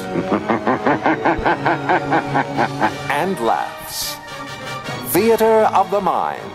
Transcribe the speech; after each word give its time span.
and 3.10 3.38
laughs. 3.40 4.16
Theater 5.12 5.68
of 5.74 5.90
the 5.90 6.00
Mind. 6.00 6.50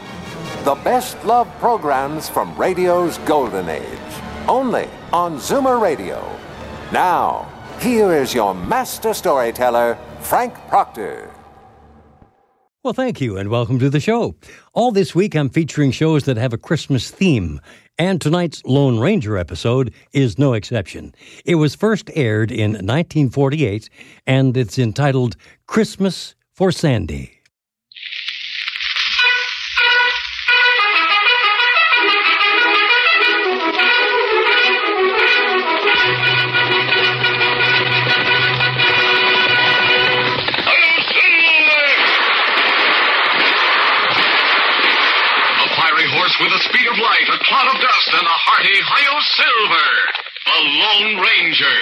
The 0.63 0.75
best 0.75 1.23
love 1.25 1.47
programs 1.59 2.29
from 2.29 2.55
radio's 2.55 3.17
golden 3.19 3.69
age. 3.69 3.99
Only 4.47 4.87
on 5.11 5.37
Zoomer 5.37 5.81
Radio. 5.81 6.21
Now, 6.91 7.51
here 7.79 8.13
is 8.13 8.33
your 8.33 8.53
master 8.53 9.13
storyteller, 9.13 9.97
Frank 10.19 10.53
Proctor. 10.67 11.31
Well, 12.83 12.93
thank 12.93 13.21
you, 13.21 13.37
and 13.37 13.49
welcome 13.49 13.77
to 13.77 13.91
the 13.91 13.99
show. 13.99 14.33
All 14.73 14.91
this 14.91 15.13
week, 15.13 15.35
I'm 15.35 15.49
featuring 15.49 15.91
shows 15.91 16.23
that 16.23 16.37
have 16.37 16.51
a 16.51 16.57
Christmas 16.57 17.11
theme, 17.11 17.61
and 18.01 18.19
tonight's 18.19 18.65
Lone 18.65 18.97
Ranger 18.97 19.37
episode 19.37 19.93
is 20.11 20.39
no 20.39 20.53
exception. 20.53 21.13
It 21.45 21.55
was 21.55 21.75
first 21.75 22.09
aired 22.15 22.51
in 22.51 22.71
1948, 22.71 23.91
and 24.25 24.57
it's 24.57 24.79
entitled 24.79 25.35
Christmas 25.67 26.33
for 26.51 26.71
Sandy. 26.71 27.40
Cloud 47.51 47.67
of 47.67 47.81
dust, 47.81 48.09
and 48.13 48.23
a 48.23 48.37
hearty 48.47 48.79
Hi-Yo 48.79 49.19
Silver, 49.35 49.91
the 50.47 50.59
Lone 50.79 51.19
Ranger. 51.19 51.77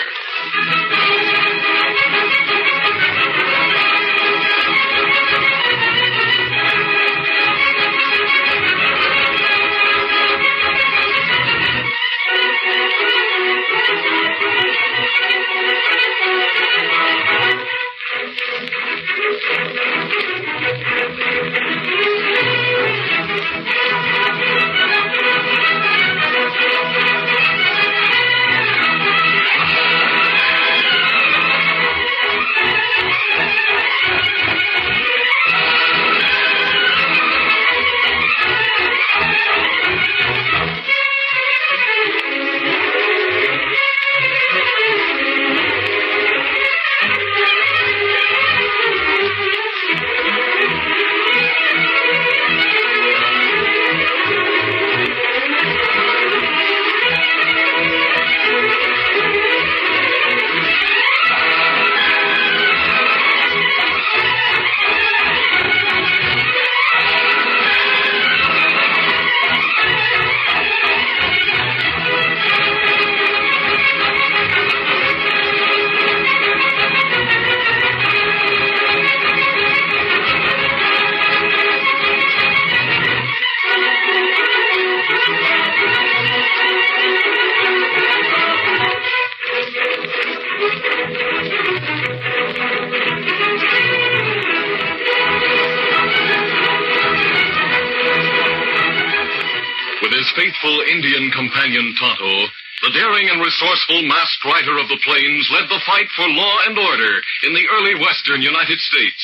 Masked 104.05 104.45
rider 104.45 104.77
of 104.77 104.87
the 104.87 105.01
plains 105.03 105.49
led 105.51 105.67
the 105.67 105.83
fight 105.85 106.07
for 106.15 106.27
law 106.27 106.55
and 106.67 106.77
order 106.77 107.13
in 107.47 107.53
the 107.53 107.67
early 107.71 107.95
western 107.99 108.41
United 108.41 108.79
States. 108.79 109.23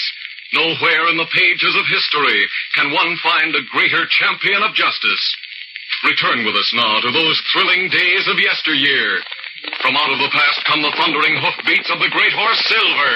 Nowhere 0.54 1.10
in 1.10 1.18
the 1.18 1.32
pages 1.36 1.76
of 1.76 1.86
history 1.90 2.42
can 2.76 2.94
one 2.94 3.18
find 3.24 3.56
a 3.56 3.68
greater 3.72 4.06
champion 4.08 4.64
of 4.64 4.76
justice. 4.76 5.26
Return 6.06 6.46
with 6.46 6.56
us 6.56 6.72
now 6.76 7.02
to 7.02 7.12
those 7.12 7.42
thrilling 7.52 7.90
days 7.90 8.28
of 8.28 8.40
yesteryear. 8.40 9.22
From 9.82 9.98
out 9.98 10.14
of 10.14 10.20
the 10.20 10.30
past 10.30 10.64
come 10.66 10.82
the 10.82 10.94
thundering 10.96 11.38
hoofbeats 11.42 11.90
of 11.90 12.00
the 12.00 12.14
great 12.14 12.34
horse 12.34 12.62
Silver. 12.70 13.16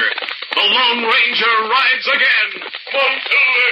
The 0.56 0.66
Lone 0.66 1.04
Ranger 1.06 1.56
rides 1.70 2.08
again. 2.10 2.50
Come 2.92 3.00
on, 3.00 3.18
Silver. 3.22 3.70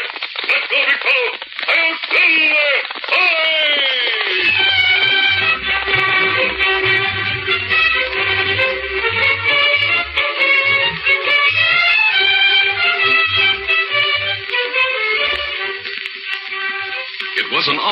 Let's 0.47 0.67
go, 0.69 0.79
big. 0.85 1.31
Hi-yo, 1.67 1.87
Silver. 2.07 2.71
Hi! 3.09 3.76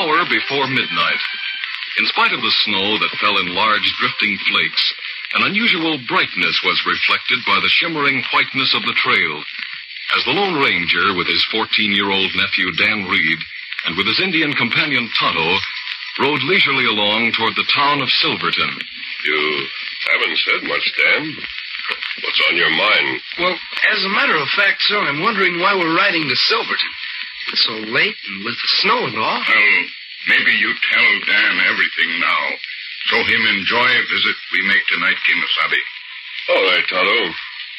Hour 0.06 0.22
before 0.30 0.70
midnight. 0.70 1.22
In 1.98 2.06
spite 2.06 2.32
of 2.32 2.42
the 2.42 2.56
snow 2.62 2.98
that 2.98 3.18
fell 3.18 3.38
in 3.42 3.54
large 3.54 3.88
drifting 3.98 4.38
flakes, 4.46 4.84
an 5.34 5.50
unusual 5.50 5.98
brightness 6.06 6.62
was 6.62 6.86
reflected 6.86 7.42
by 7.46 7.58
the 7.58 7.72
shimmering 7.82 8.22
whiteness 8.30 8.70
of 8.74 8.86
the 8.86 8.94
trail. 8.94 9.42
As 10.14 10.22
the 10.24 10.36
Lone 10.38 10.62
Ranger, 10.62 11.14
with 11.18 11.26
his 11.26 11.42
14 11.50 11.66
year 11.90 12.10
old 12.10 12.30
nephew 12.38 12.70
Dan 12.78 13.10
Reed, 13.10 13.40
and 13.86 13.96
with 13.96 14.06
his 14.06 14.22
Indian 14.22 14.52
companion 14.54 15.10
Tonto, 15.18 15.58
rode 16.22 16.42
leisurely 16.46 16.86
along 16.86 17.32
toward 17.34 17.56
the 17.56 17.66
town 17.74 18.00
of 18.00 18.08
Silverton. 18.22 18.70
You 19.26 19.66
haven't 20.06 20.38
said 20.46 20.62
much, 20.70 20.86
Dan. 21.02 21.34
What's 22.22 22.42
on 22.50 22.56
your 22.56 22.70
mind? 22.70 23.20
Well, 23.38 23.56
as 23.90 24.00
a 24.04 24.14
matter 24.14 24.36
of 24.38 24.48
fact, 24.54 24.82
sir, 24.86 24.98
I'm 24.98 25.22
wondering 25.22 25.58
why 25.58 25.74
we're 25.74 25.96
riding 25.96 26.28
to 26.28 26.36
Silverton. 26.36 26.92
It's 27.52 27.64
so 27.64 27.76
late 27.94 28.16
and 28.28 28.44
with 28.44 28.54
the 28.58 28.70
snow 28.82 29.06
and 29.06 29.16
all. 29.18 29.40
Well, 29.46 29.82
maybe 30.28 30.52
you 30.58 30.70
tell 30.92 31.10
Dan 31.26 31.54
everything 31.66 32.10
now. 32.20 32.44
So 33.10 33.16
him 33.22 33.42
enjoy 33.46 33.86
a 33.86 34.02
visit 34.10 34.36
we 34.52 34.66
make 34.66 34.82
tonight, 34.90 35.16
Kimasabi. 35.22 35.82
All 36.50 36.64
right, 36.70 36.86
Tonto. 36.90 37.20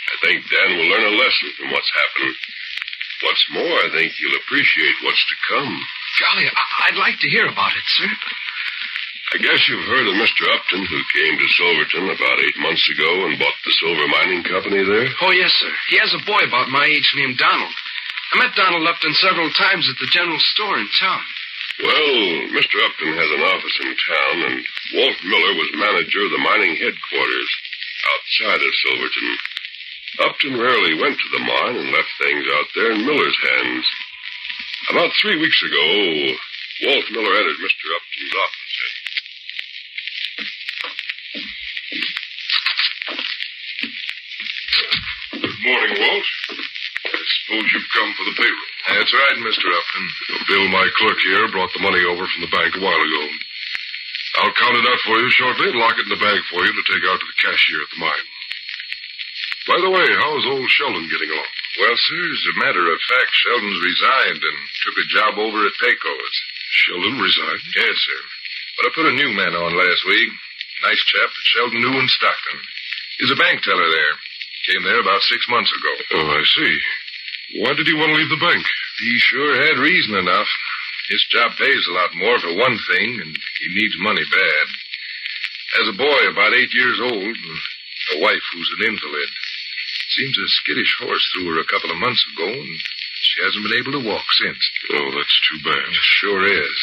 I 0.08 0.16
think 0.24 0.48
Dan 0.50 0.78
will 0.78 0.88
learn 0.88 1.14
a 1.14 1.18
lesson 1.20 1.52
from 1.60 1.72
what's 1.72 1.92
happened. 1.92 2.36
What's 3.24 3.46
more, 3.52 3.76
I 3.84 3.90
think 3.92 4.14
he'll 4.14 4.40
appreciate 4.40 4.96
what's 5.04 5.20
to 5.28 5.36
come. 5.50 5.74
Golly, 6.20 6.48
I- 6.48 6.88
I'd 6.88 6.96
like 6.96 7.20
to 7.20 7.30
hear 7.30 7.46
about 7.48 7.76
it, 7.76 7.84
sir. 7.88 8.10
I 9.34 9.38
guess 9.40 9.68
you've 9.68 9.84
heard 9.86 10.08
of 10.08 10.16
Mr. 10.16 10.48
Upton, 10.56 10.86
who 10.86 11.02
came 11.12 11.38
to 11.38 11.48
Silverton 11.60 12.10
about 12.10 12.40
eight 12.40 12.58
months 12.58 12.88
ago 12.90 13.26
and 13.28 13.38
bought 13.38 13.60
the 13.66 13.72
silver 13.74 14.08
mining 14.08 14.44
company 14.44 14.84
there? 14.84 15.10
Oh, 15.20 15.32
yes, 15.32 15.52
sir. 15.60 15.74
He 15.90 15.98
has 15.98 16.14
a 16.14 16.20
boy 16.26 16.40
about 16.48 16.70
my 16.70 16.86
age 16.86 17.12
named 17.16 17.38
Donald. 17.38 17.74
I 18.34 18.38
met 18.44 18.56
Donald 18.56 18.88
Upton 18.88 19.14
several 19.16 19.50
times 19.56 19.88
at 19.88 19.96
the 20.00 20.12
general 20.12 20.40
store 20.40 20.78
in 20.78 20.88
town. 21.00 21.24
Well, 21.80 22.52
Mr. 22.58 22.76
Upton 22.84 23.14
has 23.16 23.32
an 23.32 23.44
office 23.48 23.78
in 23.80 23.94
town, 23.96 24.36
and 24.52 24.66
Walt 24.96 25.20
Miller 25.24 25.54
was 25.56 25.70
manager 25.80 26.26
of 26.26 26.32
the 26.32 26.44
mining 26.44 26.76
headquarters 26.76 27.52
outside 28.12 28.62
of 28.66 28.80
Silverton. 28.84 29.38
Upton 30.20 30.60
rarely 30.60 31.00
went 31.00 31.16
to 31.16 31.30
the 31.32 31.46
mine 31.46 31.78
and 31.78 31.92
left 31.94 32.10
things 32.20 32.46
out 32.52 32.68
there 32.76 32.92
in 32.92 33.06
Miller's 33.06 33.38
hands. 33.48 33.86
About 34.90 35.12
three 35.22 35.38
weeks 35.40 35.62
ago, 35.64 35.86
Walt 36.84 37.06
Miller 37.12 37.36
entered 37.38 37.62
Mr. 37.62 37.86
Upton's 37.96 38.36
office 38.44 38.76
and 38.84 38.98
Good 45.42 45.60
morning, 45.64 45.96
Walt. 46.00 46.26
I 47.12 47.24
suppose 47.24 47.68
you've 47.72 47.96
come 47.96 48.12
for 48.16 48.26
the 48.28 48.38
payroll. 48.38 48.72
That's 48.92 49.14
right, 49.14 49.38
Mr. 49.44 49.68
Upton. 49.68 50.06
Bill, 50.48 50.68
my 50.72 50.88
clerk 51.00 51.20
here, 51.24 51.48
brought 51.52 51.72
the 51.74 51.84
money 51.84 52.04
over 52.08 52.28
from 52.28 52.42
the 52.44 52.54
bank 52.54 52.76
a 52.76 52.84
while 52.84 53.00
ago. 53.00 53.24
I'll 54.44 54.60
count 54.60 54.78
it 54.78 54.86
out 54.86 55.02
for 55.02 55.18
you 55.18 55.30
shortly 55.34 55.74
and 55.74 55.82
lock 55.82 55.98
it 55.98 56.06
in 56.06 56.14
the 56.14 56.22
bag 56.22 56.40
for 56.52 56.62
you 56.62 56.72
to 56.72 56.86
take 56.86 57.06
out 57.10 57.18
to 57.18 57.28
the 57.28 57.42
cashier 57.42 57.82
at 57.82 57.92
the 57.96 58.02
mine. 58.04 58.28
By 59.68 59.78
the 59.84 59.92
way, 59.92 60.08
how's 60.24 60.48
old 60.48 60.70
Sheldon 60.70 61.10
getting 61.12 61.32
along? 61.34 61.54
Well, 61.82 61.98
sir, 61.98 62.22
as 62.22 62.46
a 62.48 62.62
matter 62.64 62.86
of 62.88 63.08
fact, 63.12 63.32
Sheldon's 63.34 63.84
resigned 63.84 64.42
and 64.42 64.58
took 64.86 64.98
a 64.98 65.12
job 65.12 65.34
over 65.38 65.60
at 65.66 65.80
Pecos. 65.82 66.36
Sheldon 66.72 67.20
resigned? 67.20 67.66
Yes, 67.76 67.96
sir. 67.98 68.22
But 68.78 68.86
I 68.88 68.96
put 68.96 69.12
a 69.12 69.20
new 69.20 69.32
man 69.34 69.54
on 69.58 69.76
last 69.76 70.06
week. 70.08 70.32
Nice 70.86 71.02
chap 71.12 71.30
that 71.30 71.52
Sheldon 71.52 71.82
knew 71.82 72.00
in 72.00 72.08
Stockton. 72.08 72.60
He's 73.20 73.34
a 73.34 73.42
bank 73.42 73.62
teller 73.66 73.90
there. 73.90 74.14
Came 74.70 74.84
there 74.84 75.02
about 75.02 75.22
six 75.26 75.42
months 75.50 75.72
ago. 75.74 75.94
Oh, 76.22 76.28
I 76.38 76.44
see. 76.46 76.76
Why 77.56 77.72
did 77.80 77.88
he 77.88 77.96
want 77.96 78.12
to 78.12 78.20
leave 78.20 78.30
the 78.30 78.44
bank? 78.44 78.66
He 79.00 79.16
sure 79.32 79.56
had 79.56 79.80
reason 79.80 80.16
enough. 80.20 80.50
His 81.08 81.24
job 81.32 81.56
pays 81.56 81.84
a 81.88 81.96
lot 81.96 82.12
more 82.20 82.38
for 82.40 82.52
one 82.52 82.76
thing, 82.92 83.24
and 83.24 83.32
he 83.32 83.68
needs 83.72 83.96
money 84.04 84.24
bad. 84.28 84.66
Has 85.80 85.88
a 85.88 85.98
boy 85.98 86.22
about 86.28 86.54
eight 86.54 86.74
years 86.76 87.00
old, 87.00 87.36
and 87.38 87.60
a 88.16 88.20
wife 88.20 88.44
who's 88.52 88.72
an 88.80 88.92
invalid. 88.92 89.30
Seems 90.20 90.36
a 90.36 90.48
skittish 90.60 90.94
horse 91.00 91.24
threw 91.32 91.56
her 91.56 91.60
a 91.64 91.72
couple 91.72 91.92
of 91.92 92.04
months 92.04 92.24
ago, 92.36 92.52
and 92.52 92.80
she 93.24 93.44
hasn't 93.44 93.64
been 93.64 93.80
able 93.80 93.96
to 93.96 94.08
walk 94.08 94.28
since. 94.44 94.60
Oh, 94.92 95.12
that's 95.16 95.40
too 95.48 95.60
bad. 95.64 95.88
It 95.88 96.08
sure 96.20 96.44
is. 96.44 96.78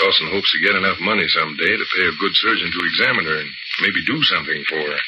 Dawson 0.00 0.32
hopes 0.32 0.50
to 0.52 0.64
get 0.64 0.76
enough 0.76 1.00
money 1.00 1.28
someday 1.28 1.68
to 1.76 1.92
pay 1.92 2.04
a 2.08 2.20
good 2.20 2.32
surgeon 2.40 2.72
to 2.72 2.86
examine 2.88 3.26
her 3.28 3.38
and 3.44 3.52
maybe 3.84 4.00
do 4.08 4.22
something 4.24 4.64
for 4.64 4.80
her. 4.80 5.00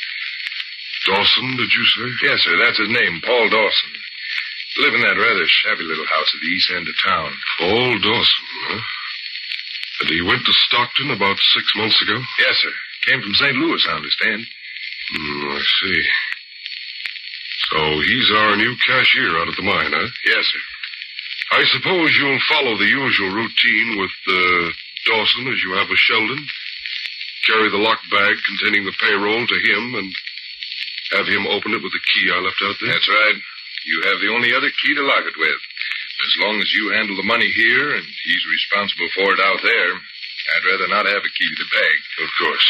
Dawson, 1.08 1.56
did 1.56 1.72
you 1.72 1.84
say? 1.88 2.28
Yes, 2.28 2.40
sir. 2.44 2.56
That's 2.60 2.80
his 2.80 2.92
name, 2.92 3.20
Paul 3.24 3.48
Dawson. 3.48 3.92
Live 4.76 4.94
in 4.94 5.02
that 5.06 5.14
rather 5.14 5.46
shabby 5.46 5.86
little 5.86 6.06
house 6.06 6.30
at 6.34 6.40
the 6.42 6.50
east 6.50 6.70
end 6.74 6.88
of 6.88 6.94
town. 6.98 7.30
Paul 7.62 7.94
Dawson, 8.02 8.46
huh? 8.66 8.82
And 10.02 10.10
he 10.10 10.20
went 10.22 10.42
to 10.44 10.52
Stockton 10.66 11.14
about 11.14 11.38
six 11.54 11.70
months 11.76 12.02
ago? 12.02 12.18
Yes, 12.42 12.58
sir. 12.58 12.74
Came 13.06 13.22
from 13.22 13.38
St. 13.38 13.54
Louis, 13.54 13.86
I 13.86 13.94
understand. 13.94 14.42
Hmm, 15.14 15.46
I 15.54 15.62
see. 15.62 16.02
So 17.70 17.78
he's 18.02 18.28
our 18.34 18.56
new 18.56 18.74
cashier 18.82 19.38
out 19.38 19.48
at 19.48 19.56
the 19.56 19.62
mine, 19.62 19.94
huh? 19.94 20.10
Yes, 20.26 20.42
sir. 20.42 20.62
I 21.54 21.62
suppose 21.70 22.10
you'll 22.18 22.50
follow 22.50 22.74
the 22.74 22.90
usual 22.90 23.30
routine 23.30 23.88
with 23.94 24.16
uh, 24.26 24.66
Dawson 25.06 25.54
as 25.54 25.62
you 25.62 25.78
have 25.78 25.86
with 25.86 26.02
Sheldon. 26.02 26.42
Carry 27.46 27.70
the 27.70 27.78
locked 27.78 28.10
bag 28.10 28.34
containing 28.42 28.84
the 28.84 28.96
payroll 28.98 29.46
to 29.46 29.58
him 29.70 29.94
and 29.94 30.10
have 31.14 31.28
him 31.30 31.46
open 31.46 31.78
it 31.78 31.82
with 31.84 31.92
the 31.92 32.06
key 32.10 32.26
I 32.34 32.40
left 32.42 32.58
out 32.64 32.74
there? 32.80 32.90
That's 32.90 33.08
right. 33.08 33.38
You 33.84 34.00
have 34.08 34.18
the 34.20 34.32
only 34.32 34.52
other 34.56 34.72
key 34.80 34.94
to 34.96 35.04
lock 35.04 35.24
it 35.28 35.36
with. 35.36 35.60
As 36.24 36.34
long 36.40 36.56
as 36.60 36.72
you 36.72 36.94
handle 36.96 37.16
the 37.16 37.28
money 37.28 37.50
here 37.52 37.94
and 37.94 38.04
he's 38.04 38.44
responsible 38.48 39.10
for 39.12 39.28
it 39.36 39.40
out 39.44 39.60
there, 39.60 39.92
I'd 39.92 40.68
rather 40.72 40.88
not 40.88 41.04
have 41.04 41.24
a 41.24 41.34
key 41.36 41.48
to 41.52 41.58
the 41.60 41.72
bag. 41.72 41.96
Of 42.24 42.30
course. 42.40 42.66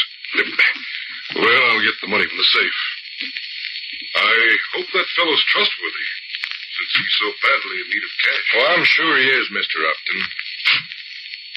Well, 1.38 1.64
I'll 1.70 1.86
get 1.86 1.98
the 2.02 2.10
money 2.10 2.26
from 2.26 2.38
the 2.38 2.50
safe. 2.50 2.80
I 4.14 4.34
hope 4.74 4.88
that 4.94 5.14
fellow's 5.18 5.44
trustworthy, 5.50 6.08
since 6.78 6.92
he's 6.98 7.16
so 7.18 7.28
badly 7.42 7.76
in 7.82 7.86
need 7.90 8.04
of 8.06 8.14
cash. 8.22 8.46
Oh, 8.54 8.66
I'm 8.74 8.86
sure 8.86 9.12
he 9.18 9.26
is, 9.38 9.46
Mr. 9.50 9.78
Upton. 9.86 10.20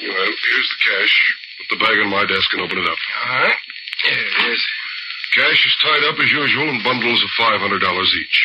Well, 0.09 0.29
here's 0.29 0.69
the 0.69 0.81
cash. 0.85 1.13
Put 1.57 1.67
the 1.77 1.81
bag 1.85 1.97
on 2.01 2.09
my 2.13 2.25
desk 2.25 2.49
and 2.53 2.61
open 2.61 2.77
it 2.77 2.89
up. 2.89 2.97
All 2.97 3.41
right. 3.41 3.61
Here 4.05 4.21
it 4.21 4.53
is. 4.53 4.61
Cash 5.33 5.65
is 5.65 5.75
tied 5.81 6.05
up 6.05 6.17
as 6.17 6.31
usual 6.31 6.69
in 6.69 6.81
bundles 6.81 7.21
of 7.21 7.29
$500 7.37 7.81
each. 7.81 8.37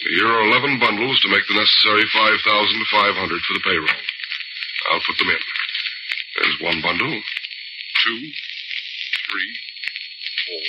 Here 0.00 0.24
are 0.24 0.48
11 0.48 0.80
bundles 0.80 1.20
to 1.20 1.28
make 1.28 1.44
the 1.44 1.60
necessary 1.60 2.08
5500 2.08 2.32
for 3.44 3.52
the 3.52 3.64
payroll. 3.68 4.00
I'll 4.88 5.04
put 5.04 5.18
them 5.20 5.28
in. 5.28 5.42
There's 6.40 6.56
one 6.64 6.80
bundle, 6.80 7.12
two, 7.12 8.20
three, 9.28 9.52
four. 10.48 10.64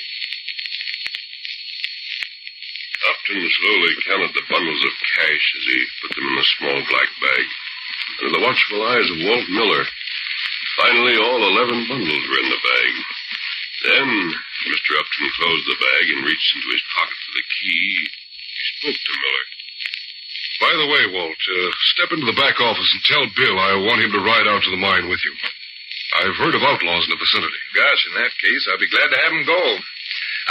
Upton 3.07 3.39
slowly 3.39 3.93
counted 4.03 4.35
the 4.35 4.49
bundles 4.51 4.83
of 4.83 4.99
cash 5.15 5.45
as 5.55 5.63
he 5.63 5.79
put 6.03 6.11
them 6.11 6.27
in 6.27 6.35
a 6.35 6.51
small 6.59 6.79
black 6.91 7.09
bag. 7.23 7.45
Under 8.19 8.35
the 8.35 8.43
watchful 8.43 8.83
eyes 8.83 9.07
of 9.15 9.23
Walt 9.23 9.47
Miller, 9.47 9.83
finally 10.75 11.15
all 11.15 11.39
11 11.39 11.87
bundles 11.87 12.23
were 12.27 12.41
in 12.43 12.51
the 12.51 12.63
bag. 12.67 12.93
Then 13.87 14.07
Mr. 14.75 14.91
Upton 14.99 15.27
closed 15.39 15.65
the 15.71 15.79
bag 15.79 16.05
and 16.19 16.27
reached 16.27 16.51
into 16.51 16.67
his 16.75 16.83
pocket 16.91 17.15
for 17.15 17.33
the 17.39 17.47
key. 17.47 18.20
He 18.81 18.89
spoke 18.89 18.97
to 18.97 19.13
Miller. 19.21 19.45
By 20.61 20.73
the 20.77 20.89
way, 20.89 21.03
Walt, 21.13 21.37
uh, 21.37 21.69
step 21.93 22.09
into 22.13 22.25
the 22.25 22.37
back 22.37 22.57
office 22.61 22.89
and 22.93 23.01
tell 23.05 23.25
Bill 23.37 23.57
I 23.57 23.77
want 23.81 24.01
him 24.01 24.13
to 24.13 24.25
ride 24.25 24.49
out 24.49 24.61
to 24.61 24.71
the 24.73 24.81
mine 24.81 25.09
with 25.09 25.21
you. 25.25 25.33
I've 26.21 26.37
heard 26.37 26.53
of 26.57 26.65
outlaws 26.65 27.05
in 27.05 27.13
the 27.13 27.21
vicinity. 27.21 27.61
Gosh, 27.73 28.01
in 28.09 28.13
that 28.21 28.33
case, 28.41 28.63
I'll 28.69 28.81
be 28.81 28.89
glad 28.89 29.09
to 29.09 29.21
have 29.21 29.33
him 29.33 29.45
go. 29.45 29.61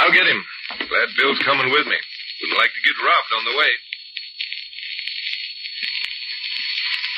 I'll 0.03 0.15
get 0.15 0.27
him. 0.27 0.41
Glad 0.79 1.15
Bill's 1.19 1.43
coming 1.43 1.71
with 1.71 1.87
me. 1.87 1.99
Wouldn't 2.41 2.59
like 2.59 2.71
to 2.71 2.87
get 2.87 3.03
robbed 3.03 3.33
on 3.35 3.45
the 3.51 3.59
way. 3.59 3.73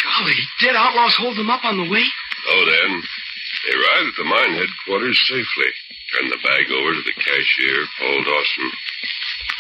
Golly, 0.03 0.41
did 0.61 0.75
outlaws 0.77 1.17
hold 1.17 1.37
them 1.37 1.51
up 1.53 1.65
on 1.65 1.77
the 1.77 1.89
way? 1.93 2.05
Oh, 2.49 2.65
then. 2.67 2.91
They 3.63 3.73
arrived 3.79 4.09
at 4.11 4.19
the 4.19 4.27
mine 4.27 4.55
headquarters 4.59 5.21
safely. 5.29 5.71
Turned 6.13 6.33
the 6.33 6.43
bag 6.43 6.67
over 6.73 6.93
to 6.93 7.03
the 7.05 7.17
cashier, 7.21 7.79
Paul 8.01 8.21
Dawson. 8.25 8.69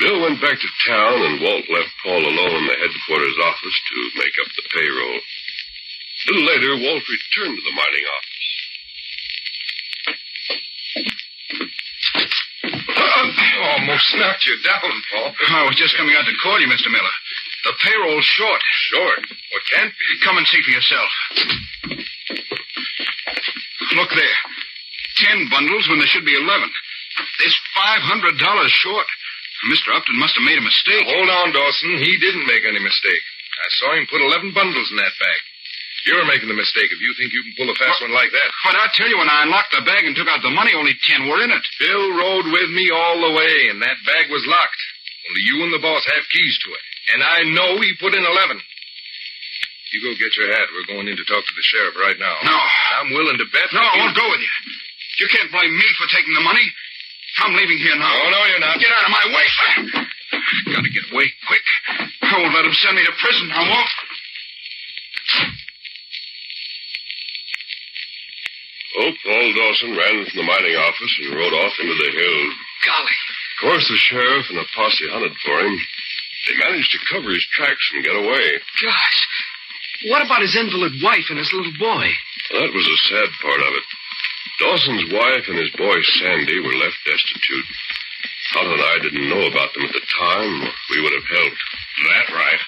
Bill 0.00 0.21
went 0.23 0.41
back 0.41 0.59
to 0.59 0.69
town, 0.87 1.23
and 1.23 1.41
Walt 1.41 1.69
left 1.69 1.93
Paul 2.03 2.23
alone 2.25 2.55
in 2.62 2.67
the 2.67 2.79
headquarters 2.81 3.39
office 3.44 3.79
to 3.91 3.97
make 4.19 4.35
up 4.41 4.49
the 4.56 4.69
payroll. 4.73 5.21
A 5.21 6.33
little 6.33 6.47
later, 6.47 6.71
Walt 6.81 7.03
returned 7.03 7.56
to 7.59 7.65
the 7.65 7.77
mining 7.77 8.06
office. 8.06 8.49
Almost 13.62 14.17
knocked 14.17 14.47
you 14.47 14.56
down, 14.62 15.03
Paul. 15.12 15.35
I 15.50 15.67
was 15.67 15.77
just 15.77 15.97
coming 15.97 16.15
out 16.17 16.27
to 16.27 16.35
call 16.43 16.61
you, 16.61 16.69
Mr. 16.69 16.91
Miller. 16.91 17.17
The 17.65 17.75
payroll's 17.84 18.25
short. 18.25 18.61
Short? 18.91 19.19
What 19.20 19.63
can't 19.70 19.93
be? 19.93 20.06
Come 20.25 20.37
and 20.39 20.46
see 20.46 20.63
for 20.63 20.70
yourself. 20.70 21.11
Look 23.94 24.11
there. 24.11 24.39
Ten 25.17 25.49
bundles 25.51 25.89
when 25.89 25.99
there 25.99 26.08
should 26.08 26.25
be 26.25 26.34
eleven. 26.34 26.70
This 27.39 27.55
five 27.75 28.01
hundred 28.03 28.39
dollars 28.39 28.72
short. 28.72 29.06
Mr. 29.70 29.94
Upton 29.94 30.19
must 30.19 30.34
have 30.34 30.46
made 30.46 30.58
a 30.58 30.64
mistake. 30.64 31.06
Now, 31.06 31.14
hold 31.14 31.31
on, 31.31 31.54
Dawson. 31.54 32.02
He 32.02 32.19
didn't 32.19 32.50
make 32.50 32.66
any 32.66 32.82
mistake. 32.82 33.24
I 33.62 33.69
saw 33.78 33.94
him 33.94 34.10
put 34.10 34.24
eleven 34.24 34.50
bundles 34.50 34.90
in 34.90 34.98
that 34.98 35.14
bag. 35.22 35.40
You're 36.02 36.26
making 36.26 36.50
the 36.50 36.58
mistake 36.58 36.90
if 36.90 36.98
you 36.98 37.14
think 37.14 37.31
you 37.31 37.46
can 37.46 37.54
pull 37.54 37.70
a 37.70 37.78
fast 37.78 38.02
one 38.02 38.10
like 38.10 38.34
that. 38.34 38.50
But 38.66 38.74
I 38.74 38.90
tell 38.90 39.06
you, 39.06 39.22
when 39.22 39.31
I 39.31 39.46
unlocked 39.46 39.70
the 39.70 39.86
bag 39.86 40.02
and 40.02 40.19
took 40.19 40.26
out 40.26 40.42
the 40.42 40.50
money, 40.50 40.74
only 40.74 40.98
ten 41.06 41.31
were 41.31 41.38
in 41.38 41.54
it. 41.54 41.62
Bill 41.78 42.10
rode 42.19 42.50
with 42.50 42.70
me 42.74 42.90
all 42.90 43.22
the 43.22 43.31
way, 43.38 43.70
and 43.70 43.78
that 43.86 44.02
bag 44.02 44.26
was 44.26 44.42
locked. 44.50 44.82
Only 45.31 45.42
you 45.46 45.62
and 45.62 45.70
the 45.70 45.78
boss 45.78 46.02
have 46.10 46.26
keys 46.26 46.58
to 46.66 46.69
it. 46.74 46.84
And 47.14 47.20
I 47.22 47.38
know 47.54 47.78
he 47.78 47.94
put 48.02 48.19
in 48.19 48.26
eleven. 48.26 48.58
You 49.94 50.00
go 50.02 50.10
get 50.19 50.34
your 50.40 50.50
hat. 50.50 50.66
We're 50.74 50.90
going 50.90 51.06
in 51.06 51.14
to 51.20 51.26
talk 51.28 51.44
to 51.44 51.54
the 51.54 51.66
sheriff 51.70 51.94
right 52.00 52.19
now. 52.19 52.34
No. 52.42 52.58
I'm 52.98 53.12
willing 53.12 53.38
to 53.38 53.46
bet. 53.52 53.69
No, 53.70 53.84
I 53.84 53.94
won't 54.00 54.16
go 54.16 54.26
with 54.26 54.40
you. 54.40 54.52
You 55.20 55.28
can't 55.28 55.52
blame 55.52 55.70
me 55.70 55.86
for 56.00 56.08
taking 56.08 56.32
the 56.34 56.40
money. 56.42 56.64
I'm 57.43 57.58
leaving 57.58 57.79
here 57.79 57.99
now. 57.99 58.06
Oh, 58.06 58.31
no, 58.31 58.41
you're 58.46 58.63
not. 58.63 58.79
Get 58.79 58.93
out 58.94 59.03
of 59.03 59.11
my 59.11 59.27
way. 59.34 59.46
Gotta 60.70 60.91
get 60.94 61.11
away 61.11 61.27
quick. 61.51 61.67
I 62.22 62.39
won't 62.39 62.55
let 62.55 62.65
him 62.65 62.72
send 62.79 62.94
me 62.96 63.03
to 63.03 63.15
prison. 63.19 63.51
I 63.51 63.63
won't. 63.67 63.93
Oh, 69.03 69.11
Paul 69.25 69.49
Dawson 69.56 69.96
ran 69.96 70.22
from 70.22 70.37
the 70.39 70.46
mining 70.46 70.77
office 70.77 71.15
and 71.25 71.34
rode 71.34 71.56
off 71.56 71.75
into 71.81 71.96
the 71.99 72.11
hills. 72.15 72.55
Golly. 72.87 73.19
Of 73.19 73.56
course, 73.58 73.87
the 73.89 73.96
sheriff 73.96 74.46
and 74.51 74.58
a 74.58 74.67
posse 74.77 75.11
hunted 75.11 75.34
for 75.43 75.58
him. 75.58 75.75
They 76.46 76.55
managed 76.58 76.91
to 76.93 77.06
cover 77.11 77.31
his 77.31 77.46
tracks 77.56 77.91
and 77.94 78.05
get 78.05 78.15
away. 78.15 78.61
Gosh. 78.82 79.19
What 80.11 80.27
about 80.27 80.43
his 80.43 80.55
invalid 80.55 80.93
wife 81.03 81.27
and 81.31 81.39
his 81.39 81.53
little 81.53 81.72
boy? 81.79 82.06
That 82.53 82.75
was 82.75 82.84
the 82.84 82.99
sad 83.08 83.31
part 83.41 83.61
of 83.61 83.72
it. 83.75 83.87
Dawson's 84.62 85.10
wife 85.10 85.44
and 85.50 85.58
his 85.58 85.74
boy 85.74 85.98
Sandy 86.22 86.62
were 86.62 86.78
left 86.78 86.94
destitute. 87.02 87.66
Hal 88.54 88.70
and 88.70 88.82
I 88.82 88.96
didn't 89.02 89.28
know 89.28 89.50
about 89.50 89.74
them 89.74 89.90
at 89.90 89.92
the 89.92 90.06
time. 90.06 90.54
We 90.94 91.02
would 91.02 91.19
have 91.19 91.26
helped. 91.26 91.62
That 92.06 92.31
right. 92.31 92.62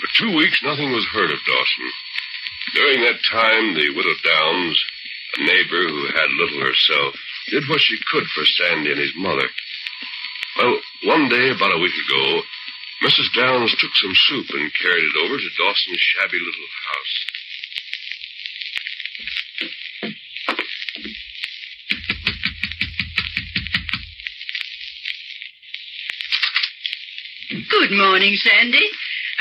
For 0.00 0.08
two 0.24 0.32
weeks, 0.40 0.64
nothing 0.64 0.88
was 0.88 1.04
heard 1.12 1.28
of 1.28 1.44
Dawson. 1.44 1.88
During 2.72 2.98
that 3.04 3.20
time, 3.28 3.76
the 3.76 3.92
widow 3.92 4.16
Downs, 4.24 4.76
a 5.36 5.40
neighbor 5.44 5.84
who 5.84 6.08
had 6.16 6.32
little 6.32 6.64
herself, 6.64 7.12
did 7.52 7.68
what 7.68 7.84
she 7.84 8.00
could 8.08 8.24
for 8.32 8.48
Sandy 8.48 8.96
and 8.96 9.00
his 9.00 9.12
mother. 9.14 9.44
Well, 10.56 10.80
one 11.04 11.28
day, 11.28 11.52
about 11.52 11.76
a 11.76 11.82
week 11.82 11.94
ago, 12.08 12.40
Mrs. 13.04 13.28
Downs 13.36 13.76
took 13.76 13.92
some 14.00 14.16
soup 14.16 14.48
and 14.48 14.80
carried 14.80 15.04
it 15.04 15.20
over 15.20 15.36
to 15.36 15.56
Dawson's 15.60 16.00
shabby 16.00 16.40
little 16.40 16.70
house. 16.88 17.33
Good 27.84 28.00
morning, 28.00 28.32
Sandy. 28.40 28.80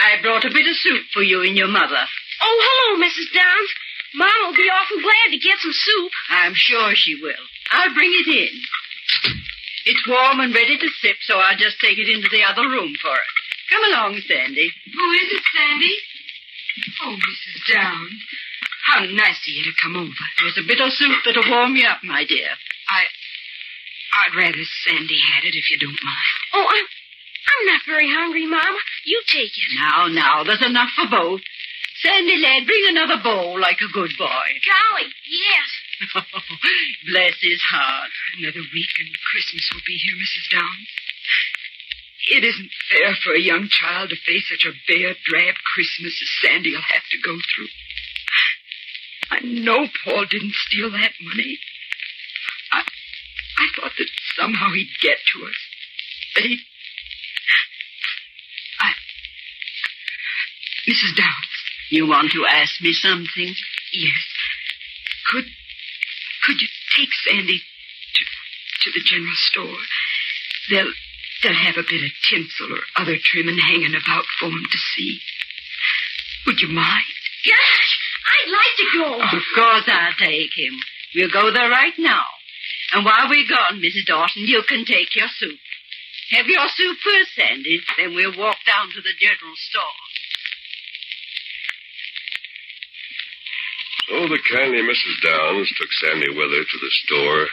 I 0.03 0.19
brought 0.19 0.43
a 0.43 0.51
bit 0.51 0.67
of 0.67 0.75
soup 0.75 1.07
for 1.15 1.23
you 1.23 1.47
and 1.47 1.55
your 1.55 1.71
mother. 1.71 2.03
Oh, 2.43 2.57
hello, 2.59 2.99
Mrs. 2.99 3.31
Downs. 3.31 3.71
Mom 4.19 4.35
will 4.43 4.59
be 4.59 4.67
awful 4.67 4.99
glad 4.99 5.31
to 5.31 5.39
get 5.39 5.63
some 5.63 5.71
soup. 5.71 6.11
I'm 6.27 6.51
sure 6.51 6.91
she 6.91 7.15
will. 7.23 7.39
I'll 7.71 7.95
bring 7.95 8.11
it 8.11 8.27
in. 8.27 8.51
It's 9.87 10.03
warm 10.11 10.43
and 10.43 10.51
ready 10.51 10.75
to 10.75 10.89
sip, 10.99 11.23
so 11.23 11.39
I'll 11.39 11.55
just 11.55 11.79
take 11.79 11.95
it 11.95 12.11
into 12.11 12.27
the 12.27 12.43
other 12.43 12.67
room 12.67 12.91
for 12.99 13.15
her. 13.15 13.29
Come 13.71 13.83
along, 13.95 14.19
Sandy. 14.27 14.67
Who 14.91 15.07
is 15.23 15.39
it, 15.39 15.43
Sandy? 15.55 15.95
Oh, 16.99 17.15
Mrs. 17.15 17.79
Downs. 17.79 18.19
How 18.91 19.07
nice 19.07 19.39
of 19.39 19.55
you 19.55 19.63
to 19.71 19.81
come 19.81 19.95
over. 19.95 20.25
There's 20.43 20.59
a 20.59 20.67
bit 20.67 20.83
of 20.83 20.91
soup 20.91 21.15
that'll 21.23 21.47
warm 21.47 21.79
you 21.79 21.87
up, 21.87 22.03
my 22.03 22.27
dear. 22.27 22.51
I. 22.91 23.07
I'd 24.19 24.35
rather 24.35 24.67
Sandy 24.83 25.15
had 25.31 25.47
it 25.47 25.55
if 25.55 25.71
you 25.71 25.79
don't 25.79 25.95
mind. 26.03 26.35
Oh, 26.53 26.67
I'm, 26.67 26.85
I'm 27.53 27.65
not 27.67 27.81
very 27.85 28.09
hungry, 28.09 28.45
Mama. 28.45 28.79
You 29.05 29.21
take 29.27 29.53
it. 29.53 29.69
Now, 29.77 30.07
now, 30.07 30.43
there's 30.43 30.65
enough 30.65 30.89
for 30.95 31.07
both. 31.09 31.41
Sandy, 32.01 32.37
lad, 32.41 32.65
bring 32.65 32.85
another 32.89 33.21
bowl 33.21 33.59
like 33.59 33.79
a 33.79 33.93
good 33.93 34.11
boy. 34.17 34.47
Golly, 34.67 35.07
yes. 35.29 35.69
Bless 37.07 37.37
his 37.41 37.61
heart. 37.61 38.11
Another 38.39 38.65
week 38.73 38.93
and 38.99 39.13
Christmas 39.31 39.69
will 39.71 39.85
be 39.85 39.95
here, 40.01 40.17
Mrs. 40.17 40.49
Downs. 40.51 40.89
It 42.31 42.43
isn't 42.43 42.71
fair 42.89 43.15
for 43.23 43.33
a 43.33 43.39
young 43.39 43.67
child 43.69 44.09
to 44.09 44.15
face 44.15 44.47
such 44.49 44.65
a 44.65 44.73
bare, 44.87 45.15
drab 45.25 45.55
Christmas 45.73 46.15
as 46.21 46.31
Sandy'll 46.41 46.81
have 46.81 47.03
to 47.11 47.17
go 47.19 47.35
through. 47.35 47.67
I 49.31 49.39
know 49.41 49.87
Paul 50.03 50.25
didn't 50.29 50.53
steal 50.53 50.91
that 50.91 51.11
money. 51.21 51.59
I, 52.71 52.83
I 53.57 53.67
thought 53.75 53.91
that 53.97 54.09
somehow 54.37 54.69
he'd 54.71 54.91
get 55.01 55.17
to 55.33 55.45
us. 55.45 55.55
But 56.35 56.43
he. 56.43 56.59
I. 58.79 58.93
Mrs. 60.87 61.15
Downs. 61.15 61.53
You 61.89 62.07
want 62.07 62.31
to 62.31 62.45
ask 62.49 62.81
me 62.81 62.93
something? 62.93 63.53
Yes. 63.93 64.21
Could. 65.31 65.45
Could 66.43 66.61
you 66.61 66.67
take 66.97 67.09
Sandy 67.25 67.59
to, 67.59 68.21
to 68.83 68.91
the 68.93 69.03
general 69.05 69.35
store? 69.35 69.79
They'll. 70.69 70.91
They'll 71.43 71.53
have 71.53 71.75
a 71.75 71.83
bit 71.83 72.03
of 72.03 72.11
tinsel 72.29 72.71
or 72.71 72.79
other 72.95 73.17
trimming 73.19 73.57
hanging 73.57 73.95
about 73.95 74.23
for 74.39 74.47
him 74.47 74.63
to 74.63 74.77
see. 74.95 75.19
Would 76.47 76.61
you 76.61 76.69
mind? 76.69 77.11
Gosh, 77.43 77.99
I'd 78.31 78.51
like 78.51 78.75
to 78.79 78.87
go. 78.95 79.37
Of 79.37 79.43
course 79.53 79.83
I'll 79.87 80.15
take 80.15 80.55
him. 80.55 80.79
We'll 81.15 81.29
go 81.29 81.51
there 81.51 81.69
right 81.69 81.93
now. 81.99 82.23
And 82.93 83.03
while 83.03 83.27
we're 83.27 83.47
gone, 83.47 83.81
Mrs. 83.81 84.05
Dawson, 84.05 84.43
you 84.47 84.63
can 84.67 84.85
take 84.85 85.15
your 85.15 85.27
soup. 85.37 85.59
Have 86.31 86.47
your 86.47 86.67
soup 86.75 86.97
first, 87.03 87.35
Sandy. 87.35 87.81
Then 87.97 88.15
we'll 88.15 88.37
walk 88.37 88.57
down 88.65 88.89
to 88.89 89.01
the 89.01 89.13
general 89.19 89.55
store. 89.55 89.99
So 94.13 94.29
the 94.29 94.37
kindly 94.45 94.77
Mrs. 94.85 95.25
Downs 95.25 95.73
took 95.73 95.89
Sandy 95.97 96.29
with 96.29 96.53
her 96.53 96.61
to 96.61 96.77
the 96.77 96.93
store 97.01 97.49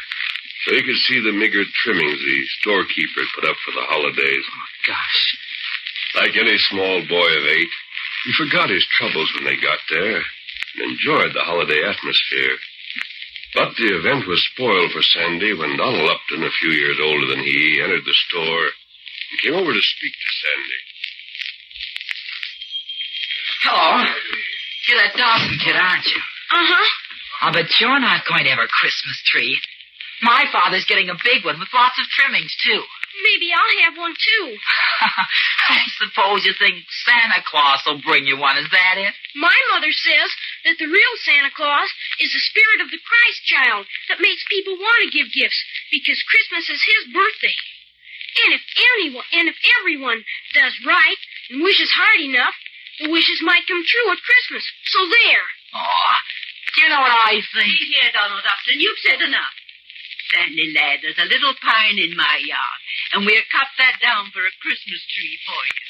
so 0.60 0.76
he 0.76 0.84
could 0.84 1.00
see 1.08 1.16
the 1.24 1.32
meager 1.32 1.64
trimmings 1.80 2.20
the 2.20 2.38
storekeeper 2.60 3.24
had 3.24 3.32
put 3.32 3.48
up 3.48 3.56
for 3.64 3.72
the 3.72 3.88
holidays. 3.88 4.44
Oh, 4.44 4.68
gosh. 4.92 5.20
Like 6.20 6.36
any 6.36 6.60
small 6.68 7.00
boy 7.08 7.30
of 7.32 7.48
eight, 7.48 7.72
he 8.28 8.44
forgot 8.44 8.68
his 8.68 8.84
troubles 8.92 9.32
when 9.32 9.48
they 9.48 9.56
got 9.56 9.80
there 9.88 10.20
and 10.20 10.84
enjoyed 10.84 11.32
the 11.32 11.48
holiday 11.48 11.80
atmosphere. 11.80 12.60
But 13.56 13.72
the 13.80 13.96
event 13.96 14.28
was 14.28 14.44
spoiled 14.52 14.92
for 14.92 15.00
Sandy 15.00 15.56
when 15.56 15.80
Donald 15.80 16.12
Upton, 16.12 16.44
a 16.44 16.58
few 16.60 16.76
years 16.76 17.00
older 17.00 17.24
than 17.24 17.40
he, 17.40 17.80
entered 17.80 18.04
the 18.04 18.20
store 18.28 18.68
and 18.68 19.40
came 19.40 19.56
over 19.56 19.72
to 19.72 19.80
speak 19.96 20.12
to 20.12 20.30
Sandy. 20.44 20.80
Hello. 23.64 24.12
You're 24.92 25.00
that 25.08 25.16
Dawson 25.16 25.56
kid, 25.64 25.76
aren't 25.80 26.04
you? 26.04 26.20
Uh-huh. 26.50 26.86
I 27.42 27.52
bet 27.52 27.70
you're 27.80 28.00
not 28.00 28.26
going 28.26 28.44
to 28.44 28.50
have 28.50 28.62
a 28.62 28.68
Christmas 28.68 29.22
tree. 29.24 29.56
My 30.20 30.44
father's 30.52 30.84
getting 30.84 31.08
a 31.08 31.16
big 31.16 31.44
one 31.46 31.56
with 31.56 31.72
lots 31.72 31.96
of 31.96 32.04
trimmings, 32.12 32.52
too. 32.60 32.82
Maybe 33.24 33.48
I'll 33.48 33.84
have 33.88 33.96
one, 33.96 34.12
too. 34.12 34.46
I 35.70 35.80
suppose 35.96 36.44
you 36.44 36.52
think 36.58 36.84
Santa 37.06 37.40
Claus 37.46 37.80
will 37.86 38.02
bring 38.04 38.26
you 38.28 38.36
one. 38.36 38.60
Is 38.60 38.68
that 38.68 39.00
it? 39.00 39.14
My 39.34 39.56
mother 39.72 39.88
says 39.88 40.30
that 40.68 40.76
the 40.76 40.92
real 40.92 41.14
Santa 41.24 41.48
Claus 41.54 41.88
is 42.20 42.32
the 42.32 42.46
spirit 42.52 42.84
of 42.84 42.92
the 42.92 43.00
Christ 43.00 43.40
child 43.48 43.86
that 44.12 44.20
makes 44.20 44.44
people 44.52 44.76
want 44.76 45.08
to 45.08 45.14
give 45.14 45.32
gifts 45.32 45.60
because 45.88 46.20
Christmas 46.28 46.68
is 46.68 46.82
his 46.84 47.14
birthday. 47.14 47.56
And 48.44 48.54
if 48.54 48.64
anyone, 48.94 49.26
and 49.32 49.48
if 49.48 49.56
everyone 49.80 50.20
does 50.52 50.74
right 50.84 51.20
and 51.50 51.64
wishes 51.64 51.90
hard 51.90 52.20
enough, 52.20 52.54
the 53.00 53.10
wishes 53.10 53.40
might 53.40 53.66
come 53.66 53.82
true 53.82 54.08
at 54.12 54.20
Christmas. 54.20 54.64
So 54.92 55.00
there. 55.08 55.46
Do 55.72 56.39
you 56.78 56.88
know 56.88 57.00
what 57.02 57.10
I 57.10 57.42
think? 57.54 57.70
See 57.72 57.90
here, 57.98 58.10
Donald 58.14 58.44
Upton, 58.46 58.78
you've 58.78 59.02
said 59.02 59.20
enough. 59.24 59.54
Sandy, 60.30 60.70
lad, 60.76 61.02
there's 61.02 61.18
a 61.18 61.26
little 61.26 61.54
pine 61.58 61.98
in 61.98 62.14
my 62.14 62.38
yard, 62.46 62.80
and 63.14 63.26
we'll 63.26 63.50
cut 63.50 63.66
that 63.82 63.98
down 63.98 64.30
for 64.30 64.38
a 64.46 64.54
Christmas 64.62 65.02
tree 65.10 65.36
for 65.42 65.58
you. 65.58 65.86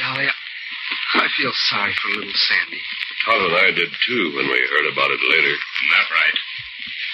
Golly, 0.00 0.26
I 0.26 1.26
feel 1.36 1.52
sorry 1.68 1.92
for 2.00 2.08
little 2.16 2.32
Sandy. 2.34 2.80
Tonto 3.24 3.46
and 3.52 3.56
I 3.56 3.70
did 3.76 3.92
too 4.08 4.24
when 4.34 4.48
we 4.48 4.58
heard 4.72 4.88
about 4.92 5.12
it 5.12 5.20
later. 5.28 5.54
That's 5.92 6.10
right. 6.10 6.38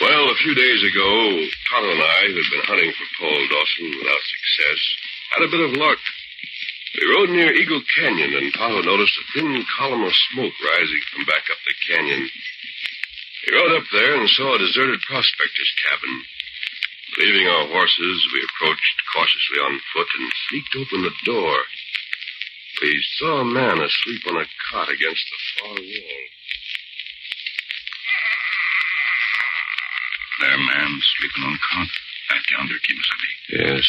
Well, 0.01 0.31
a 0.31 0.41
few 0.41 0.55
days 0.55 0.81
ago, 0.87 1.11
Tonto 1.69 1.91
and 1.91 2.03
I, 2.03 2.21
who'd 2.31 2.51
been 2.51 2.71
hunting 2.71 2.93
for 2.95 3.07
Paul 3.19 3.43
Dawson 3.51 3.91
without 3.99 4.23
success, 4.23 4.81
had 5.35 5.45
a 5.45 5.51
bit 5.51 5.67
of 5.67 5.77
luck. 5.77 5.99
We 6.95 7.07
rode 7.07 7.31
near 7.31 7.55
Eagle 7.55 7.83
Canyon, 7.95 8.35
and 8.35 8.53
Tonto 8.53 8.83
noticed 8.83 9.15
a 9.19 9.25
thin 9.33 9.65
column 9.79 10.03
of 10.03 10.13
smoke 10.33 10.53
rising 10.59 11.03
from 11.13 11.25
back 11.25 11.47
up 11.51 11.59
the 11.63 11.75
canyon. 11.87 12.29
We 13.47 13.55
rode 13.55 13.79
up 13.79 13.87
there 13.93 14.19
and 14.19 14.29
saw 14.31 14.55
a 14.55 14.59
deserted 14.59 15.01
prospector's 15.03 15.73
cabin. 15.87 16.25
Leaving 17.19 17.47
our 17.47 17.67
horses, 17.69 18.29
we 18.33 18.43
approached 18.43 18.97
cautiously 19.15 19.59
on 19.63 19.81
foot 19.93 20.09
and 20.19 20.33
sneaked 20.49 20.75
open 20.77 21.03
the 21.03 21.15
door. 21.25 21.59
We 22.83 23.05
saw 23.19 23.41
a 23.41 23.45
man 23.45 23.81
asleep 23.81 24.23
on 24.29 24.43
a 24.43 24.47
cot 24.71 24.89
against 24.89 25.25
the 25.31 25.39
far 25.61 25.75
wall. 25.75 26.23
There, 30.41 30.59
man, 30.59 31.01
sleeping 31.19 31.45
on 31.45 31.59
cot. 31.71 31.89
Back 32.31 32.51
yonder, 32.51 32.75
Kimasabi. 32.75 33.31
Yes. 33.77 33.87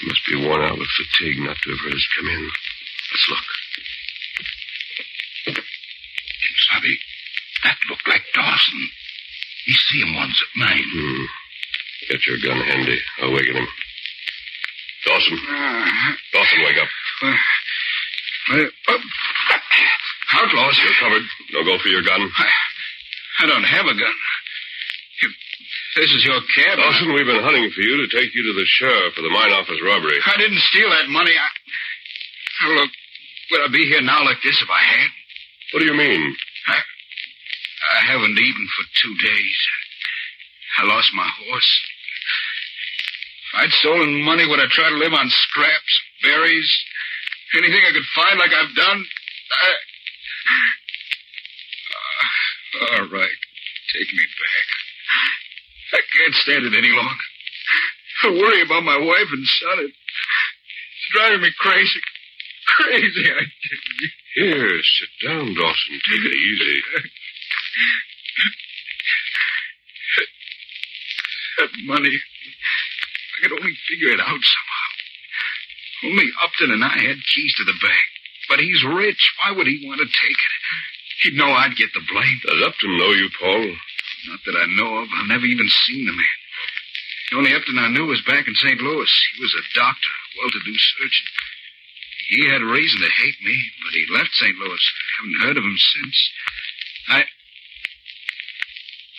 He 0.00 0.06
must 0.06 0.26
be 0.26 0.46
worn 0.46 0.62
out 0.62 0.78
with 0.78 0.88
fatigue 0.88 1.38
not 1.40 1.56
to 1.56 1.70
have 1.70 1.80
heard 1.84 1.94
us 1.94 2.08
come 2.16 2.28
in. 2.28 2.42
Let's 2.44 3.28
look. 3.30 3.46
Kimasabi, 5.54 6.94
that 7.64 7.78
looked 7.88 8.08
like 8.08 8.24
Dawson. 8.34 8.90
We 9.66 9.72
see 9.72 10.00
him 10.00 10.14
once 10.16 10.42
at 10.42 10.58
mine. 10.58 10.84
Hmm. 10.92 11.24
Get 12.10 12.26
your 12.26 12.38
gun 12.42 12.60
handy. 12.60 13.00
I'll 13.22 13.32
waken 13.32 13.56
him. 13.56 13.68
Dawson. 15.06 15.38
Dawson, 16.32 16.58
wake 16.64 16.78
up. 16.82 16.88
Uh, 17.22 17.36
uh, 18.52 18.98
outlaws. 20.32 20.78
You're 20.82 21.00
covered. 21.00 21.22
Now 21.52 21.62
go 21.64 21.78
for 21.78 21.88
your 21.88 22.02
gun. 22.02 22.20
I, 22.20 22.48
I 23.40 23.46
don't 23.46 23.64
have 23.64 23.86
a 23.86 23.94
gun. 23.94 24.14
This 25.94 26.10
is 26.10 26.26
your 26.26 26.42
cabin. 26.58 26.82
Dawson, 26.82 27.14
we've 27.14 27.26
been 27.26 27.42
hunting 27.42 27.70
for 27.70 27.80
you 27.80 28.02
to 28.02 28.10
take 28.10 28.34
you 28.34 28.42
to 28.50 28.54
the 28.58 28.66
sheriff 28.66 29.14
for 29.14 29.22
the 29.22 29.30
mine 29.30 29.54
office 29.54 29.78
robbery. 29.78 30.18
I 30.26 30.36
didn't 30.36 30.58
steal 30.74 30.90
that 30.90 31.06
money. 31.06 31.30
I, 31.30 31.48
I 32.66 32.74
look, 32.74 32.90
would 33.50 33.62
I 33.62 33.68
be 33.70 33.86
here 33.86 34.02
now 34.02 34.24
like 34.24 34.42
this 34.42 34.58
if 34.58 34.66
I 34.66 34.82
had? 34.82 35.10
What 35.70 35.80
do 35.80 35.86
you 35.86 35.94
mean? 35.94 36.34
I, 36.66 36.82
I 37.94 38.00
haven't 38.10 38.34
eaten 38.34 38.66
for 38.74 38.84
two 38.90 39.14
days. 39.22 39.58
I 40.78 40.84
lost 40.90 41.14
my 41.14 41.30
horse. 41.46 41.72
If 43.46 43.60
I'd 43.62 43.70
stolen 43.78 44.18
money, 44.22 44.50
would 44.50 44.58
I 44.58 44.66
try 44.70 44.90
to 44.90 44.98
live 44.98 45.14
on 45.14 45.30
scraps, 45.30 45.94
berries, 46.24 46.70
anything 47.54 47.82
I 47.86 47.94
could 47.94 48.10
find 48.18 48.38
like 48.40 48.50
I've 48.50 48.74
done? 48.74 48.98
I... 48.98 49.70
Uh, 51.94 52.98
all 52.98 53.08
right. 53.14 53.38
Take 53.94 54.10
me 54.10 54.26
back. 54.26 54.83
I 55.94 56.00
can't 56.02 56.34
stand 56.42 56.66
it 56.66 56.74
any 56.74 56.90
longer. 56.90 57.28
I 58.24 58.30
worry 58.30 58.62
about 58.62 58.82
my 58.82 58.98
wife 58.98 59.30
and 59.30 59.46
son. 59.46 59.78
It's 59.86 61.08
driving 61.12 61.42
me 61.42 61.50
crazy. 61.60 62.00
Crazy, 62.66 63.30
I. 63.30 63.42
Here, 64.34 64.80
sit 64.82 65.28
down, 65.28 65.54
Dawson. 65.54 66.00
Take 66.10 66.24
it 66.24 66.34
easy. 66.34 66.82
That 71.58 71.70
money. 71.84 72.18
I 72.18 73.42
could 73.42 73.52
only 73.52 73.74
figure 73.88 74.10
it 74.10 74.20
out 74.20 74.26
somehow. 74.26 74.90
Only 76.10 76.30
Upton 76.42 76.70
and 76.72 76.84
I 76.84 76.98
had 76.98 77.16
keys 77.34 77.54
to 77.58 77.64
the 77.64 77.78
bank. 77.80 78.08
But 78.48 78.58
he's 78.58 78.82
rich. 78.84 79.32
Why 79.38 79.52
would 79.56 79.66
he 79.66 79.86
want 79.86 80.00
to 80.00 80.06
take 80.06 80.40
it? 80.42 80.54
He'd 81.22 81.38
know 81.38 81.52
I'd 81.52 81.76
get 81.76 81.92
the 81.94 82.02
blame. 82.10 82.40
Does 82.44 82.66
Upton 82.66 82.98
know 82.98 83.12
you, 83.12 83.30
Paul? 83.38 83.76
Not 84.28 84.40
that 84.46 84.56
I 84.56 84.66
know 84.76 84.98
of. 85.04 85.08
I've 85.12 85.28
never 85.28 85.44
even 85.44 85.68
seen 85.68 86.06
the 86.06 86.12
man. 86.12 86.38
The 87.30 87.36
only 87.36 87.54
Upton 87.54 87.78
I 87.78 87.88
knew 87.88 88.06
was 88.06 88.22
back 88.22 88.46
in 88.46 88.54
St. 88.54 88.80
Louis. 88.80 89.12
He 89.34 89.42
was 89.42 89.54
a 89.54 89.64
doctor, 89.74 90.14
well-to-do 90.38 90.74
surgeon. 90.78 91.26
He 92.28 92.48
had 92.48 92.62
reason 92.62 93.00
to 93.00 93.10
hate 93.20 93.40
me, 93.42 93.56
but 93.84 93.92
he 93.92 94.06
left 94.14 94.32
St. 94.34 94.56
Louis. 94.56 94.80
I 94.80 95.10
Haven't 95.18 95.40
heard 95.42 95.56
of 95.58 95.64
him 95.64 95.76
since. 95.76 96.30
I. 97.08 97.24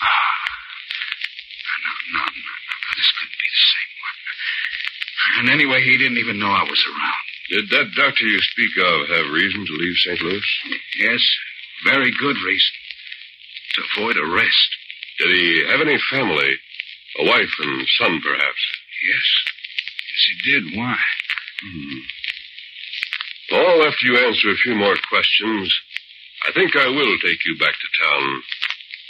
Ah. 0.02 0.36
No, 1.86 1.92
no, 2.18 2.26
no, 2.26 2.26
no. 2.26 2.54
This 2.98 3.12
couldn't 3.20 3.40
be 3.42 3.50
the 3.52 3.66
same 3.70 3.94
one. 4.02 4.18
And 5.38 5.50
anyway, 5.54 5.84
he 5.84 5.98
didn't 5.98 6.18
even 6.18 6.40
know 6.40 6.50
I 6.50 6.64
was 6.64 6.82
around. 6.88 7.26
Did 7.50 7.70
that 7.70 7.94
doctor 7.96 8.26
you 8.26 8.42
speak 8.42 8.74
of 8.82 9.10
have 9.10 9.34
reason 9.34 9.66
to 9.66 9.74
leave 9.74 9.98
St. 9.98 10.22
Louis? 10.22 10.50
Yes, 10.98 11.22
very 11.84 12.12
good 12.12 12.38
reason. 12.38 12.74
To 13.76 13.84
avoid 13.98 14.18
arrest. 14.18 14.75
Did 15.20 15.30
he 15.32 15.64
have 15.70 15.82
any 15.82 15.98
family? 16.12 16.52
A 17.20 17.26
wife 17.26 17.54
and 17.60 17.88
son, 18.00 18.20
perhaps? 18.22 18.62
Yes. 19.08 19.28
Yes, 20.12 20.22
he 20.28 20.52
did. 20.52 20.78
Why? 20.78 20.96
Hmm. 21.62 22.00
Paul, 23.50 23.84
after 23.88 24.06
you 24.08 24.18
answer 24.18 24.50
a 24.50 24.58
few 24.64 24.76
more 24.76 24.98
questions, 25.08 25.74
I 26.48 26.52
think 26.52 26.76
I 26.76 26.88
will 26.88 27.18
take 27.20 27.46
you 27.46 27.58
back 27.58 27.74
to 27.74 28.04
town 28.04 28.44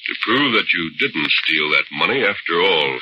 to 0.05 0.13
prove 0.21 0.53
that 0.53 0.71
you 0.73 0.91
didn't 0.99 1.31
steal 1.43 1.69
that 1.71 1.89
money 1.91 2.23
after 2.23 2.61
all. 2.61 2.99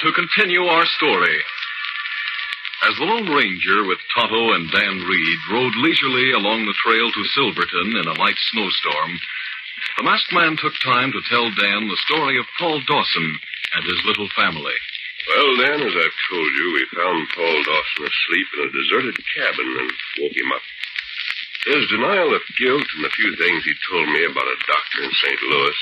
To 0.00 0.12
continue 0.12 0.62
our 0.62 0.86
story. 0.86 1.38
As 2.86 2.94
the 2.94 3.04
Lone 3.10 3.26
Ranger 3.26 3.82
with 3.82 3.98
Tonto 4.14 4.54
and 4.54 4.70
Dan 4.70 5.02
Reed 5.02 5.38
rode 5.50 5.74
leisurely 5.82 6.30
along 6.30 6.62
the 6.62 6.78
trail 6.78 7.10
to 7.10 7.32
Silverton 7.34 7.98
in 7.98 8.06
a 8.06 8.18
light 8.22 8.38
snowstorm, 8.54 9.18
the 9.98 10.06
masked 10.06 10.30
man 10.30 10.54
took 10.54 10.78
time 10.78 11.10
to 11.10 11.26
tell 11.26 11.50
Dan 11.50 11.90
the 11.90 12.04
story 12.06 12.38
of 12.38 12.46
Paul 12.58 12.78
Dawson 12.86 13.28
and 13.74 13.82
his 13.90 13.98
little 14.06 14.30
family. 14.38 14.78
Well, 15.34 15.50
Dan, 15.66 15.82
as 15.82 15.94
I've 15.98 16.18
told 16.30 16.50
you, 16.54 16.66
we 16.78 16.94
found 16.94 17.34
Paul 17.34 17.58
Dawson 17.66 18.02
asleep 18.06 18.48
in 18.54 18.60
a 18.70 18.76
deserted 18.78 19.18
cabin 19.34 19.68
and 19.82 19.90
woke 20.22 20.38
him 20.38 20.52
up. 20.54 20.62
His 21.66 21.90
denial 21.90 22.30
of 22.30 22.54
guilt 22.54 22.86
and 22.94 23.02
the 23.02 23.16
few 23.18 23.34
things 23.34 23.66
he 23.66 23.74
told 23.90 24.06
me 24.14 24.22
about 24.30 24.46
a 24.46 24.62
doctor 24.70 24.98
in 25.02 25.10
St. 25.10 25.42
Louis 25.50 25.78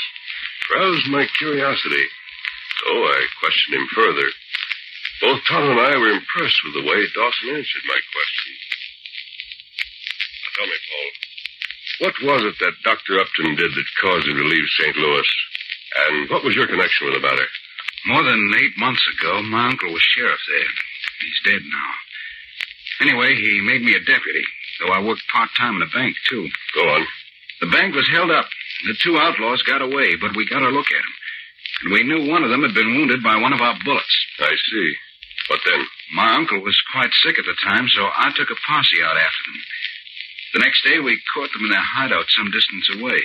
roused 0.72 1.08
my 1.12 1.28
curiosity. 1.36 2.08
So 2.82 2.90
I 2.92 3.20
questioned 3.40 3.76
him 3.76 3.88
further. 3.94 4.28
Both 5.20 5.40
Tonto 5.48 5.70
and 5.72 5.80
I 5.80 5.96
were 5.96 6.12
impressed 6.12 6.60
with 6.64 6.74
the 6.76 6.84
way 6.84 7.00
Dawson 7.14 7.56
answered 7.56 7.86
my 7.88 8.00
questions. 8.12 8.60
Now 10.44 10.50
tell 10.56 10.68
me, 10.68 10.78
Paul, 10.84 11.08
what 11.96 12.16
was 12.20 12.42
it 12.52 12.56
that 12.60 12.84
Dr. 12.84 13.16
Upton 13.16 13.56
did 13.56 13.72
that 13.72 14.00
caused 14.00 14.28
him 14.28 14.36
to 14.36 14.44
leave 14.44 14.68
St. 14.76 14.96
Louis? 14.96 15.30
And 15.96 16.28
what 16.28 16.44
was 16.44 16.54
your 16.54 16.68
connection 16.68 17.08
with 17.08 17.16
the 17.16 17.24
matter? 17.24 17.48
More 18.06 18.22
than 18.22 18.52
eight 18.60 18.76
months 18.76 19.02
ago, 19.16 19.40
my 19.42 19.72
uncle 19.72 19.92
was 19.92 20.02
sheriff 20.12 20.40
there. 20.46 20.72
He's 21.24 21.40
dead 21.48 21.62
now. 21.64 21.90
Anyway, 23.00 23.34
he 23.34 23.60
made 23.64 23.82
me 23.82 23.96
a 23.96 24.04
deputy, 24.04 24.44
though 24.80 24.92
I 24.92 25.00
worked 25.00 25.24
part-time 25.32 25.76
in 25.76 25.82
a 25.82 25.94
bank, 25.96 26.16
too. 26.28 26.48
Go 26.74 26.88
on. 26.88 27.06
The 27.60 27.72
bank 27.72 27.94
was 27.94 28.08
held 28.12 28.30
up. 28.30 28.48
The 28.84 28.96
two 29.02 29.16
outlaws 29.16 29.62
got 29.62 29.80
away, 29.80 30.16
but 30.20 30.36
we 30.36 30.44
got 30.44 30.62
a 30.62 30.68
look 30.68 30.86
at 30.92 31.00
them. 31.00 31.14
And 31.82 31.92
we 31.92 32.02
knew 32.04 32.30
one 32.30 32.42
of 32.42 32.50
them 32.50 32.62
had 32.62 32.74
been 32.74 32.96
wounded 32.96 33.22
by 33.22 33.36
one 33.36 33.52
of 33.52 33.60
our 33.60 33.76
bullets. 33.84 34.16
I 34.40 34.54
see. 34.70 34.94
What 35.48 35.60
then? 35.64 35.86
My 36.14 36.34
uncle 36.34 36.60
was 36.60 36.80
quite 36.92 37.12
sick 37.22 37.38
at 37.38 37.44
the 37.44 37.56
time, 37.62 37.86
so 37.88 38.02
I 38.02 38.32
took 38.34 38.50
a 38.50 38.62
posse 38.66 39.02
out 39.04 39.16
after 39.16 39.42
them. 39.46 39.62
The 40.54 40.64
next 40.64 40.84
day, 40.84 40.98
we 40.98 41.20
caught 41.34 41.52
them 41.52 41.64
in 41.64 41.70
their 41.70 41.84
hideout 41.84 42.26
some 42.30 42.50
distance 42.50 42.88
away. 42.96 43.20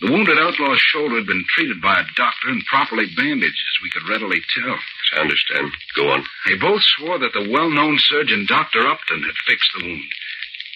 The 0.00 0.10
wounded 0.10 0.38
outlaw's 0.38 0.80
shoulder 0.80 1.16
had 1.16 1.26
been 1.26 1.44
treated 1.52 1.82
by 1.82 2.00
a 2.00 2.08
doctor 2.16 2.48
and 2.48 2.64
properly 2.64 3.04
bandaged, 3.16 3.64
as 3.68 3.82
we 3.82 3.90
could 3.90 4.08
readily 4.08 4.40
tell. 4.56 4.78
I 5.12 5.20
understand. 5.20 5.72
Go 5.94 6.08
on. 6.08 6.24
They 6.46 6.56
both 6.56 6.80
swore 6.96 7.18
that 7.18 7.34
the 7.34 7.50
well-known 7.50 7.98
surgeon, 7.98 8.46
Dr. 8.48 8.86
Upton, 8.86 9.22
had 9.22 9.44
fixed 9.44 9.70
the 9.76 9.84
wound, 9.84 10.08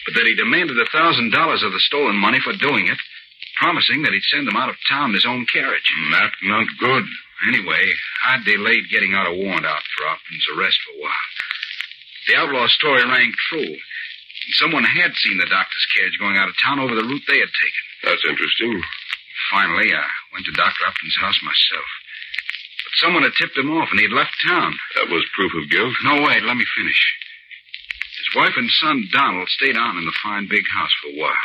but 0.05 0.15
that 0.15 0.27
he 0.27 0.35
demanded 0.35 0.79
a 0.79 0.91
thousand 0.93 1.31
dollars 1.31 1.63
of 1.63 1.73
the 1.73 1.81
stolen 1.81 2.17
money 2.17 2.41
for 2.41 2.53
doing 2.53 2.89
it, 2.89 2.99
promising 3.57 4.03
that 4.03 4.13
he'd 4.13 4.31
send 4.31 4.47
them 4.47 4.57
out 4.57 4.69
of 4.69 4.77
town 4.89 5.11
in 5.11 5.15
his 5.15 5.27
own 5.27 5.47
carriage. 5.47 5.89
Mm, 5.99 6.11
not, 6.11 6.33
not 6.43 6.67
good. 6.79 7.05
Anyway, 7.49 7.85
I 8.27 8.39
delayed 8.45 8.91
getting 8.91 9.15
out 9.15 9.27
a 9.27 9.35
warrant 9.35 9.67
out 9.67 9.83
for 9.97 10.07
Upton's 10.07 10.47
arrest 10.57 10.79
for 10.85 10.97
a 10.97 11.03
while. 11.03 11.29
The 12.27 12.37
outlaw 12.37 12.67
story 12.69 13.05
rang 13.05 13.33
true. 13.51 13.75
And 13.75 14.55
someone 14.57 14.85
had 14.85 15.13
seen 15.17 15.39
the 15.39 15.51
doctor's 15.51 15.87
carriage 15.95 16.19
going 16.19 16.37
out 16.37 16.49
of 16.49 16.57
town 16.63 16.81
over 16.81 16.95
the 16.95 17.05
route 17.05 17.23
they 17.29 17.41
had 17.41 17.53
taken. 17.53 17.85
That's 18.05 18.25
interesting. 18.29 18.83
Finally, 19.51 19.93
I 19.93 20.09
went 20.33 20.47
to 20.47 20.53
Dr. 20.53 20.87
Upton's 20.89 21.17
house 21.21 21.39
myself. 21.43 21.89
But 22.85 22.97
someone 22.97 23.23
had 23.25 23.37
tipped 23.37 23.57
him 23.57 23.71
off, 23.71 23.91
and 23.91 24.01
he'd 24.01 24.13
left 24.13 24.33
town. 24.47 24.73
That 24.97 25.09
was 25.09 25.25
proof 25.35 25.53
of 25.53 25.71
guilt? 25.71 25.95
No, 26.05 26.23
wait, 26.23 26.45
let 26.45 26.57
me 26.57 26.65
finish. 26.77 27.01
His 28.19 28.35
wife 28.37 28.57
and 28.57 28.71
son, 28.71 29.09
Donald, 29.13 29.49
stayed 29.49 29.77
on 29.77 29.99
in 29.99 30.07
the 30.07 30.17
fine 30.23 30.49
big 30.49 30.65
house 30.73 30.93
for 31.03 31.09
a 31.13 31.21
while. 31.21 31.45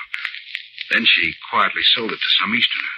Then 0.92 1.06
she 1.06 1.34
quietly 1.50 1.82
sold 1.96 2.12
it 2.12 2.20
to 2.20 2.32
some 2.42 2.54
Easterner. 2.56 2.96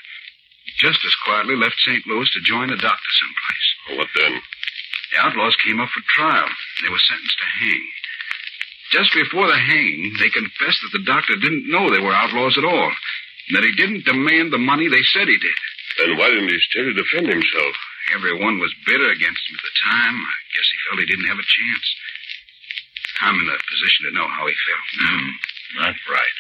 Just 0.80 1.00
as 1.06 1.16
quietly 1.26 1.56
left 1.56 1.76
St. 1.84 2.06
Louis 2.08 2.30
to 2.32 2.42
join 2.48 2.70
the 2.70 2.80
doctor 2.80 3.12
someplace. 3.20 3.68
What 4.00 4.10
then? 4.16 4.42
The 5.12 5.20
outlaws 5.20 5.56
came 5.66 5.80
up 5.82 5.90
for 5.90 6.02
trial. 6.16 6.48
They 6.82 6.90
were 6.90 7.02
sentenced 7.04 7.38
to 7.40 7.50
hang. 7.60 7.84
Just 8.92 9.14
before 9.14 9.48
the 9.48 9.58
hanging, 9.60 10.16
they 10.20 10.30
confessed 10.30 10.80
that 10.84 10.92
the 10.96 11.04
doctor 11.08 11.36
didn't 11.36 11.68
know 11.70 11.90
they 11.90 12.00
were 12.04 12.16
outlaws 12.16 12.58
at 12.58 12.68
all, 12.68 12.92
and 12.92 13.54
that 13.56 13.64
he 13.68 13.72
didn't 13.76 14.06
demand 14.08 14.52
the 14.52 14.60
money 14.60 14.88
they 14.88 15.04
said 15.16 15.28
he 15.28 15.38
did. 15.40 15.58
Then 16.00 16.18
why 16.18 16.30
didn't 16.32 16.52
he 16.52 16.60
stay 16.72 16.84
to 16.84 16.94
defend 16.96 17.28
himself? 17.28 17.76
Everyone 18.16 18.60
was 18.60 18.74
bitter 18.88 19.08
against 19.12 19.44
him 19.48 19.56
at 19.56 19.64
the 19.64 19.76
time. 19.92 20.16
I 20.20 20.36
guess 20.56 20.68
he 20.68 20.78
felt 20.88 21.00
he 21.00 21.08
didn't 21.08 21.32
have 21.32 21.40
a 21.40 21.48
chance. 21.48 21.88
I'm 23.22 23.40
in 23.40 23.48
a 23.48 23.58
position 23.70 24.02
to 24.08 24.16
know 24.16 24.28
how 24.28 24.44
he 24.48 24.56
felt 24.68 24.88
now. 25.00 25.16
Hmm, 25.20 25.30
That's 25.84 26.04
right. 26.12 26.38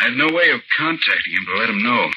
I 0.00 0.08
had 0.08 0.16
no 0.16 0.32
way 0.32 0.50
of 0.50 0.60
contacting 0.76 1.34
him 1.34 1.46
to 1.46 1.58
let 1.60 1.70
him 1.70 1.82
know. 1.82 2.10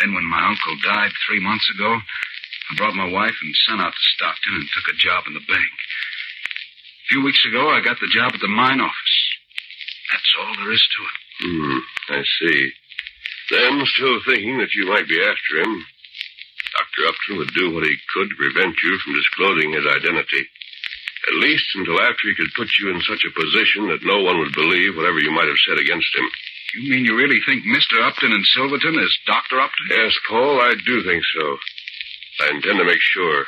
Then, 0.00 0.14
when 0.14 0.24
my 0.24 0.42
uncle 0.48 0.76
died 0.82 1.12
three 1.26 1.40
months 1.40 1.68
ago, 1.74 1.92
I 1.94 2.76
brought 2.76 2.94
my 2.94 3.10
wife 3.10 3.36
and 3.42 3.54
son 3.66 3.80
out 3.80 3.92
to 3.92 4.10
Stockton 4.16 4.54
and 4.54 4.68
took 4.68 4.94
a 4.94 4.98
job 4.98 5.24
in 5.26 5.34
the 5.34 5.46
bank. 5.46 5.70
A 5.70 7.06
few 7.08 7.24
weeks 7.24 7.44
ago, 7.44 7.68
I 7.68 7.80
got 7.80 7.98
the 8.00 8.10
job 8.14 8.32
at 8.34 8.40
the 8.40 8.48
mine 8.48 8.80
office. 8.80 9.16
That's 10.12 10.34
all 10.40 10.54
there 10.56 10.72
is 10.72 10.82
to 10.82 11.00
it. 11.02 11.18
Hmm, 11.42 11.78
I 12.10 12.22
see. 12.40 12.72
Then, 13.50 13.82
still 13.86 14.20
thinking 14.26 14.58
that 14.58 14.74
you 14.74 14.86
might 14.86 15.08
be 15.08 15.18
after 15.18 15.52
him, 15.62 15.84
Dr. 16.70 17.02
Upton 17.08 17.38
would 17.38 17.54
do 17.54 17.74
what 17.74 17.84
he 17.84 17.96
could 18.14 18.30
to 18.30 18.36
prevent 18.36 18.76
you 18.82 18.98
from 19.02 19.14
disclosing 19.14 19.72
his 19.72 19.86
identity. 19.86 20.46
At 21.28 21.42
least 21.42 21.66
until 21.74 22.00
after 22.00 22.28
he 22.28 22.34
could 22.38 22.54
put 22.56 22.70
you 22.78 22.90
in 22.94 23.02
such 23.02 23.26
a 23.26 23.36
position 23.36 23.88
that 23.88 24.06
no 24.06 24.22
one 24.22 24.38
would 24.38 24.54
believe 24.54 24.96
whatever 24.96 25.18
you 25.18 25.30
might 25.30 25.48
have 25.50 25.64
said 25.66 25.78
against 25.78 26.14
him. 26.14 26.30
You 26.74 26.90
mean 26.90 27.04
you 27.04 27.16
really 27.16 27.40
think 27.46 27.66
Mr. 27.66 27.98
Upton 27.98 28.30
and 28.30 28.46
Silverton 28.54 28.94
is 28.94 29.18
Dr. 29.26 29.58
Upton? 29.60 29.86
Yes, 29.90 30.14
Paul, 30.28 30.60
I 30.60 30.74
do 30.86 31.02
think 31.02 31.24
so. 31.34 31.58
I 32.46 32.54
intend 32.54 32.78
to 32.78 32.84
make 32.84 33.02
sure. 33.02 33.44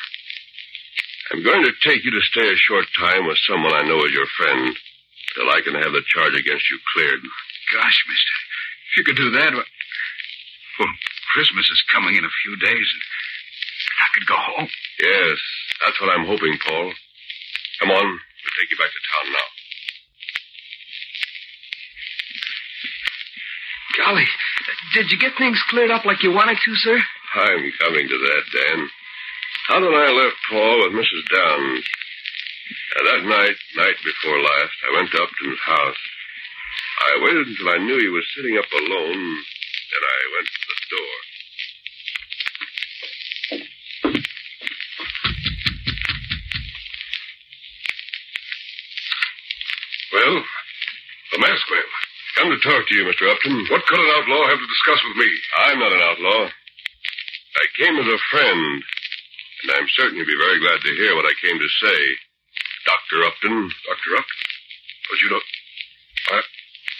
I'm 1.31 1.43
going 1.43 1.63
to 1.65 1.73
take 1.87 2.05
you 2.05 2.11
to 2.11 2.29
stay 2.35 2.45
a 2.45 2.65
short 2.67 2.85
time 2.99 3.27
with 3.27 3.39
someone 3.49 3.73
I 3.73 3.87
know 3.87 4.05
is 4.05 4.13
your 4.13 4.27
friend, 4.37 4.75
till 5.35 5.49
I 5.49 5.63
can 5.63 5.75
have 5.79 5.95
the 5.95 6.03
charge 6.11 6.35
against 6.35 6.69
you 6.69 6.79
cleared. 6.93 7.23
Gosh, 7.73 7.99
mister. 8.11 8.37
If 8.91 8.93
you 8.99 9.05
could 9.05 9.17
do 9.17 9.31
that, 9.39 9.55
well, 9.55 9.65
well, 9.65 10.93
Christmas 11.33 11.71
is 11.71 11.91
coming 11.95 12.17
in 12.19 12.25
a 12.27 12.39
few 12.43 12.57
days, 12.59 12.89
and 12.91 13.03
I 14.03 14.07
could 14.13 14.27
go 14.27 14.37
home. 14.37 14.69
Yes, 15.01 15.39
that's 15.81 16.01
what 16.03 16.11
I'm 16.11 16.27
hoping, 16.27 16.59
Paul. 16.67 16.93
Come 17.81 17.91
on, 17.91 18.05
we'll 18.05 18.57
take 18.59 18.69
you 18.69 18.77
back 18.77 18.91
to 18.93 19.01
town 19.01 19.33
now. 19.33 19.62
Golly, 23.97 24.27
did 24.95 25.11
you 25.11 25.19
get 25.19 25.37
things 25.37 25.61
cleared 25.69 25.91
up 25.91 26.05
like 26.05 26.23
you 26.23 26.33
wanted 26.33 26.57
to, 26.65 26.75
sir? 26.77 26.99
I'm 27.35 27.73
coming 27.81 28.09
to 28.09 28.19
that, 28.19 28.45
Dan. 28.53 28.89
Tonto 29.69 29.89
and 29.89 29.97
I 29.97 30.11
left 30.13 30.37
Paul 30.51 30.83
with 30.85 30.93
Mrs. 30.93 31.25
Downs. 31.33 31.85
And 32.97 33.07
that 33.09 33.25
night, 33.29 33.57
night 33.77 33.97
before 34.05 34.41
last, 34.41 34.77
I 34.89 34.97
went 34.97 35.11
to 35.13 35.23
Upton's 35.23 35.61
house. 35.65 36.03
I 37.01 37.21
waited 37.23 37.47
until 37.49 37.69
I 37.69 37.79
knew 37.79 37.99
he 37.99 38.09
was 38.09 38.25
sitting 38.37 38.57
up 38.59 38.71
alone. 38.73 39.21
Then 39.93 40.03
I 40.09 40.21
went 40.37 40.49
to 40.49 40.63
the 40.69 40.79
door. 40.93 41.15
Well, 50.13 50.45
the 51.33 51.39
masked 51.39 51.71
man. 51.71 51.89
Come 52.37 52.42
to 52.53 52.61
talk 52.69 52.85
to 52.89 52.95
you, 52.95 53.05
Mr. 53.09 53.25
Upton. 53.33 53.57
What 53.73 53.87
could 53.89 54.01
an 54.01 54.13
outlaw 54.21 54.45
have 54.49 54.61
to 54.61 54.69
discuss 54.69 55.01
with 55.09 55.17
me? 55.17 55.31
I'm 55.57 55.79
not 55.81 55.93
an 55.93 56.05
outlaw. 56.05 56.41
I 56.49 57.65
came 57.81 57.97
as 57.97 58.09
a 58.09 58.21
friend, 58.31 58.61
and 59.63 59.69
I'm 59.73 59.89
certain 59.97 60.17
you'll 60.17 60.29
be 60.29 60.37
very 60.37 60.61
glad 60.61 60.81
to 60.81 60.97
hear 61.01 61.17
what 61.17 61.25
I 61.25 61.35
came 61.41 61.57
to 61.57 61.71
say. 61.81 62.01
Dr. 62.85 63.25
Upton. 63.25 63.57
Dr. 63.89 64.11
Upton? 64.21 64.41
But 65.09 65.19
you 65.23 65.29
don't. 65.33 65.49
I, 66.33 66.37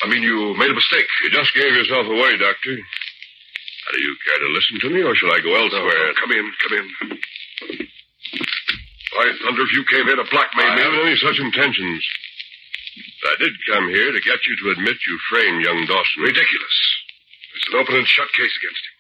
I 0.05 0.07
mean, 0.09 0.23
you 0.23 0.57
made 0.57 0.71
a 0.71 0.79
mistake. 0.79 1.07
You 1.25 1.31
just 1.31 1.55
gave 1.55 1.73
yourself 1.75 2.07
away, 2.07 2.37
Doctor. 2.41 2.77
Now, 2.77 3.91
do 3.93 4.01
you 4.01 4.15
care 4.25 4.41
to 4.41 4.49
listen 4.57 4.77
to 4.81 4.91
me, 4.95 5.01
or 5.03 5.15
shall 5.17 5.33
I 5.33 5.41
go 5.41 5.53
elsewhere? 5.53 6.01
No, 6.01 6.13
no, 6.13 6.21
come 6.21 6.33
in, 6.33 6.47
come 6.63 6.75
in. 6.79 6.87
Why 9.13 9.29
thunder 9.45 9.63
if 9.63 9.73
you 9.77 9.85
came 9.91 10.07
here 10.09 10.17
to 10.17 10.25
blackmail 10.31 10.73
me. 10.73 10.81
I 10.81 10.85
haven't 10.85 11.07
any 11.07 11.17
such 11.21 11.39
intentions. 11.41 12.01
But 13.23 13.31
I 13.33 13.37
did 13.39 13.55
come 13.71 13.89
here 13.89 14.11
to 14.11 14.21
get 14.21 14.43
you 14.47 14.55
to 14.59 14.71
admit 14.75 14.99
you 15.07 15.19
framed 15.31 15.65
young 15.65 15.87
Dawson. 15.87 16.23
Ridiculous. 16.27 16.77
It's 17.55 17.69
an 17.71 17.79
open 17.79 17.95
and 17.97 18.09
shut 18.09 18.27
case 18.35 18.51
against 18.59 18.83
him. 18.83 18.97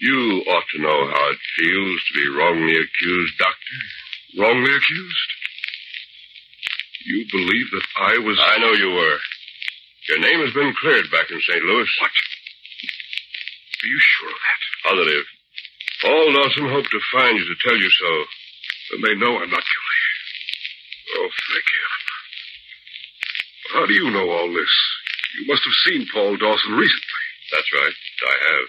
You 0.00 0.44
ought 0.52 0.68
to 0.76 0.82
know 0.82 1.08
how 1.08 1.24
it 1.32 1.40
feels 1.56 2.00
to 2.04 2.12
be 2.14 2.28
wrongly 2.36 2.76
accused, 2.76 3.38
Doctor. 3.38 3.76
Wrongly 4.38 4.76
accused? 4.76 5.30
You 7.06 7.26
believe 7.32 7.70
that 7.72 7.86
I 7.96 8.18
was. 8.18 8.38
I 8.38 8.58
know 8.58 8.72
you 8.72 8.92
were. 8.92 9.18
Your 10.08 10.20
name 10.20 10.40
has 10.44 10.52
been 10.52 10.74
cleared 10.80 11.10
back 11.10 11.30
in 11.30 11.40
St. 11.40 11.64
Louis. 11.64 11.88
What? 12.00 12.10
Are 12.12 13.86
you 13.88 14.00
sure 14.00 14.28
of 14.28 14.36
that? 14.36 14.60
Positive. 14.88 15.24
Paul 16.02 16.32
Dawson 16.32 16.68
hoped 16.68 16.90
to 16.90 17.00
find 17.12 17.38
you 17.38 17.44
to 17.44 17.56
tell 17.66 17.76
you 17.76 17.90
so. 17.90 18.10
Then 18.92 19.00
they 19.02 19.14
know 19.16 19.34
I'm 19.34 19.50
not 19.50 19.64
guilty. 19.64 19.98
Oh, 21.16 21.28
thank 21.50 21.64
heaven. 21.64 21.97
How 23.72 23.84
do 23.86 23.92
you 23.92 24.10
know 24.10 24.30
all 24.30 24.48
this? 24.52 24.74
You 25.40 25.46
must 25.46 25.62
have 25.64 25.82
seen 25.86 26.08
Paul 26.12 26.36
Dawson 26.36 26.72
recently. 26.72 27.24
That's 27.52 27.72
right. 27.74 27.96
I 28.26 28.36
have. 28.48 28.68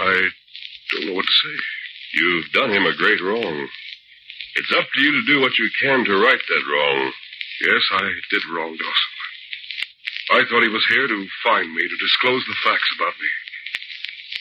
I 0.00 0.14
don't 0.90 1.06
know 1.08 1.14
what 1.14 1.26
to 1.26 1.32
say. 1.32 1.56
You've 2.14 2.52
done 2.52 2.70
him 2.70 2.86
a 2.86 2.96
great 2.96 3.20
wrong. 3.20 3.68
It's 4.56 4.74
up 4.76 4.86
to 4.88 5.00
you 5.00 5.12
to 5.12 5.26
do 5.26 5.40
what 5.40 5.58
you 5.58 5.68
can 5.80 6.04
to 6.04 6.16
right 6.16 6.40
that 6.40 6.64
wrong. 6.72 7.12
Yes, 7.60 7.82
I 7.92 8.08
did 8.30 8.42
wrong 8.50 8.72
Dawson. 8.72 9.14
I 10.32 10.40
thought 10.46 10.62
he 10.62 10.72
was 10.72 10.86
here 10.88 11.06
to 11.06 11.26
find 11.44 11.68
me, 11.74 11.82
to 11.82 11.96
disclose 11.96 12.44
the 12.46 12.58
facts 12.64 12.90
about 12.96 13.14
me. 13.20 13.30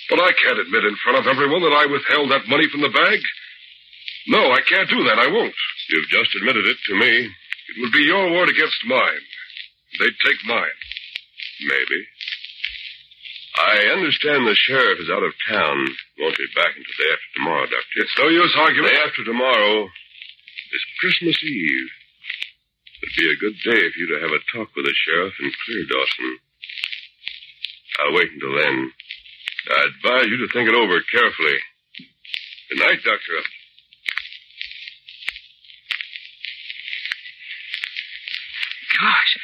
But 0.09 0.21
I 0.21 0.31
can't 0.33 0.59
admit 0.59 0.85
in 0.85 0.95
front 1.03 1.19
of 1.19 1.27
everyone 1.27 1.61
that 1.61 1.77
I 1.77 1.85
withheld 1.85 2.31
that 2.31 2.47
money 2.47 2.69
from 2.71 2.81
the 2.81 2.93
bag. 2.93 3.19
No, 4.27 4.51
I 4.51 4.61
can't 4.61 4.89
do 4.89 5.03
that. 5.03 5.19
I 5.19 5.27
won't. 5.27 5.55
You've 5.89 6.09
just 6.09 6.35
admitted 6.35 6.65
it 6.65 6.77
to 6.87 6.93
me. 6.95 7.29
It 7.69 7.75
would 7.81 7.91
be 7.91 8.05
your 8.05 8.31
word 8.33 8.49
against 8.49 8.85
mine. 8.85 9.23
They'd 9.97 10.21
take 10.21 10.45
mine. 10.45 10.77
Maybe. 11.65 11.99
I 13.57 13.91
understand 13.91 14.45
the 14.45 14.55
sheriff 14.55 14.99
is 15.01 15.09
out 15.09 15.25
of 15.25 15.33
town. 15.49 15.77
Won't 16.19 16.37
be 16.37 16.47
back 16.55 16.71
until 16.77 16.93
the 16.95 17.03
day 17.03 17.11
after 17.11 17.29
tomorrow, 17.35 17.65
Doctor. 17.65 17.97
It's 17.97 18.17
no 18.17 18.27
use 18.29 18.55
arguing. 18.55 18.87
Day 18.87 19.01
after 19.03 19.23
tomorrow 19.25 19.83
is 19.83 20.83
Christmas 21.01 21.35
Eve. 21.43 21.89
It'd 23.03 23.17
be 23.17 23.31
a 23.31 23.41
good 23.41 23.57
day 23.63 23.83
for 23.89 23.99
you 23.99 24.07
to 24.15 24.21
have 24.21 24.31
a 24.31 24.45
talk 24.55 24.69
with 24.75 24.85
the 24.85 24.93
sheriff 24.93 25.33
and 25.39 25.51
clear 25.65 25.83
Dawson. 25.91 26.39
I'll 27.99 28.15
wait 28.15 28.31
until 28.31 28.55
then. 28.55 28.91
I 29.71 29.87
advise 29.91 30.27
you 30.31 30.37
to 30.37 30.51
think 30.53 30.69
it 30.69 30.75
over 30.75 31.01
carefully. 31.11 31.57
Good 32.69 32.79
night, 32.79 33.03
Dr. 33.03 33.33
Gosh, 38.99 39.37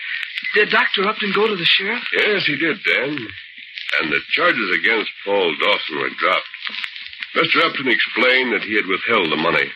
did 0.54 0.70
Dr. 0.70 1.08
Upton 1.08 1.32
go 1.34 1.48
to 1.48 1.56
the 1.56 1.66
sheriff? 1.66 2.04
Yes, 2.14 2.46
he 2.46 2.56
did, 2.56 2.78
Dan. 2.84 3.18
And 4.00 4.12
the 4.12 4.20
charges 4.32 4.70
against 4.80 5.12
Paul 5.24 5.56
Dawson 5.60 5.98
were 6.00 6.10
dropped. 6.20 6.48
Mr. 7.36 7.64
Upton 7.64 7.88
explained 7.88 8.54
that 8.54 8.64
he 8.64 8.76
had 8.76 8.88
withheld 8.88 9.32
the 9.32 9.36
money. 9.36 9.68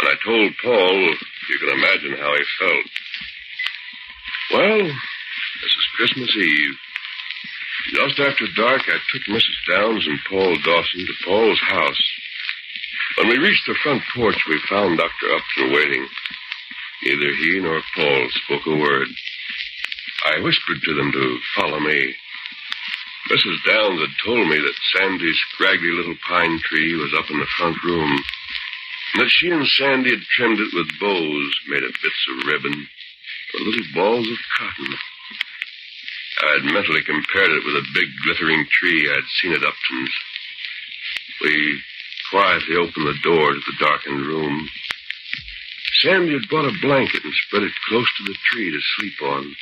And 0.00 0.08
I 0.08 0.14
told 0.24 0.52
Paul, 0.62 0.98
you 1.50 1.58
can 1.58 1.78
imagine 1.78 2.16
how 2.18 2.32
he 2.34 2.44
felt. 2.58 2.86
Well, 4.52 4.82
this 4.86 5.74
is 5.74 5.94
Christmas 5.96 6.36
Eve. 6.36 6.76
Just 7.94 8.18
after 8.18 8.46
dark, 8.56 8.82
I 8.86 8.98
took 9.10 9.22
Mrs. 9.28 9.58
Downs 9.68 10.06
and 10.06 10.18
Paul 10.28 10.56
Dawson 10.64 11.06
to 11.06 11.14
Paul's 11.24 11.60
house. 11.60 12.02
When 13.18 13.28
we 13.28 13.38
reached 13.38 13.66
the 13.66 13.78
front 13.82 14.02
porch, 14.14 14.38
we 14.48 14.60
found 14.68 14.98
Dr. 14.98 15.26
Upton 15.34 15.72
waiting. 15.72 16.06
Neither 17.02 17.34
he 17.34 17.60
nor 17.60 17.80
Paul 17.94 18.28
spoke 18.30 18.66
a 18.66 18.76
word. 18.76 19.08
I 20.26 20.40
whispered 20.40 20.82
to 20.82 20.94
them 20.94 21.12
to 21.12 21.38
follow 21.54 21.78
me. 21.78 22.14
Mrs. 23.30 23.62
Downs 23.64 24.00
had 24.00 24.14
told 24.24 24.48
me 24.48 24.58
that 24.58 24.84
Sandy's 24.94 25.38
scraggly 25.54 25.92
little 25.94 26.16
pine 26.26 26.58
tree 26.64 26.96
was 26.96 27.14
up 27.14 27.30
in 27.30 27.38
the 27.38 27.54
front 27.56 27.76
room, 27.84 28.10
and 29.14 29.22
that 29.22 29.30
she 29.30 29.50
and 29.50 29.66
Sandy 29.66 30.10
had 30.10 30.26
trimmed 30.34 30.58
it 30.58 30.74
with 30.74 30.98
bows 30.98 31.54
made 31.68 31.84
of 31.84 31.94
bits 32.02 32.26
of 32.30 32.46
ribbon 32.46 32.88
or 33.54 33.60
little 33.60 33.86
balls 33.94 34.26
of 34.28 34.38
cotton. 34.58 34.94
I 36.42 36.50
had 36.58 36.72
mentally 36.74 37.02
compared 37.02 37.50
it 37.50 37.64
with 37.64 37.76
a 37.76 37.90
big 37.94 38.08
glittering 38.24 38.66
tree 38.70 39.08
I'd 39.08 39.30
seen 39.40 39.52
at 39.52 39.62
Upton's. 39.62 40.14
We 41.42 41.80
quietly 42.30 42.76
opened 42.76 43.06
the 43.06 43.22
door 43.22 43.52
to 43.52 43.60
the 43.60 43.78
darkened 43.78 44.26
room. 44.26 44.68
Sandy 46.02 46.32
had 46.32 46.48
brought 46.48 46.66
a 46.66 46.80
blanket 46.82 47.24
and 47.24 47.32
spread 47.46 47.62
it 47.62 47.72
close 47.88 48.08
to 48.18 48.24
the 48.24 48.36
tree 48.50 48.70
to 48.70 48.80
sleep 48.98 49.22
on. 49.22 49.54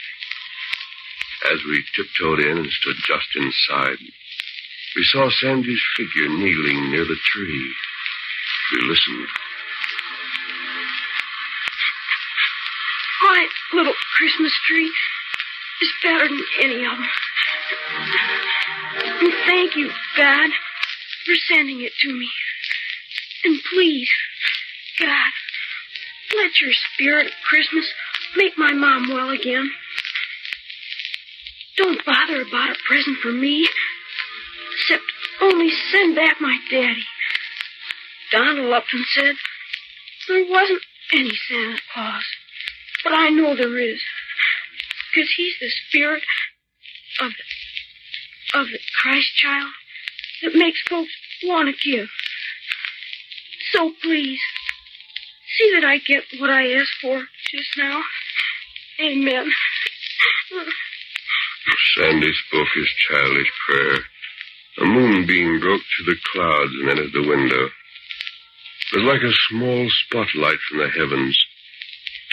As 1.53 1.61
we 1.69 1.85
tiptoed 1.95 2.41
in 2.41 2.57
and 2.57 2.71
stood 2.71 2.97
just 3.07 3.29
inside, 3.37 3.99
we 4.97 5.05
saw 5.05 5.29
Sandy's 5.29 5.83
figure 5.97 6.29
kneeling 6.29 6.91
near 6.91 7.05
the 7.05 7.17
tree. 7.33 7.75
We 8.73 8.89
listened. 8.89 9.29
My 13.23 13.47
little 13.75 13.95
Christmas 14.17 14.53
tree 14.69 14.91
is 15.83 15.93
better 16.03 16.29
than 16.29 16.43
any 16.63 16.85
of 16.87 16.93
them. 16.93 17.09
And 19.21 19.33
thank 19.47 19.77
you, 19.77 19.91
God, 20.17 20.51
for 21.27 21.35
sending 21.53 21.83
it 21.83 21.93
to 22.01 22.13
me. 22.13 22.29
And 23.45 23.61
please, 23.71 24.09
God, 24.99 25.33
let 26.39 26.61
your 26.61 26.73
spirit 26.73 27.27
of 27.27 27.33
Christmas 27.49 27.87
make 28.37 28.57
my 28.57 28.73
mom 28.73 29.09
well 29.09 29.31
again. 29.31 29.71
Don't 31.85 32.07
bother 32.07 32.41
about 32.41 32.71
a 32.71 32.77
present 32.89 33.19
for 33.19 33.31
me, 33.31 33.69
except 34.73 35.03
only 35.43 35.69
send 35.93 36.17
back 36.17 36.41
my 36.41 36.57
daddy. 36.71 37.05
Donald 38.33 38.73
Upton 38.73 39.05
said 39.13 39.35
there 40.27 40.47
wasn't 40.49 40.81
any 41.13 41.33
Santa 41.47 41.77
Claus, 41.93 42.25
but 43.05 43.13
I 43.13 43.29
know 43.29 43.55
there 43.55 43.79
is, 43.79 44.01
because 45.11 45.31
he's 45.37 45.57
the 45.61 45.69
spirit 45.69 46.23
of 47.21 47.33
the, 47.33 48.61
of 48.61 48.67
the 48.69 48.79
Christ 49.03 49.37
child 49.37 49.71
that 50.43 50.55
makes 50.55 50.81
folks 50.89 51.13
want 51.43 51.69
to 51.69 51.91
give. 51.91 52.09
So 53.73 53.93
please, 54.03 54.41
see 55.59 55.75
that 55.75 55.85
I 55.85 55.99
get 55.99 56.23
what 56.39 56.49
I 56.49 56.73
asked 56.73 56.97
for 57.03 57.25
just 57.51 57.77
now. 57.77 58.01
Amen. 59.03 59.51
Sandy 61.97 62.33
spoke 62.47 62.69
his 62.75 62.89
childish 63.09 63.53
prayer. 63.67 63.99
A 64.79 64.85
moonbeam 64.85 65.61
broke 65.61 65.83
through 65.83 66.15
the 66.15 66.21
clouds 66.33 66.73
and 66.81 66.91
entered 66.91 67.13
the 67.13 67.29
window. 67.29 67.69
It 68.93 68.97
was 68.97 69.05
like 69.05 69.23
a 69.23 69.35
small 69.51 69.89
spotlight 70.07 70.59
from 70.69 70.79
the 70.79 70.89
heavens, 70.89 71.39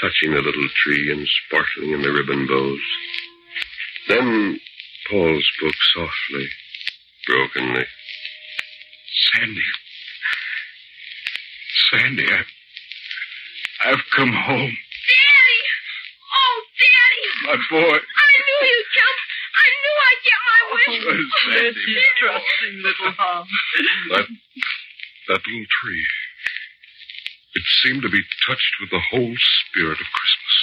touching 0.01 0.31
the 0.33 0.41
little 0.41 0.67
tree 0.83 1.11
and 1.11 1.27
sparkling 1.45 1.91
in 1.91 2.01
the 2.01 2.11
ribbon 2.11 2.47
bows. 2.47 2.79
Then 4.07 4.59
Paul 5.09 5.41
spoke 5.41 5.75
softly, 5.93 6.47
brokenly. 7.27 7.85
Sandy. 9.33 9.61
Sandy, 11.91 12.25
I've, 12.25 12.45
I've 13.85 14.03
come 14.15 14.33
home. 14.33 14.77
Daddy! 15.07 15.61
Oh, 16.33 16.61
Daddy! 16.79 17.47
My 17.47 17.57
boy. 17.69 17.97
Knew 19.81 19.97
I'd 20.07 20.23
get 20.23 20.39
my 20.47 20.61
wish. 20.71 20.97
Oh, 21.01 21.23
Sandy. 21.53 21.95
trusting 22.19 22.75
little 22.81 23.11
Hum. 23.17 23.47
That, 24.11 24.25
that 25.27 25.41
little 25.47 25.65
tree. 25.81 26.05
It 27.53 27.63
seemed 27.83 28.01
to 28.03 28.09
be 28.09 28.21
touched 28.47 28.73
with 28.79 28.89
the 28.91 29.03
whole 29.11 29.35
spirit 29.35 29.99
of 29.99 30.07
Christmas. 30.07 30.55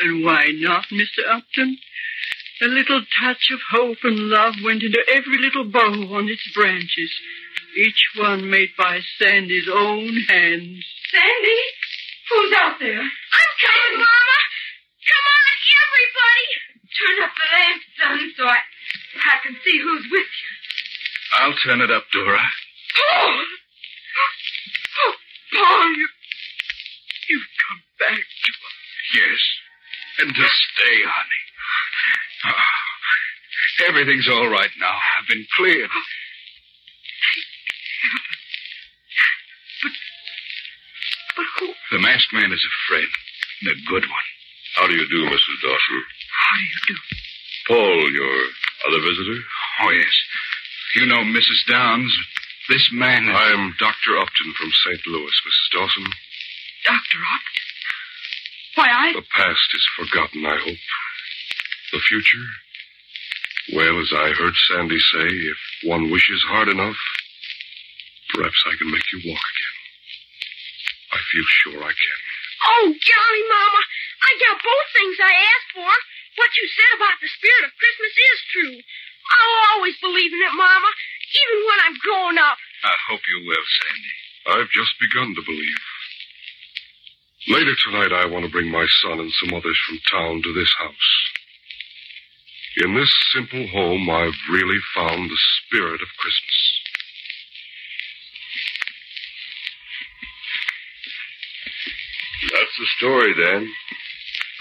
And 0.00 0.24
why 0.24 0.50
not, 0.56 0.86
Mr. 0.90 1.20
Upton? 1.28 1.76
A 2.62 2.66
little 2.66 3.02
touch 3.20 3.50
of 3.52 3.60
hope 3.70 3.98
and 4.04 4.30
love 4.30 4.54
went 4.64 4.82
into 4.82 5.02
every 5.12 5.36
little 5.38 5.64
bow 5.64 6.14
on 6.16 6.28
its 6.28 6.46
branches, 6.54 7.10
each 7.76 8.02
one 8.16 8.48
made 8.48 8.70
by 8.78 9.00
Sandy's 9.18 9.68
own 9.68 10.14
hands. 10.28 10.84
Sandy? 11.10 11.60
Who's 12.30 12.52
out 12.56 12.78
there? 12.78 13.00
I'm 13.02 13.52
coming, 13.60 13.98
Mama. 13.98 14.38
Come 15.04 15.26
on, 15.26 15.52
everybody. 15.82 16.46
Turn 17.02 17.18
up 17.24 17.34
the 17.34 17.48
lamp, 17.50 17.82
son, 17.98 18.32
so 18.36 18.44
I, 18.46 18.58
I 19.26 19.36
can 19.42 19.56
see 19.64 19.78
who's 19.82 20.06
with 20.06 20.30
you. 20.30 20.50
I'll 21.40 21.56
turn 21.64 21.80
it 21.80 21.90
up, 21.90 22.04
Dora. 22.12 22.38
Paul! 22.38 23.44
Oh, 25.02 25.14
Paul, 25.52 25.88
you, 25.96 26.08
you've 27.28 27.50
come 27.66 27.82
back 27.98 28.22
to 28.22 28.50
us. 28.54 28.78
Yes. 29.14 29.40
And 30.20 30.30
to 30.34 30.46
stay, 30.46 30.96
honey. 31.02 31.42
Oh, 32.44 33.88
everything's 33.88 34.28
all 34.28 34.48
right 34.48 34.70
now. 34.78 34.94
I've 34.94 35.26
been 35.28 35.46
cleared. 35.56 35.90
Oh, 35.90 36.06
but 41.36 41.46
who? 41.58 41.74
The 41.90 41.98
masked 41.98 42.32
man 42.32 42.52
is 42.52 42.62
a 42.62 42.74
friend, 42.86 43.08
and 43.62 43.70
a 43.72 43.90
good 43.90 44.04
one. 44.08 44.28
How 44.76 44.86
do 44.86 44.94
you 44.94 45.08
do, 45.08 45.24
Mrs. 45.26 45.62
Dawson? 45.62 46.04
How 46.52 46.58
do 46.60 46.68
you 46.68 46.80
do? 46.84 46.96
Paul, 47.64 48.12
your 48.12 48.36
other 48.84 49.00
visitor? 49.00 49.40
Oh, 49.80 49.90
yes. 49.90 50.14
You 50.96 51.06
know 51.06 51.24
Mrs. 51.24 51.64
Downs. 51.64 52.12
This 52.68 52.90
man 52.92 53.24
is... 53.24 53.32
I'm 53.32 53.72
Dr. 53.80 54.20
Upton 54.20 54.52
from 54.60 54.68
St. 54.84 55.00
Louis, 55.06 55.32
Mrs. 55.32 55.68
Dawson. 55.72 56.04
Dr. 56.84 57.20
Upton? 57.24 57.64
Why, 58.76 58.88
I... 58.92 59.12
The 59.16 59.24
past 59.32 59.68
is 59.72 59.96
forgotten, 59.96 60.44
I 60.44 60.60
hope. 60.60 60.84
The 61.92 62.00
future? 62.04 62.44
Well, 63.72 63.96
as 64.00 64.12
I 64.12 64.36
heard 64.36 64.56
Sandy 64.68 65.00
say, 65.00 65.28
if 65.32 65.88
one 65.88 66.10
wishes 66.10 66.44
hard 66.52 66.68
enough, 66.68 67.00
perhaps 68.34 68.60
I 68.68 68.76
can 68.76 68.92
make 68.92 69.08
you 69.08 69.32
walk 69.32 69.40
again. 69.40 69.76
I 71.16 71.18
feel 71.32 71.48
sure 71.64 71.80
I 71.80 71.96
can. 71.96 72.20
Oh, 72.68 72.92
Johnny, 72.92 73.42
Mama, 73.48 73.82
I 74.20 74.30
got 74.36 74.60
both 74.60 74.88
things 74.92 75.16
I 75.16 75.32
asked 75.32 75.72
for. 75.72 75.92
What 76.36 76.50
you 76.56 76.66
said 76.68 76.92
about 76.96 77.20
the 77.20 77.28
spirit 77.28 77.64
of 77.68 77.76
Christmas 77.76 78.14
is 78.16 78.40
true. 78.52 78.76
I'll 78.80 79.58
always 79.76 79.96
believe 80.00 80.32
in 80.32 80.40
it, 80.40 80.54
Mama, 80.56 80.90
even 81.30 81.58
when 81.68 81.78
I'm 81.84 81.96
grown 82.00 82.36
up. 82.40 82.58
I 82.84 82.94
hope 83.08 83.20
you 83.28 83.46
will, 83.46 83.66
Sandy. 83.78 84.16
I've 84.56 84.72
just 84.72 84.92
begun 84.98 85.34
to 85.36 85.42
believe. 85.44 85.82
Later 87.48 87.74
tonight, 87.84 88.12
I 88.12 88.26
want 88.26 88.44
to 88.44 88.50
bring 88.50 88.70
my 88.70 88.86
son 89.02 89.20
and 89.20 89.32
some 89.42 89.54
others 89.54 89.78
from 89.86 89.98
town 90.10 90.42
to 90.42 90.52
this 90.54 90.72
house. 90.78 91.10
In 92.84 92.94
this 92.94 93.12
simple 93.34 93.66
home, 93.68 94.08
I've 94.08 94.38
really 94.50 94.78
found 94.94 95.28
the 95.28 95.40
spirit 95.60 96.00
of 96.00 96.08
Christmas. 96.18 96.58
That's 102.52 102.76
the 102.78 102.86
story, 102.96 103.34
Dan. 103.34 103.68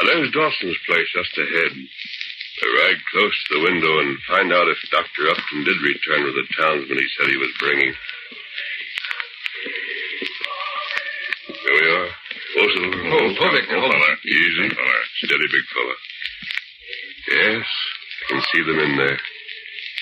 There's 0.06 0.32
Dawson's 0.32 0.78
place 0.88 1.08
just 1.14 1.38
ahead. 1.38 1.74
We'll 1.74 2.76
ride 2.78 3.02
close 3.12 3.38
to 3.46 3.54
the 3.56 3.64
window 3.64 4.00
and 4.00 4.18
find 4.28 4.54
out 4.54 4.68
if 4.68 4.78
Dr. 4.92 5.30
Upton 5.30 5.64
did 5.64 5.82
return 5.82 6.24
with 6.26 6.36
the 6.36 6.48
townsman 6.58 6.98
he 6.98 7.08
said 7.18 7.28
he 7.30 7.38
was 7.38 7.54
bringing. 7.60 7.94
Here 11.48 11.76
we 11.82 11.88
are. 11.90 12.10
Close 12.54 12.74
to 12.76 12.82
the 12.82 12.90
window. 12.90 13.18
Oh, 13.18 13.34
hold 13.40 13.56
it, 13.56 13.70
hold 13.70 13.94
it. 13.94 14.20
Easy. 14.26 14.70
Steady, 15.24 15.48
big 15.52 15.66
fella. 15.74 15.96
Yes, 17.32 17.66
I 17.66 18.34
can 18.34 18.42
see 18.52 18.62
them 18.64 18.80
in 18.80 18.98
there. 18.98 19.18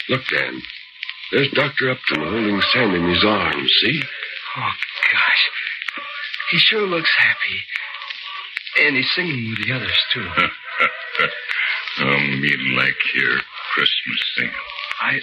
Look, 0.09 0.21
Dan. 0.27 0.61
There's 1.31 1.51
Dr. 1.51 1.91
Upton 1.91 2.23
holding 2.23 2.61
Sam 2.73 2.95
in 2.95 3.09
his 3.09 3.23
arms, 3.23 3.71
see? 3.81 4.01
Oh, 4.57 4.71
gosh. 5.11 5.49
He 6.51 6.57
sure 6.57 6.87
looks 6.87 7.11
happy. 7.15 7.59
And 8.79 8.95
he's 8.95 9.11
singing 9.15 9.49
with 9.49 9.67
the 9.67 9.73
others, 9.73 9.99
too. 10.13 10.21
um, 12.01 12.41
you 12.43 12.75
like 12.77 12.95
your 13.13 13.37
Christmas 13.73 14.19
singing. 14.37 14.51
I. 15.01 15.19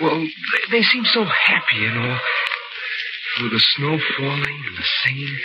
Well, 0.00 0.20
they, 0.20 0.78
they 0.78 0.82
seem 0.82 1.04
so 1.04 1.24
happy, 1.24 1.86
and 1.86 1.98
all. 1.98 2.18
With 3.42 3.52
the 3.52 3.62
snow 3.76 3.98
falling 4.16 4.62
and 4.66 4.76
the 4.76 4.84
singing. 5.04 5.38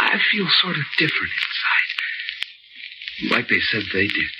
I 0.00 0.18
feel 0.30 0.46
sort 0.60 0.76
of 0.76 0.82
different 0.98 1.32
inside. 1.32 3.36
Like 3.36 3.48
they 3.48 3.60
said 3.70 3.82
they 3.92 4.06
did. 4.06 4.30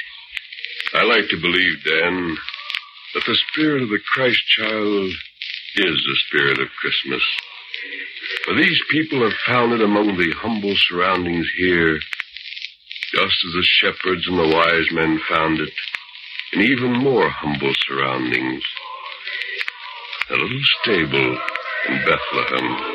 I 0.95 1.05
like 1.05 1.29
to 1.31 1.41
believe, 1.41 1.85
Dan, 1.85 2.37
that 3.15 3.25
the 3.27 3.37
spirit 3.51 3.83
of 3.83 3.89
the 3.89 4.01
Christ 4.13 4.41
child 4.59 5.11
is 5.77 5.97
the 6.05 6.17
spirit 6.29 6.59
of 6.59 6.69
Christmas. 6.81 7.23
For 8.45 8.55
these 8.55 8.81
people 8.91 9.23
have 9.23 9.39
found 9.47 9.73
it 9.73 9.81
among 9.81 10.17
the 10.17 10.33
humble 10.37 10.75
surroundings 10.77 11.47
here, 11.57 11.99
just 13.15 13.37
as 13.47 13.53
the 13.55 13.63
shepherds 13.63 14.27
and 14.27 14.39
the 14.39 14.57
wise 14.57 14.91
men 14.93 15.21
found 15.29 15.61
it 15.61 15.71
in 16.53 16.63
even 16.63 16.93
more 16.93 17.29
humble 17.29 17.73
surroundings. 17.87 18.65
A 20.31 20.35
little 20.35 20.61
stable 20.83 21.39
in 21.89 22.05
Bethlehem. 22.05 22.92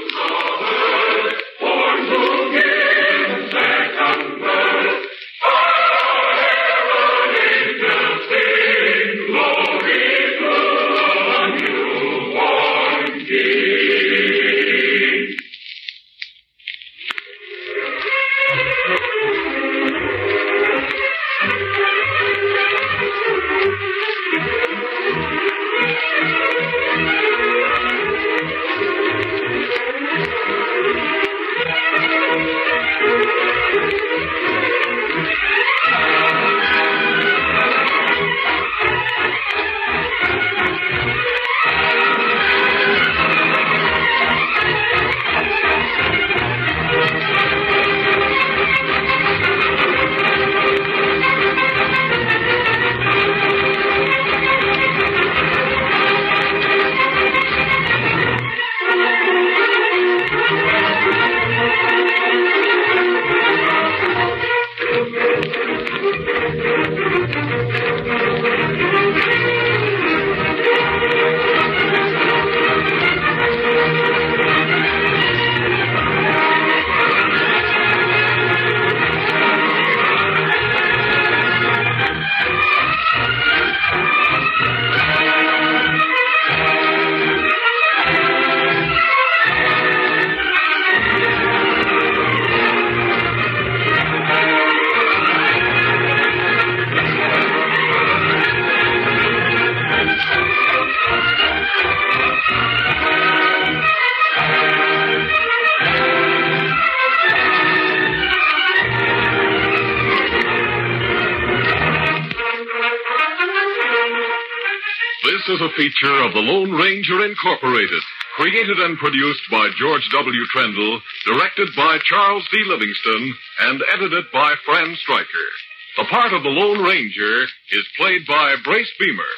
Feature 115.87 116.21
of 116.23 116.33
the 116.33 116.39
Lone 116.39 116.71
Ranger 116.71 117.23
Incorporated, 117.23 118.03
created 118.35 118.77
and 118.77 118.97
produced 118.97 119.43
by 119.49 119.69
George 119.79 120.05
W. 120.11 120.43
Trendle, 120.53 120.99
directed 121.25 121.69
by 121.77 121.97
Charles 122.03 122.45
D. 122.51 122.61
Livingston, 122.67 123.33
and 123.61 123.81
edited 123.93 124.25
by 124.33 124.53
Fran 124.65 124.97
Stryker. 124.97 125.47
The 125.95 126.03
part 126.09 126.33
of 126.33 126.43
the 126.43 126.49
Lone 126.49 126.83
Ranger 126.83 127.43
is 127.71 127.87
played 127.97 128.27
by 128.27 128.55
Brace 128.65 128.91
Beemer. 128.99 129.31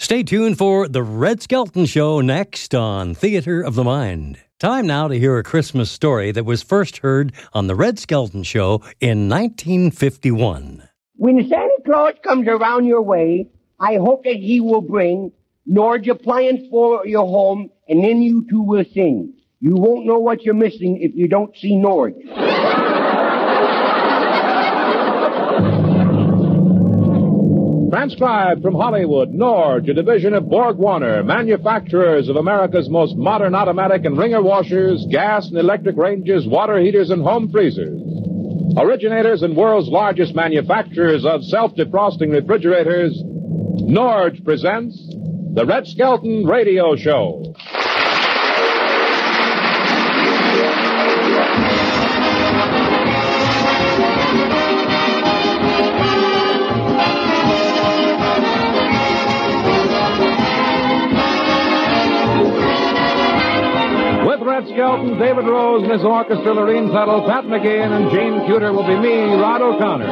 Stay 0.00 0.24
tuned 0.24 0.58
for 0.58 0.88
The 0.88 1.04
Red 1.04 1.42
Skelton 1.42 1.86
Show 1.86 2.20
next 2.20 2.74
on 2.74 3.14
Theater 3.14 3.62
of 3.62 3.76
the 3.76 3.84
Mind. 3.84 4.43
Time 4.60 4.86
now 4.86 5.08
to 5.08 5.18
hear 5.18 5.36
a 5.36 5.42
Christmas 5.42 5.90
story 5.90 6.30
that 6.30 6.44
was 6.44 6.62
first 6.62 6.98
heard 6.98 7.32
on 7.54 7.66
The 7.66 7.74
Red 7.74 7.98
Skelton 7.98 8.44
Show 8.44 8.82
in 9.00 9.28
1951. 9.28 10.88
When 11.16 11.48
Santa 11.48 11.78
Claus 11.84 12.14
comes 12.22 12.46
around 12.46 12.86
your 12.86 13.02
way, 13.02 13.48
I 13.80 13.96
hope 13.96 14.22
that 14.22 14.36
he 14.36 14.60
will 14.60 14.80
bring 14.80 15.32
Norge 15.66 16.06
appliance 16.06 16.68
for 16.70 17.04
your 17.04 17.26
home, 17.26 17.68
and 17.88 18.04
then 18.04 18.22
you 18.22 18.46
too 18.48 18.62
will 18.62 18.84
sing. 18.94 19.34
You 19.58 19.74
won't 19.74 20.06
know 20.06 20.20
what 20.20 20.42
you're 20.42 20.54
missing 20.54 20.98
if 21.02 21.16
you 21.16 21.26
don't 21.26 21.56
see 21.56 21.74
Nord. 21.74 22.14
Transcribed 27.94 28.60
from 28.60 28.74
Hollywood, 28.74 29.32
Norge, 29.32 29.88
a 29.88 29.94
division 29.94 30.34
of 30.34 30.48
Borg 30.48 30.78
Warner, 30.78 31.22
manufacturers 31.22 32.28
of 32.28 32.34
America's 32.34 32.90
most 32.90 33.14
modern 33.14 33.54
automatic 33.54 34.04
and 34.04 34.18
wringer 34.18 34.42
washers, 34.42 35.06
gas 35.12 35.46
and 35.46 35.56
electric 35.56 35.96
ranges, 35.96 36.44
water 36.44 36.80
heaters, 36.80 37.10
and 37.10 37.22
home 37.22 37.52
freezers. 37.52 38.00
Originators 38.76 39.42
and 39.42 39.56
world's 39.56 39.88
largest 39.88 40.34
manufacturers 40.34 41.24
of 41.24 41.44
self-defrosting 41.44 42.32
refrigerators, 42.32 43.16
Norge 43.24 44.42
presents 44.44 45.00
the 45.54 45.64
Red 45.64 45.86
Skelton 45.86 46.46
Radio 46.46 46.96
Show. 46.96 47.54
Red 64.44 64.64
Skelton, 64.68 65.18
David 65.18 65.46
Rose 65.46 65.82
and 65.84 65.92
his 65.92 66.04
orchestra, 66.04 66.52
Lurene 66.52 66.92
Tuttle, 66.92 67.24
Pat 67.26 67.44
McGeehan, 67.44 67.92
and 67.92 68.10
Gene 68.10 68.46
Cuter 68.46 68.74
will 68.74 68.86
be 68.86 68.98
me, 68.98 69.34
Rod 69.34 69.62
O'Connor. 69.62 70.04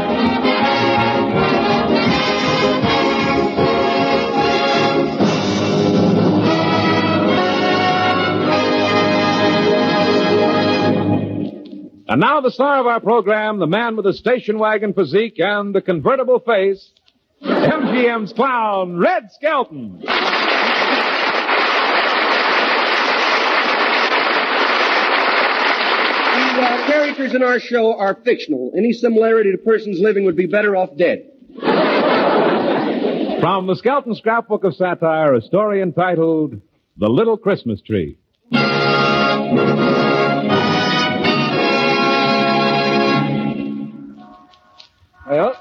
And 12.09 12.21
now 12.21 12.41
the 12.41 12.51
star 12.51 12.81
of 12.81 12.87
our 12.87 13.01
program, 13.01 13.59
the 13.59 13.67
man 13.67 13.97
with 13.97 14.07
the 14.07 14.15
station 14.15 14.59
wagon 14.59 14.95
physique 14.95 15.39
and 15.39 15.75
the 15.75 15.83
convertible 15.83 16.41
face, 16.41 16.91
MGM's 17.43 18.33
clown, 18.33 18.97
Red 18.97 19.31
Skelton. 19.33 20.03
The 26.63 26.69
uh, 26.69 26.87
characters 26.87 27.35
in 27.35 27.43
our 27.43 27.59
show 27.59 27.99
are 27.99 28.15
fictional. 28.15 28.71
Any 28.77 28.93
similarity 28.93 29.51
to 29.51 29.59
persons 29.59 29.99
living 30.01 30.27
would 30.27 30.37
be 30.37 30.47
better 30.47 30.77
off 30.77 30.97
dead. 30.97 31.29
From 33.41 33.67
the 33.67 33.75
Skelton 33.75 34.15
Scrapbook 34.15 34.63
of 34.63 34.77
Satire, 34.77 35.35
a 35.35 35.43
story 35.43 35.83
entitled 35.83 36.61
The 36.99 37.09
Little 37.09 37.37
Christmas 37.37 37.81
Tree. 37.81 38.17
Well, 45.29 45.57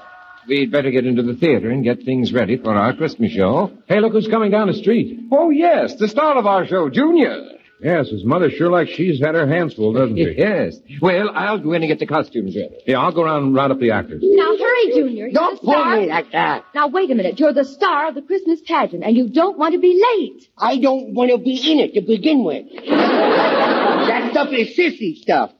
we'd 0.46 0.70
better 0.70 0.92
get 0.92 1.04
into 1.04 1.24
the 1.24 1.34
theater 1.34 1.70
and 1.70 1.82
get 1.82 2.04
things 2.04 2.32
ready 2.32 2.58
for 2.58 2.74
our 2.76 2.94
Christmas 2.94 3.32
show. 3.32 3.72
Hey, 3.88 3.98
look 3.98 4.12
who's 4.12 4.28
coming 4.28 4.52
down 4.52 4.68
the 4.68 4.74
street. 4.74 5.18
Oh, 5.32 5.50
yes, 5.50 5.96
the 5.96 6.06
star 6.06 6.38
of 6.38 6.46
our 6.46 6.64
show, 6.64 6.88
Junior. 6.90 7.58
Yes, 7.82 8.10
his 8.10 8.24
mother 8.24 8.48
sure 8.48 8.70
like 8.70 8.88
she's 8.88 9.20
had 9.20 9.34
her 9.34 9.46
hands 9.46 9.74
full, 9.74 9.92
doesn't 9.92 10.16
she? 10.16 10.34
yes. 10.38 10.76
Well, 11.00 11.30
I'll 11.34 11.58
go 11.58 11.72
in 11.72 11.82
and 11.82 11.90
get 11.90 11.98
the 11.98 12.06
costumes 12.06 12.54
ready. 12.56 12.76
Yeah, 12.86 13.00
I'll 13.00 13.12
go 13.12 13.22
around 13.22 13.44
and 13.44 13.54
round 13.54 13.72
up 13.72 13.80
the 13.80 13.90
actors. 13.90 14.22
Now 14.24 14.56
hurry, 14.56 14.92
Junior. 14.92 15.26
You're 15.26 15.32
Don't 15.32 15.60
the 15.60 15.66
pull 15.66 15.74
star. 15.74 15.96
me 16.00 16.06
like 16.06 16.30
that. 16.30 16.64
Now 16.74 16.86
wait 16.88 17.10
a 17.10 17.14
minute. 17.16 17.40
You're 17.40 17.52
the 17.52 17.64
star 17.64 18.08
of 18.08 18.14
the 18.14 18.22
Christmas 18.22 18.60
pageant, 18.64 19.02
and 19.02 19.16
you 19.16 19.28
don't 19.30 19.58
want 19.58 19.74
to 19.74 19.80
be 19.80 20.00
late. 20.00 20.48
I 20.56 20.78
don't 20.78 21.12
want 21.12 21.32
to 21.32 21.38
be 21.38 21.72
in 21.72 21.80
it 21.80 21.94
to 21.94 22.02
begin 22.02 22.44
with. 22.44 22.66
that 22.86 24.28
stuff 24.30 24.48
is 24.52 24.76
sissy 24.76 25.16
stuff. 25.16 25.50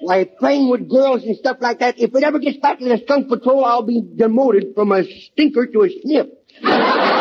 Like 0.00 0.38
playing 0.38 0.68
with 0.68 0.88
girls 0.88 1.24
and 1.24 1.36
stuff 1.36 1.58
like 1.60 1.80
that. 1.80 1.98
If 1.98 2.14
it 2.14 2.22
ever 2.22 2.38
gets 2.38 2.58
back 2.58 2.78
to 2.78 2.84
the 2.84 2.98
skunk 2.98 3.28
patrol, 3.28 3.64
I'll 3.64 3.82
be 3.82 4.00
demoted 4.00 4.74
from 4.74 4.92
a 4.92 5.04
stinker 5.04 5.66
to 5.66 5.82
a 5.82 5.90
sniff. 5.90 6.26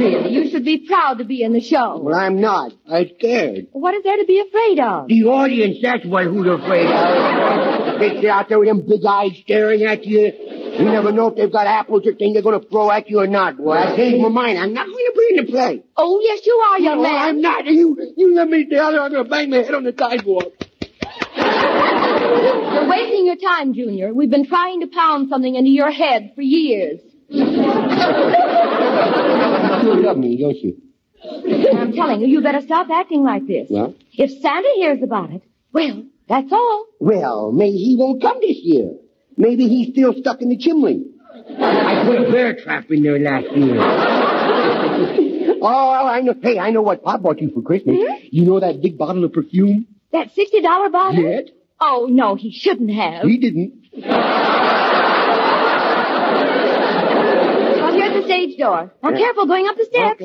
Really, 0.00 0.32
you 0.32 0.50
should 0.50 0.64
be 0.64 0.86
proud 0.86 1.18
to 1.18 1.24
be 1.24 1.42
in 1.42 1.52
the 1.52 1.60
show. 1.60 1.98
Well, 1.98 2.14
I'm 2.14 2.40
not. 2.40 2.72
I'm 2.90 3.10
scared. 3.18 3.66
What 3.72 3.94
is 3.94 4.02
there 4.02 4.16
to 4.16 4.24
be 4.24 4.40
afraid 4.40 4.80
of? 4.80 5.08
The 5.08 5.24
audience, 5.24 5.76
that's 5.82 6.06
what 6.06 6.24
who's 6.24 6.46
afraid 6.46 6.86
of. 6.86 8.00
They 8.00 8.20
sit 8.20 8.30
out 8.30 8.48
there 8.48 8.58
with 8.58 8.68
them 8.68 8.86
big 8.88 9.04
eyes 9.06 9.32
staring 9.42 9.82
at 9.82 10.06
you. 10.06 10.32
You 10.80 10.84
never 10.86 11.12
know 11.12 11.26
if 11.28 11.36
they've 11.36 11.52
got 11.52 11.66
apples 11.66 12.06
or 12.06 12.14
things 12.14 12.32
they're 12.32 12.42
going 12.42 12.58
to 12.58 12.66
throw 12.66 12.90
at 12.90 13.10
you 13.10 13.20
or 13.20 13.26
not. 13.26 13.60
Well, 13.60 13.76
I 13.76 13.94
changed 13.94 14.22
my 14.22 14.30
mind. 14.30 14.58
I'm 14.58 14.72
not 14.72 14.86
going 14.86 14.96
to 14.96 15.12
be 15.14 15.26
in 15.38 15.44
the 15.44 15.52
play. 15.52 15.82
Oh, 15.98 16.18
yes, 16.22 16.46
you 16.46 16.54
are, 16.54 16.80
young 16.80 16.96
no, 16.96 17.02
man. 17.02 17.16
I'm 17.16 17.40
not. 17.42 17.66
You, 17.66 18.14
you 18.16 18.34
let 18.34 18.48
me 18.48 18.64
down 18.64 18.92
there, 18.92 19.02
I'm 19.02 19.10
going 19.10 19.24
to 19.24 19.28
bang 19.28 19.50
my 19.50 19.58
head 19.58 19.74
on 19.74 19.84
the 19.84 19.94
sidewalk. 19.98 20.54
You're 21.36 22.88
wasting 22.88 23.26
your 23.26 23.36
time, 23.36 23.74
Junior. 23.74 24.14
We've 24.14 24.30
been 24.30 24.46
trying 24.46 24.80
to 24.80 24.86
pound 24.86 25.28
something 25.28 25.54
into 25.54 25.70
your 25.70 25.90
head 25.90 26.32
for 26.34 26.40
years. 26.42 27.00
You 27.30 27.44
love 30.02 30.16
me, 30.18 30.36
don't 30.40 30.56
you? 30.56 30.76
I'm 31.78 31.92
telling 31.92 32.20
you, 32.20 32.26
you 32.26 32.42
better 32.42 32.60
stop 32.60 32.88
acting 32.90 33.22
like 33.22 33.46
this. 33.46 33.68
Well? 33.70 33.94
If 34.12 34.40
Santa 34.40 34.68
hears 34.76 35.02
about 35.02 35.30
it, 35.30 35.42
well, 35.72 36.04
that's 36.28 36.52
all. 36.52 36.86
Well, 36.98 37.52
maybe 37.52 37.76
he 37.76 37.96
won't 37.98 38.20
come 38.20 38.38
this 38.40 38.56
year. 38.62 38.94
Maybe 39.36 39.68
he's 39.68 39.92
still 39.92 40.12
stuck 40.14 40.42
in 40.42 40.48
the 40.48 40.56
chimney. 40.56 41.04
I 41.58 42.02
put 42.04 42.28
a 42.28 42.30
bear 42.32 42.56
trap 42.56 42.90
in 42.90 43.02
there 43.02 43.18
last 43.18 43.46
year. 43.56 43.76
oh, 45.62 46.04
I 46.06 46.20
know. 46.22 46.34
Hey, 46.42 46.58
I 46.58 46.70
know 46.70 46.82
what 46.82 47.02
Pop 47.04 47.22
bought 47.22 47.40
you 47.40 47.50
for 47.50 47.62
Christmas. 47.62 47.96
Hmm? 48.00 48.14
You 48.30 48.44
know 48.44 48.58
that 48.60 48.82
big 48.82 48.98
bottle 48.98 49.24
of 49.24 49.32
perfume? 49.32 49.86
That 50.12 50.30
$60 50.34 50.92
bottle? 50.92 51.22
Yes. 51.22 51.48
Oh, 51.80 52.08
no, 52.10 52.34
he 52.34 52.50
shouldn't 52.52 52.90
have. 52.90 53.24
He 53.24 53.38
didn't. 53.38 53.74
Well, 57.80 57.94
here's 57.94 58.22
the 58.22 58.28
stage 58.50 58.58
door. 58.60 58.92
Now, 59.02 59.10
Yeah. 59.10 59.18
careful 59.18 59.46
going 59.46 59.66
up 59.68 59.76
the 59.76 59.84
steps. 59.84 60.22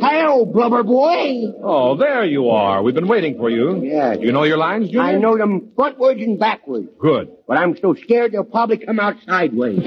Hello, 0.00 0.44
blubber 0.46 0.82
boy. 0.82 1.52
Oh, 1.62 1.96
there 1.96 2.24
you 2.24 2.48
are. 2.50 2.82
We've 2.82 2.94
been 2.94 3.08
waiting 3.08 3.36
for 3.38 3.50
you. 3.50 3.82
Yeah. 3.82 4.14
Do 4.16 4.24
you 4.24 4.32
know 4.32 4.44
your 4.44 4.56
lines, 4.58 4.86
Junior? 4.86 5.00
I 5.02 5.16
know 5.16 5.36
them 5.36 5.70
frontwards 5.76 6.22
and 6.22 6.38
backwards, 6.38 6.88
Good. 6.98 7.30
but 7.46 7.56
I'm 7.58 7.76
so 7.76 7.94
scared 7.94 8.32
they'll 8.32 8.44
probably 8.44 8.78
come 8.78 8.98
out 9.00 9.16
sideways. 9.26 9.78
Good 9.80 9.86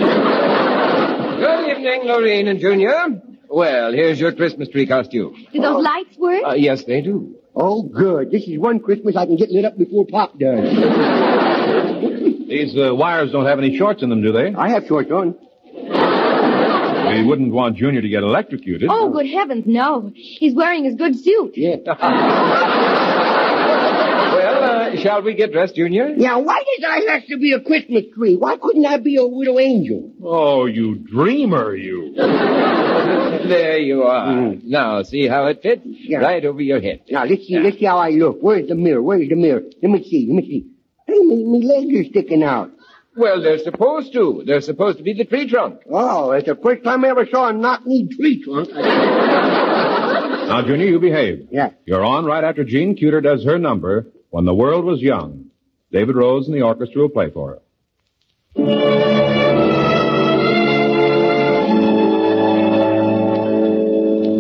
evening, 1.69 2.01
Lurene 2.05 2.47
and 2.49 2.59
Junior. 2.59 3.21
Well, 3.49 3.91
here's 3.91 4.19
your 4.19 4.31
Christmas 4.33 4.69
tree 4.69 4.85
costume. 4.87 5.35
Do 5.51 5.59
those 5.61 5.83
lights 5.83 6.17
work? 6.17 6.43
Uh, 6.45 6.53
yes, 6.53 6.83
they 6.85 7.01
do. 7.01 7.35
Oh, 7.53 7.83
good. 7.83 8.31
This 8.31 8.43
is 8.47 8.57
one 8.57 8.79
Christmas 8.79 9.15
I 9.17 9.25
can 9.25 9.35
get 9.35 9.49
lit 9.51 9.65
up 9.65 9.77
before 9.77 10.05
Pop 10.05 10.39
does. 10.39 10.69
These 12.47 12.77
uh, 12.77 12.93
wires 12.95 13.31
don't 13.31 13.45
have 13.45 13.59
any 13.59 13.77
shorts 13.77 14.03
in 14.03 14.09
them, 14.09 14.21
do 14.21 14.31
they? 14.31 14.53
I 14.53 14.69
have 14.69 14.85
shorts 14.87 15.11
on. 15.11 15.35
We 17.13 17.23
wouldn't 17.27 17.51
want 17.51 17.77
Junior 17.77 18.01
to 18.01 18.09
get 18.09 18.23
electrocuted. 18.23 18.89
Oh, 18.91 19.09
good 19.09 19.27
heavens, 19.27 19.63
no. 19.65 20.11
He's 20.15 20.53
wearing 20.53 20.85
his 20.85 20.95
good 20.95 21.15
suit. 21.15 21.53
Yeah. 21.55 21.77
Well, 24.31 24.63
uh, 24.63 24.95
shall 25.01 25.21
we 25.21 25.33
get 25.33 25.51
dressed, 25.51 25.75
Junior? 25.75 26.15
Now, 26.15 26.39
why 26.39 26.59
does 26.59 26.85
I 26.87 27.11
have 27.13 27.25
to 27.27 27.37
be 27.37 27.51
a 27.53 27.59
Christmas 27.59 28.05
tree? 28.15 28.37
Why 28.37 28.55
couldn't 28.57 28.85
I 28.85 28.97
be 28.97 29.17
a 29.17 29.23
little 29.23 29.59
angel? 29.59 30.11
Oh, 30.23 30.65
you 30.67 30.95
dreamer, 30.95 31.75
you. 31.75 32.13
There 33.41 33.79
you 33.79 34.03
are. 34.03 34.53
Now, 34.63 35.01
see 35.03 35.27
how 35.27 35.47
it 35.47 35.61
fits? 35.63 35.81
Yeah. 35.85 36.19
Right 36.19 36.45
over 36.45 36.61
your 36.61 36.79
head. 36.79 37.01
Now, 37.09 37.25
let's 37.25 37.45
see, 37.47 37.57
let's 37.59 37.77
see 37.79 37.85
how 37.85 37.97
I 37.97 38.09
look. 38.11 38.37
Where's 38.39 38.67
the 38.69 38.75
mirror? 38.75 39.01
Where's 39.01 39.27
the 39.27 39.35
mirror? 39.35 39.61
Let 39.81 39.91
me 39.91 40.03
see, 40.03 40.27
let 40.29 40.35
me 40.35 40.43
see. 40.43 40.67
Hey, 41.07 41.19
my, 41.23 41.35
my 41.35 41.65
legs 41.65 41.93
are 41.99 42.09
sticking 42.09 42.43
out. 42.43 42.71
Well, 43.15 43.41
they're 43.41 43.59
supposed 43.59 44.13
to. 44.13 44.43
They're 44.45 44.61
supposed 44.61 44.97
to 44.99 45.03
be 45.03 45.13
the 45.13 45.25
tree 45.25 45.47
trunk. 45.49 45.81
Oh, 45.91 46.31
it's 46.31 46.47
the 46.47 46.55
first 46.55 46.83
time 46.83 47.03
I 47.03 47.09
ever 47.09 47.25
saw 47.29 47.49
a 47.49 47.53
knock-knee 47.53 48.07
tree 48.15 48.41
trunk. 48.43 48.69
Now, 48.71 50.61
Junior, 50.65 50.85
you 50.87 50.99
behave. 50.99 51.47
Yeah. 51.51 51.71
You're 51.85 52.05
on 52.05 52.25
right 52.25 52.43
after 52.43 52.63
Jean 52.63 52.95
Cuter 52.95 53.21
does 53.21 53.43
her 53.43 53.57
number, 53.59 54.07
When 54.29 54.45
the 54.45 54.53
World 54.53 54.85
Was 54.85 55.01
Young. 55.01 55.45
David 55.91 56.15
Rose 56.15 56.47
and 56.47 56.55
the 56.55 56.61
orchestra 56.61 57.01
will 57.01 57.09
play 57.09 57.29
for 57.31 57.49
her. 57.49 57.59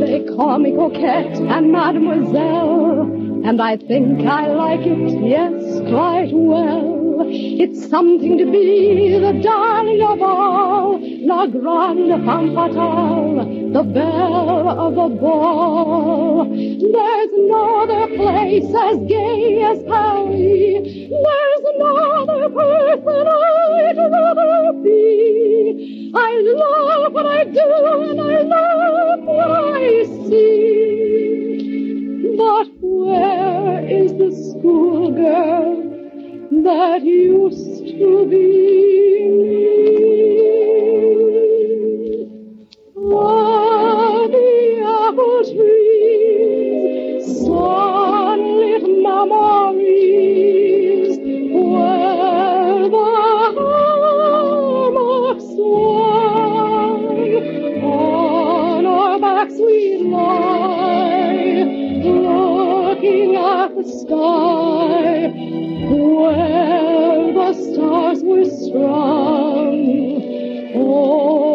They 0.01 0.25
call 0.35 0.59
me 0.59 0.71
coquette 0.71 1.37
and 1.37 1.71
mademoiselle. 1.71 3.01
And 3.45 3.61
I 3.61 3.77
think 3.77 4.27
I 4.27 4.47
like 4.47 4.81
it, 4.81 5.23
yes, 5.23 5.79
quite 5.89 6.31
well. 6.31 7.00
It's 7.33 7.89
something 7.89 8.37
to 8.39 8.45
be 8.45 9.17
the 9.17 9.31
darling 9.41 10.01
of 10.01 10.21
all, 10.21 10.99
la 11.25 11.45
grande 11.47 12.25
femme 12.25 12.53
fatale, 12.53 13.71
the 13.71 13.83
belle 13.83 14.67
of 14.67 14.95
the 14.95 15.07
ball. 15.15 16.43
There's 16.43 17.31
no 17.47 17.83
other 17.83 18.07
place 18.17 18.75
as 18.75 18.97
gay 19.07 19.63
as 19.63 19.81
Paris. 19.83 20.83
There's 20.83 21.63
no 21.79 21.95
other 22.19 22.49
person 22.49 23.27
I'd 23.27 23.97
rather 23.97 24.73
be. 24.83 26.11
I 26.13 26.41
love 26.43 27.13
what 27.13 27.25
I 27.27 27.45
do 27.45 28.09
and 28.09 28.19
I 28.19 28.41
love 28.41 29.19
what 29.23 29.51
I 29.77 30.03
see. 30.27 30.65
But 32.37 32.67
where 32.81 33.85
is 33.87 34.11
the 34.15 34.31
schoolgirl 34.31 36.00
that 36.51 37.01
used 37.01 37.87
to 37.87 38.25
be? 38.29 38.67
Are 42.97 44.27
the 44.27 44.81
apple 44.83 45.43
trees 45.45 47.25
sunlit 47.45 48.83
memories 48.83 49.91
where 51.53 52.89
the 52.89 53.07
on 57.83 58.85
our 58.85 59.19
backs 59.19 59.53
we 59.55 59.97
lie 60.03 61.63
looking 62.03 63.35
at 63.37 63.75
the 63.75 63.83
sky 63.83 65.00
stars 68.71 69.75
were 70.73 70.81
oh, 70.81 71.50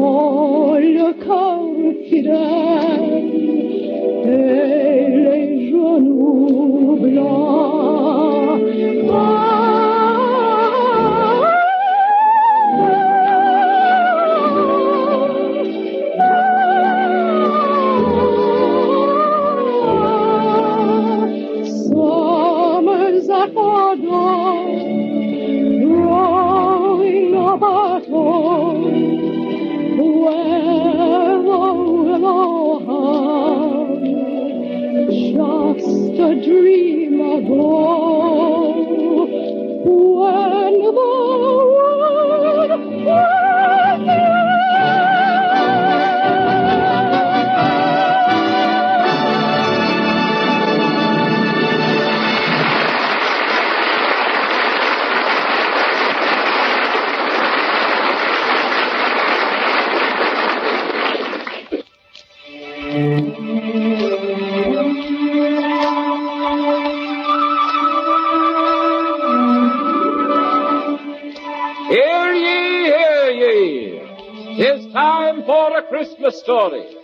quand 0.00 0.78
le 0.78 1.12
cœur 1.24 1.60
fidèle 2.08 3.20
et 4.24 5.08
les 5.24 5.70
genoux 5.70 6.96
blancs. 7.02 7.59
Christmas 76.20 76.42
story. 76.42 76.96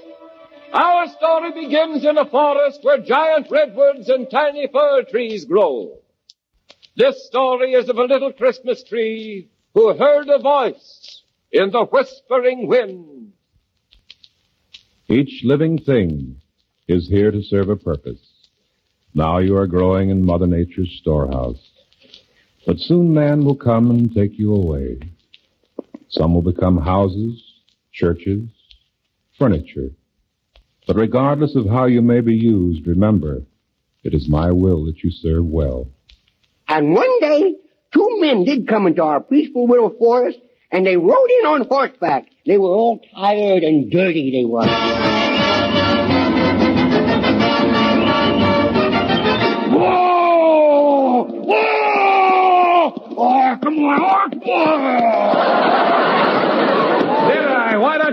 Our 0.74 1.08
story 1.08 1.52
begins 1.52 2.04
in 2.04 2.18
a 2.18 2.28
forest 2.28 2.80
where 2.82 3.00
giant 3.00 3.50
redwoods 3.50 4.10
and 4.10 4.30
tiny 4.30 4.68
fir 4.70 5.04
trees 5.04 5.46
grow. 5.46 6.00
This 6.96 7.26
story 7.26 7.72
is 7.72 7.88
of 7.88 7.96
a 7.96 8.04
little 8.04 8.34
Christmas 8.34 8.84
tree 8.84 9.48
who 9.72 9.96
heard 9.96 10.28
a 10.28 10.38
voice 10.38 11.22
in 11.50 11.70
the 11.70 11.86
whispering 11.86 12.66
wind. 12.66 13.32
Each 15.08 15.42
living 15.44 15.78
thing 15.78 16.36
is 16.86 17.08
here 17.08 17.30
to 17.30 17.42
serve 17.42 17.70
a 17.70 17.76
purpose. 17.76 18.20
Now 19.14 19.38
you 19.38 19.56
are 19.56 19.66
growing 19.66 20.10
in 20.10 20.26
Mother 20.26 20.46
Nature's 20.46 20.94
storehouse. 21.00 21.70
But 22.66 22.80
soon 22.80 23.14
man 23.14 23.46
will 23.46 23.56
come 23.56 23.90
and 23.90 24.14
take 24.14 24.38
you 24.38 24.54
away. 24.54 24.98
Some 26.10 26.34
will 26.34 26.42
become 26.42 26.76
houses, 26.76 27.42
churches, 27.92 28.50
furniture. 29.38 29.90
But 30.86 30.96
regardless 30.96 31.56
of 31.56 31.66
how 31.68 31.86
you 31.86 32.00
may 32.00 32.20
be 32.20 32.34
used, 32.34 32.86
remember, 32.86 33.42
it 34.04 34.14
is 34.14 34.28
my 34.28 34.52
will 34.52 34.84
that 34.86 35.02
you 35.02 35.10
serve 35.10 35.44
well. 35.44 35.88
And 36.68 36.94
one 36.94 37.20
day, 37.20 37.56
two 37.92 38.20
men 38.20 38.44
did 38.44 38.68
come 38.68 38.86
into 38.86 39.02
our 39.02 39.20
peaceful 39.20 39.68
little 39.68 39.90
forest, 39.90 40.38
and 40.70 40.86
they 40.86 40.96
rode 40.96 41.30
in 41.40 41.46
on 41.46 41.66
horseback. 41.68 42.28
They 42.44 42.58
were 42.58 42.68
all 42.68 43.00
tired 43.14 43.64
and 43.64 43.90
dirty, 43.90 44.30
they 44.30 44.44
were. 44.44 44.66
Whoa! 49.76 51.24
Whoa! 51.24 52.92
Oh, 53.18 53.58
come 53.62 53.78
on! 53.78 54.40
Why 54.40 55.35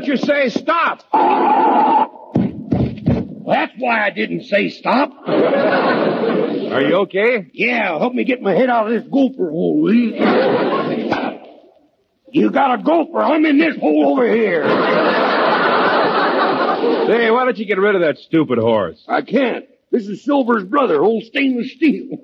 don't 0.03 0.19
you 0.19 0.25
say 0.25 0.49
stop? 0.49 1.03
That's 3.45 3.73
why 3.77 4.05
I 4.05 4.09
didn't 4.09 4.43
say 4.43 4.69
stop. 4.69 5.11
Are 5.27 6.81
you 6.81 6.95
okay? 7.03 7.49
Yeah, 7.53 7.97
help 7.99 8.13
me 8.13 8.25
get 8.25 8.41
my 8.41 8.53
head 8.53 8.69
out 8.69 8.87
of 8.87 8.93
this 8.93 9.09
gopher 9.09 9.49
hole, 9.49 9.81
will 9.81 9.93
you? 9.93 10.15
You 12.31 12.51
got 12.51 12.79
a 12.79 12.83
gopher. 12.83 13.19
I'm 13.19 13.45
in 13.45 13.57
this 13.59 13.77
hole 13.77 14.11
over 14.11 14.27
here. 14.27 14.63
Say, 17.07 17.31
why 17.31 17.45
don't 17.45 17.57
you 17.57 17.65
get 17.65 17.79
rid 17.79 17.95
of 17.95 18.01
that 18.01 18.17
stupid 18.17 18.57
horse? 18.57 19.01
I 19.07 19.21
can't. 19.21 19.65
This 19.91 20.07
is 20.07 20.23
Silver's 20.23 20.65
brother, 20.65 21.01
old 21.01 21.23
stainless 21.23 21.71
steel. 21.73 22.17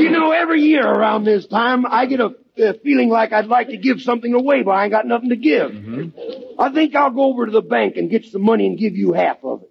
you 0.00 0.10
know, 0.10 0.32
every 0.50 0.62
year 0.62 0.84
around 0.84 1.22
this 1.24 1.46
time, 1.46 1.86
I 1.86 2.06
get 2.06 2.18
a, 2.18 2.34
a 2.58 2.74
feeling 2.74 3.08
like 3.08 3.32
I'd 3.32 3.46
like 3.46 3.68
to 3.68 3.76
give 3.76 4.00
something 4.00 4.34
away, 4.34 4.64
but 4.64 4.72
I 4.72 4.82
ain't 4.84 4.90
got 4.90 5.06
nothing 5.06 5.28
to 5.28 5.36
give. 5.36 5.70
Mm-hmm. 5.70 6.60
I 6.60 6.72
think 6.72 6.96
I'll 6.96 7.12
go 7.12 7.26
over 7.26 7.46
to 7.46 7.52
the 7.52 7.62
bank 7.62 7.96
and 7.96 8.10
get 8.10 8.24
some 8.24 8.42
money 8.42 8.66
and 8.66 8.76
give 8.76 8.96
you 8.96 9.12
half 9.12 9.44
of 9.44 9.62
it. 9.62 9.70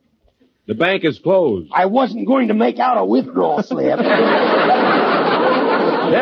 The 0.67 0.75
bank 0.75 1.03
is 1.03 1.19
closed. 1.19 1.69
I 1.73 1.87
wasn't 1.87 2.27
going 2.27 2.47
to 2.47 2.53
make 2.53 2.79
out 2.79 2.97
a 2.97 3.03
withdrawal 3.03 3.61
slip. 3.61 3.97
Then 3.97 4.07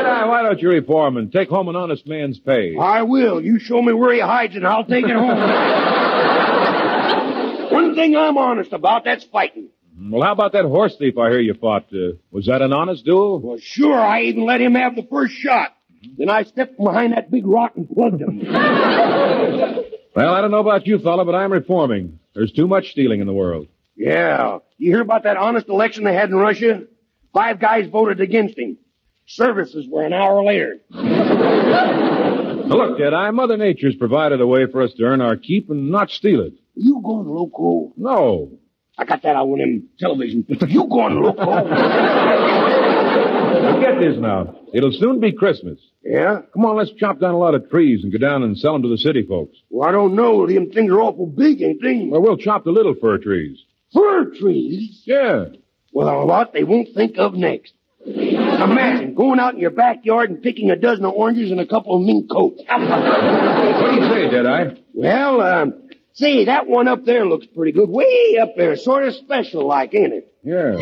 I, 0.06 0.26
why 0.26 0.42
don't 0.42 0.60
you 0.60 0.70
reform 0.70 1.18
and 1.18 1.32
take 1.32 1.50
home 1.50 1.68
an 1.68 1.76
honest 1.76 2.08
man's 2.08 2.40
pay? 2.40 2.76
I 2.78 3.04
will. 3.04 3.40
You 3.44 3.60
show 3.60 3.80
me 3.80 3.94
where 3.94 4.12
he 4.14 4.22
hides 4.22 4.56
and 4.56 4.66
I'll 4.66 4.86
take 4.86 5.06
it 5.06 5.16
home. 5.16 5.38
One 7.72 7.94
thing 7.96 8.16
I'm 8.16 8.38
honest 8.38 8.74
about, 8.74 9.04
that's 9.04 9.24
fighting. 9.26 9.70
Well, 10.00 10.22
how 10.22 10.32
about 10.32 10.54
that 10.54 10.66
horse 10.66 10.96
thief 10.98 11.18
I 11.18 11.30
hear 11.30 11.40
you 11.40 11.56
fought? 11.56 11.86
Uh, 11.92 12.14
was 12.32 12.46
that 12.46 12.62
an 12.62 12.72
honest 12.72 13.04
duel? 13.06 13.40
Well, 13.40 13.58
sure, 13.60 14.00
I 14.00 14.24
even 14.24 14.46
let 14.46 14.62
him 14.62 14.76
have 14.76 14.96
the 14.96 15.08
first 15.10 15.34
shot. 15.34 15.74
Then 16.18 16.30
I 16.30 16.44
stepped 16.44 16.78
behind 16.78 17.14
that 17.14 17.32
big 17.32 17.46
rock 17.48 17.74
and 17.76 17.90
plugged 17.90 18.22
him. 18.22 18.42
Well, 20.18 20.34
I 20.34 20.42
don't 20.42 20.50
know 20.50 20.62
about 20.62 20.88
you, 20.88 20.98
fella, 20.98 21.26
but 21.26 21.36
I'm 21.36 21.54
reforming. 21.54 22.18
There's 22.34 22.52
too 22.52 22.68
much 22.68 22.90
stealing 22.90 23.20
in 23.22 23.28
the 23.28 23.34
world. 23.34 23.68
Yeah. 23.96 24.58
You 24.80 24.92
hear 24.94 25.02
about 25.02 25.26
that 25.26 25.38
honest 25.38 25.68
election 25.70 26.06
they 26.06 26.14
had 26.16 26.30
in 26.30 26.36
Russia? 26.36 26.86
Five 27.36 27.60
guys 27.60 27.88
voted 27.88 28.20
against 28.20 28.58
him. 28.58 28.80
Services 29.28 29.86
were 29.88 30.04
an 30.04 30.14
hour 30.14 30.44
later. 30.44 30.78
Now 30.90 32.64
look, 32.64 32.98
Deadeye, 32.98 33.30
Mother 33.30 33.58
Nature's 33.58 33.96
provided 33.96 34.42
a 34.42 34.48
way 34.48 34.66
for 34.66 34.82
us 34.82 34.92
to 34.94 35.04
earn 35.04 35.22
our 35.22 35.38
keep 35.38 35.70
and 35.70 35.92
not 35.92 36.10
steal 36.10 36.42
it. 36.42 36.54
You 36.74 37.00
going 37.04 37.28
loco? 37.28 37.94
No. 37.96 38.58
I 38.98 39.06
got 39.06 39.22
that 39.24 39.36
on 39.36 39.50
one 39.50 39.62
of 39.62 39.68
them 39.68 39.90
television. 40.00 40.46
You 40.68 40.88
going 40.88 41.22
loco? 41.22 41.46
Now 43.62 43.80
get 43.80 44.00
this 44.00 44.18
now. 44.20 44.56
It'll 44.74 44.92
soon 44.92 45.20
be 45.20 45.32
Christmas. 45.32 45.80
Yeah? 46.04 46.42
Come 46.54 46.66
on, 46.66 46.76
let's 46.78 46.92
chop 46.94 47.20
down 47.20 47.34
a 47.34 47.38
lot 47.38 47.54
of 47.54 47.70
trees 47.70 48.04
and 48.04 48.12
go 48.12 48.18
down 48.18 48.44
and 48.44 48.58
sell 48.58 48.74
them 48.74 48.82
to 48.84 48.90
the 48.90 48.98
city 48.98 49.24
folks. 49.28 49.56
Well, 49.70 49.88
I 49.88 49.92
don't 49.92 50.16
know. 50.16 50.48
Them 50.48 50.72
things 50.72 50.92
are 50.92 51.00
awful 51.02 51.28
big, 51.28 51.62
ain't 51.62 51.82
they? 51.82 52.08
Well, 52.10 52.22
we'll 52.22 52.38
chop 52.38 52.64
the 52.64 52.72
little 52.72 52.96
fir 53.00 53.18
trees. 53.20 53.58
Fir 53.94 54.32
trees? 54.40 55.04
Yeah. 55.06 55.46
Well, 55.94 56.22
a 56.22 56.26
lot 56.26 56.54
they 56.54 56.64
won't 56.64 56.90
think 56.96 57.18
of 57.18 57.34
next. 57.34 57.74
Imagine 58.06 59.16
going 59.16 59.40
out 59.40 59.54
in 59.54 59.60
your 59.60 59.72
backyard 59.72 60.30
and 60.30 60.42
picking 60.42 60.72
a 60.72 60.76
dozen 60.76 61.06
of 61.06 61.14
oranges 61.14 61.52
and 61.52 61.60
a 61.60 61.66
couple 61.68 61.96
of 61.98 62.02
mink 62.04 62.30
coats. 62.30 62.62
What 63.78 63.92
do 63.92 64.02
you 64.02 64.10
say, 64.10 64.30
Deadeye? 64.32 64.76
Well, 64.94 65.42
um, 65.42 65.87
see, 66.18 66.46
that 66.46 66.68
one 66.68 66.88
up 66.88 67.06
there 67.06 67.26
looks 67.26 67.46
pretty 67.46 67.72
good. 67.72 67.90
Way 67.90 68.38
up 68.42 68.50
there, 68.58 68.76
sort 68.76 69.08
of 69.08 69.14
special 69.16 69.66
like, 69.66 69.94
ain't 69.94 70.14
it? 70.14 70.34
Yeah. 70.44 70.78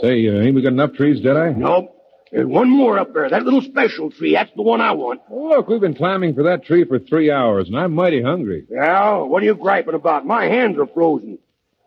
Say, 0.00 0.28
uh, 0.28 0.42
ain't 0.42 0.54
we 0.54 0.62
got 0.62 0.72
enough 0.72 0.92
trees, 0.94 1.20
did 1.22 1.36
I? 1.36 1.52
Nope. 1.52 1.90
There's 2.30 2.46
one 2.46 2.68
more 2.68 2.98
up 2.98 3.14
there. 3.14 3.30
That 3.30 3.44
little 3.44 3.62
special 3.62 4.10
tree. 4.10 4.34
That's 4.34 4.50
the 4.56 4.62
one 4.62 4.80
I 4.80 4.92
want. 4.92 5.20
Oh, 5.30 5.50
look, 5.50 5.68
we've 5.68 5.80
been 5.80 5.94
climbing 5.94 6.34
for 6.34 6.42
that 6.44 6.64
tree 6.64 6.84
for 6.84 6.98
three 6.98 7.30
hours, 7.30 7.68
and 7.68 7.78
I'm 7.78 7.94
mighty 7.94 8.20
hungry. 8.20 8.66
Well, 8.68 9.28
what 9.28 9.42
are 9.42 9.46
you 9.46 9.54
griping 9.54 9.94
about? 9.94 10.26
My 10.26 10.46
hands 10.46 10.76
are 10.78 10.86
frozen. 10.88 11.38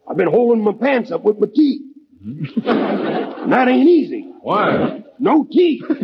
I've 0.10 0.16
been 0.16 0.30
holding 0.32 0.64
my 0.64 0.72
pants 0.72 1.12
up 1.12 1.24
with 1.24 1.38
my 1.38 1.48
teeth. 1.54 1.82
that 2.58 3.68
ain't 3.70 3.88
easy. 3.88 4.30
Why? 4.42 5.04
No 5.18 5.48
teeth. 5.50 5.84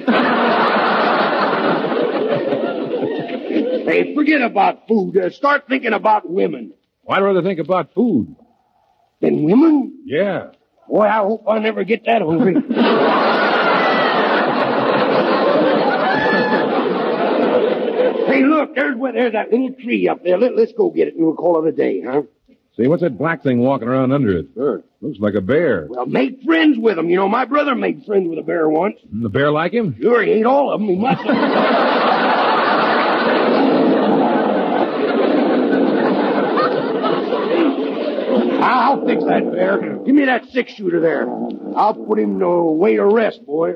hey, 3.86 4.16
forget 4.16 4.42
about 4.42 4.88
food. 4.88 5.18
Uh, 5.18 5.30
start 5.32 5.66
thinking 5.68 5.92
about 5.92 6.30
women. 6.30 6.74
I'd 7.10 7.20
rather 7.20 7.42
think 7.42 7.60
about 7.60 7.94
food. 7.94 8.36
Than 9.20 9.44
women? 9.44 10.04
Yeah. 10.06 10.52
Boy, 10.88 11.04
I 11.04 11.18
hope 11.18 11.44
I 11.48 11.60
never 11.60 11.84
get 11.84 12.06
that 12.06 12.22
hungry. 12.22 12.54
hey, 18.28 18.44
look, 18.46 18.76
there's 18.76 18.96
where 18.96 19.12
there's 19.12 19.34
that 19.34 19.52
little 19.52 19.74
tree 19.74 20.08
up 20.08 20.24
there. 20.24 20.38
Let, 20.38 20.56
let's 20.56 20.72
go 20.74 20.90
get 20.90 21.10
it 21.10 21.16
and 21.16 21.26
we'll 21.26 21.36
call 21.36 21.66
it 21.66 21.70
a 21.70 21.74
day, 21.74 22.02
huh? 22.02 22.24
See, 22.76 22.88
what's 22.88 23.04
that 23.04 23.20
black 23.20 23.44
thing 23.44 23.60
walking 23.60 23.88
around 23.88 24.12
under 24.12 24.36
it? 24.36 24.48
Sure. 24.56 24.82
Looks 25.00 25.20
like 25.20 25.36
a 25.36 25.42
bear. 25.42 25.86
Well, 25.90 26.08
make 26.08 26.42
friends 26.44 26.78
with 26.80 26.98
him. 26.98 27.08
You 27.10 27.18
know, 27.18 27.30
my 27.30 27.46
brother 27.46 27.76
made 27.76 28.04
friends 28.06 28.28
with 28.28 28.40
a 28.40 28.42
bear 28.42 28.68
once. 28.68 28.96
The 29.12 29.30
bear 29.30 29.52
like 29.52 29.74
him? 29.74 29.96
Sure, 30.02 30.24
he 30.24 30.32
ate 30.32 30.46
all 30.46 30.74
of 30.74 30.80
them. 30.80 30.90
He 30.90 30.96
must. 30.96 31.22
I'll 38.64 39.06
fix 39.06 39.24
that 39.26 39.52
bear. 39.52 39.98
Give 40.06 40.16
me 40.16 40.26
that 40.26 40.46
six 40.52 40.74
shooter 40.74 41.00
there. 41.00 41.28
I'll 41.76 41.94
put 41.94 42.18
him 42.18 42.42
away 42.42 42.96
to 42.96 43.06
rest, 43.06 43.46
boy. 43.46 43.74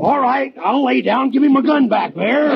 All 0.00 0.20
right, 0.20 0.54
I'll 0.62 0.84
lay 0.84 1.02
down. 1.02 1.30
Give 1.30 1.42
me 1.42 1.48
my 1.48 1.60
gun 1.62 1.88
back, 1.88 2.14
bear. 2.14 2.48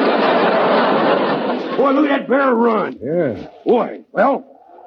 Boy, 1.78 1.90
look 1.92 2.10
at 2.10 2.20
that 2.22 2.28
bear 2.28 2.52
run. 2.54 2.98
Yeah. 3.00 3.48
Boy, 3.64 4.00
well, 4.12 4.44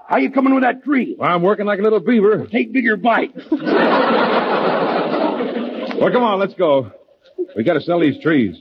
how 0.10 0.18
you 0.18 0.30
coming 0.30 0.54
with 0.54 0.64
that 0.64 0.84
tree? 0.84 1.16
Well, 1.18 1.30
I'm 1.34 1.42
working 1.42 1.66
like 1.66 1.80
a 1.80 1.82
little 1.82 2.02
beaver. 2.02 2.46
Take 2.48 2.72
bigger 2.74 2.98
bite. 2.98 3.34
Well, 6.02 6.12
come 6.12 6.24
on, 6.24 6.40
let's 6.40 6.56
go. 6.56 6.92
We 7.56 7.64
gotta 7.64 7.80
sell 7.82 8.00
these 8.00 8.20
trees. 8.24 8.56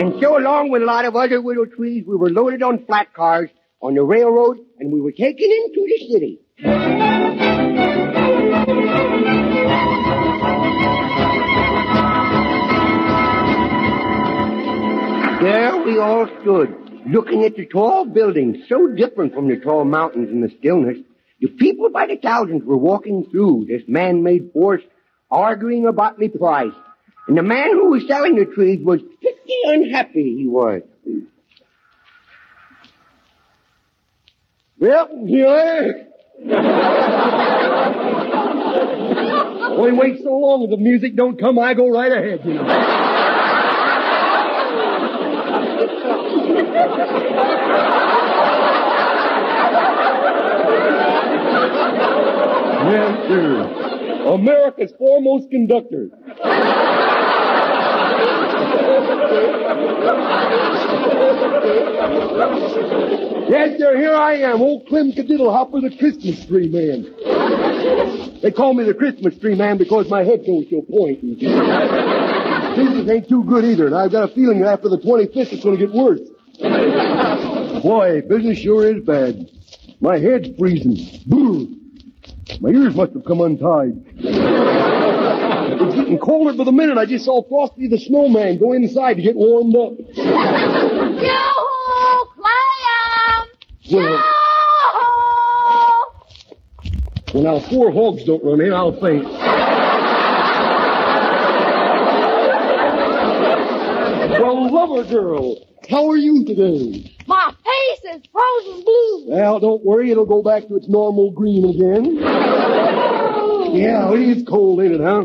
And 0.00 0.14
so 0.20 0.38
along 0.38 0.70
with 0.70 0.82
a 0.82 0.84
lot 0.84 1.04
of 1.04 1.14
other 1.14 1.40
willow 1.40 1.64
trees, 1.66 2.04
we 2.06 2.16
were 2.16 2.30
loaded 2.30 2.62
on 2.62 2.84
flat 2.86 3.12
cars 3.14 3.50
on 3.80 3.94
the 3.94 4.02
railroad 4.02 4.58
and 4.78 4.92
we 4.92 5.00
were 5.00 5.12
taken 5.12 5.50
into 5.50 5.86
the 5.86 6.08
city. 6.12 6.40
There 15.42 15.76
we 15.82 15.98
all 15.98 16.28
stood, 16.40 17.02
looking 17.10 17.42
at 17.44 17.56
the 17.56 17.66
tall 17.66 18.04
buildings, 18.04 18.58
so 18.68 18.86
different 18.86 19.34
from 19.34 19.48
the 19.48 19.56
tall 19.56 19.84
mountains 19.84 20.30
in 20.30 20.40
the 20.40 20.48
stillness. 20.60 20.98
The 21.40 21.48
people 21.48 21.90
by 21.90 22.06
the 22.06 22.16
thousands 22.16 22.62
were 22.62 22.76
walking 22.76 23.26
through 23.28 23.64
this 23.66 23.82
man-made 23.88 24.52
forest, 24.52 24.86
arguing 25.32 25.86
about 25.86 26.20
the 26.20 26.28
price. 26.28 26.70
And 27.26 27.36
the 27.36 27.42
man 27.42 27.72
who 27.72 27.90
was 27.90 28.06
selling 28.06 28.36
the 28.36 28.44
trees 28.44 28.84
was 28.84 29.00
pretty 29.20 29.58
unhappy, 29.64 30.36
he 30.36 30.46
was. 30.46 30.82
Well, 34.78 35.08
here 35.26 36.06
Only 39.72 39.92
wait 39.92 40.22
so 40.22 40.36
long 40.36 40.62
if 40.62 40.70
the 40.70 40.76
music 40.76 41.16
don't 41.16 41.36
come, 41.40 41.58
I 41.58 41.74
go 41.74 41.88
right 41.88 42.12
ahead, 42.12 42.42
you 42.44 42.54
know. 42.54 43.11
Yes, 52.92 53.28
sir. 53.28 54.24
America's 54.34 54.92
foremost 54.98 55.50
conductor. 55.50 56.08
Yes, 63.48 63.78
sir, 63.78 63.96
here 63.96 64.14
I 64.14 64.34
am, 64.36 64.62
old 64.62 64.86
Clem 64.86 65.12
Kadiddlehopper, 65.12 65.82
the 65.82 65.96
Christmas 65.98 66.44
tree 66.46 66.68
man. 66.68 67.12
They 68.40 68.50
call 68.50 68.74
me 68.74 68.84
the 68.84 68.94
Christmas 68.94 69.38
tree 69.38 69.54
man 69.54 69.78
because 69.78 70.08
my 70.08 70.24
head 70.24 70.44
goes 70.46 70.64
a 70.72 70.82
point. 70.82 71.20
Business 72.76 73.08
ain't 73.10 73.28
too 73.28 73.44
good 73.44 73.64
either, 73.64 73.86
and 73.86 73.94
I've 73.94 74.10
got 74.10 74.30
a 74.30 74.34
feeling 74.34 74.60
that 74.60 74.68
after 74.72 74.88
the 74.88 74.98
25th 74.98 75.52
it's 75.52 75.62
going 75.62 75.78
to 75.78 75.86
get 75.86 75.94
worse. 75.94 76.20
Boy, 76.60 78.22
business 78.28 78.58
sure 78.58 78.94
is 78.96 79.02
bad. 79.04 79.48
My 80.00 80.18
head's 80.18 80.48
freezing. 80.58 80.98
Brr. 81.26 81.66
My 82.60 82.70
ears 82.70 82.94
must 82.94 83.14
have 83.14 83.24
come 83.24 83.40
untied. 83.40 84.04
It's 84.18 85.94
getting 85.94 86.18
colder 86.18 86.52
by 86.56 86.64
the 86.64 86.72
minute. 86.72 86.98
I 86.98 87.06
just 87.06 87.24
saw 87.24 87.42
Frosty 87.48 87.88
the 87.88 87.98
Snowman 87.98 88.58
go 88.58 88.72
inside 88.72 89.14
to 89.14 89.22
get 89.22 89.34
warmed 89.36 89.74
up. 89.74 89.92
Yoo-hoo! 90.14 92.26
Clem! 92.36 93.48
Well, 93.90 94.22
well, 97.34 97.42
now, 97.42 97.58
four 97.60 97.90
hogs 97.90 98.24
don't 98.24 98.44
run 98.44 98.60
in, 98.60 98.72
I'll 98.74 98.92
faint. 99.00 99.24
well, 104.40 104.61
lover 104.72 105.04
girl, 105.04 105.56
how 105.88 106.08
are 106.08 106.16
you 106.16 106.44
today? 106.44 107.14
My 107.26 107.52
face 107.64 108.16
is 108.16 108.22
frozen 108.32 108.82
blue. 108.84 109.24
Well, 109.28 109.60
don't 109.60 109.84
worry, 109.84 110.10
it'll 110.10 110.26
go 110.26 110.42
back 110.42 110.66
to 110.68 110.76
its 110.76 110.88
normal 110.88 111.30
green 111.32 111.64
again. 111.64 112.18
Yeah, 113.72 114.12
it 114.12 114.20
is 114.20 114.42
cold, 114.46 114.82
ain't 114.82 114.92
it, 114.92 115.00
huh? 115.00 115.24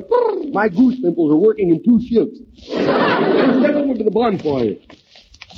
My 0.53 0.69
goose 0.69 1.01
pimples 1.01 1.33
are 1.33 1.35
working 1.35 1.69
in 1.69 1.83
two 1.83 1.99
shifts. 2.07 2.39
Step 2.63 3.75
over 3.75 3.93
to 3.95 4.03
the 4.05 4.09
bonfire. 4.11 4.75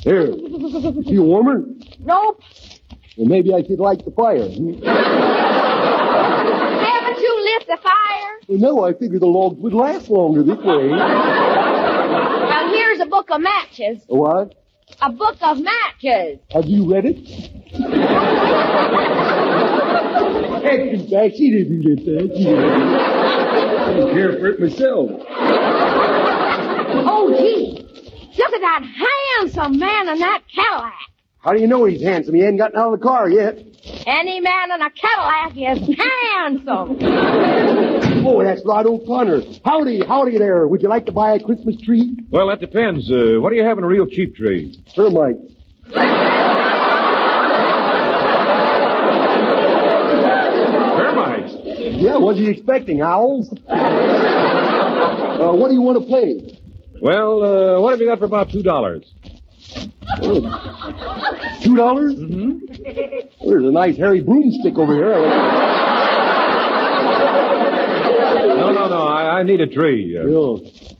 There. 0.04 0.32
You 0.32 1.22
warmer? 1.22 1.66
Nope. 2.00 2.42
Well, 3.16 3.28
maybe 3.28 3.54
I 3.54 3.62
should 3.62 3.80
light 3.80 4.04
the 4.04 4.10
fire. 4.10 4.40
Haven't 6.80 7.20
you 7.22 7.44
lit 7.44 7.68
the 7.68 7.78
fire? 7.84 8.40
Well, 8.48 8.58
no, 8.58 8.84
I 8.84 8.94
figured 8.94 9.22
the 9.22 9.28
logs 9.28 9.60
would 9.60 9.74
last 9.74 10.10
longer 10.10 10.42
this 10.42 10.58
way. 10.58 10.90
A 13.20 13.22
book 13.22 13.36
of 13.36 13.42
matches. 13.42 14.02
What? 14.08 14.56
A 15.02 15.12
book 15.12 15.36
of 15.42 15.60
matches. 15.60 16.40
Have 16.52 16.68
you 16.68 16.90
read 16.90 17.04
it? 17.06 17.18
In 20.64 21.10
fact, 21.10 21.36
she 21.36 21.52
didn't 21.52 21.82
get 21.82 22.06
that. 22.06 22.32
She 22.38 22.44
didn't. 22.46 22.64
I 22.64 23.94
didn't 23.94 24.12
care 24.14 24.40
for 24.40 24.48
it 24.48 24.60
myself. 24.62 25.12
Oh, 27.12 27.36
gee. 27.38 27.86
Look 28.38 28.54
at 28.54 28.62
that 28.62 28.84
handsome 29.42 29.78
man 29.78 30.08
in 30.08 30.20
that 30.20 30.42
Cadillac. 30.56 30.94
How 31.42 31.54
do 31.54 31.62
you 31.62 31.68
know 31.68 31.86
he's 31.86 32.02
handsome? 32.02 32.36
He 32.36 32.44
ain't 32.44 32.58
gotten 32.58 32.78
out 32.78 32.94
of 32.94 33.00
the 33.00 33.06
car 33.06 33.30
yet. 33.30 33.58
Any 34.06 34.40
man 34.42 34.72
in 34.72 34.82
a 34.82 34.90
Cadillac 34.90 35.56
is 35.56 35.98
handsome. 35.98 37.00
Oh, 38.22 38.44
that's 38.44 38.62
Rod 38.66 38.86
O'Connor. 38.86 39.42
Howdy, 39.64 40.06
howdy 40.06 40.38
there. 40.38 40.68
Would 40.68 40.82
you 40.84 40.90
like 40.90 41.06
to 41.06 41.12
buy 41.12 41.34
a 41.36 41.40
Christmas 41.40 41.80
tree? 41.82 42.18
Well, 42.30 42.48
that 42.50 42.60
depends. 42.60 43.10
Uh, 43.10 43.38
what 43.40 43.50
do 43.50 43.56
you 43.56 43.64
have 43.64 43.78
in 43.78 43.84
a 43.86 43.88
real 43.88 44.06
cheap 44.08 44.36
tree? 44.36 44.78
Termite. 44.94 45.38
Termites. 50.98 51.54
Yeah, 52.02 52.18
what's 52.18 52.40
you 52.40 52.50
expecting? 52.50 53.02
Owls? 53.02 53.50
uh, 53.68 55.52
what 55.54 55.70
do 55.70 55.74
you 55.74 55.82
want 55.82 56.02
to 56.02 56.06
pay? 56.08 56.60
Well, 57.02 57.44
uh, 57.44 57.82
what 57.82 57.92
have 57.92 58.00
you 58.02 58.08
got 58.08 58.20
for 58.20 58.26
about 58.26 58.52
two 58.52 58.62
dollars? 58.64 59.06
Two 60.18 61.76
dollars? 61.76 62.16
Mm-hmm. 62.16 63.48
There's 63.48 63.64
a 63.64 63.72
nice 63.72 63.96
hairy 63.98 64.22
broomstick 64.22 64.78
over 64.78 64.96
here. 64.96 65.20
No, 68.58 68.72
no, 68.74 68.88
no. 68.90 69.08
I, 69.08 69.40
I 69.40 69.44
need 69.44 69.62
a 69.62 69.68
tree. 69.68 70.18
Uh, 70.18 70.24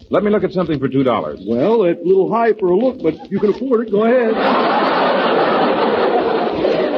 Let 0.10 0.24
me 0.24 0.30
look 0.32 0.44
at 0.44 0.52
something 0.52 0.80
for 0.80 0.88
two 0.88 1.04
dollars. 1.04 1.40
Well, 1.46 1.84
it's 1.84 2.00
a 2.02 2.04
little 2.06 2.32
high 2.32 2.54
for 2.54 2.70
a 2.70 2.78
look, 2.78 3.02
but 3.02 3.32
you 3.32 3.40
can 3.40 3.54
afford 3.54 3.88
it. 3.88 3.92
Go 3.92 4.04
ahead. 4.06 4.34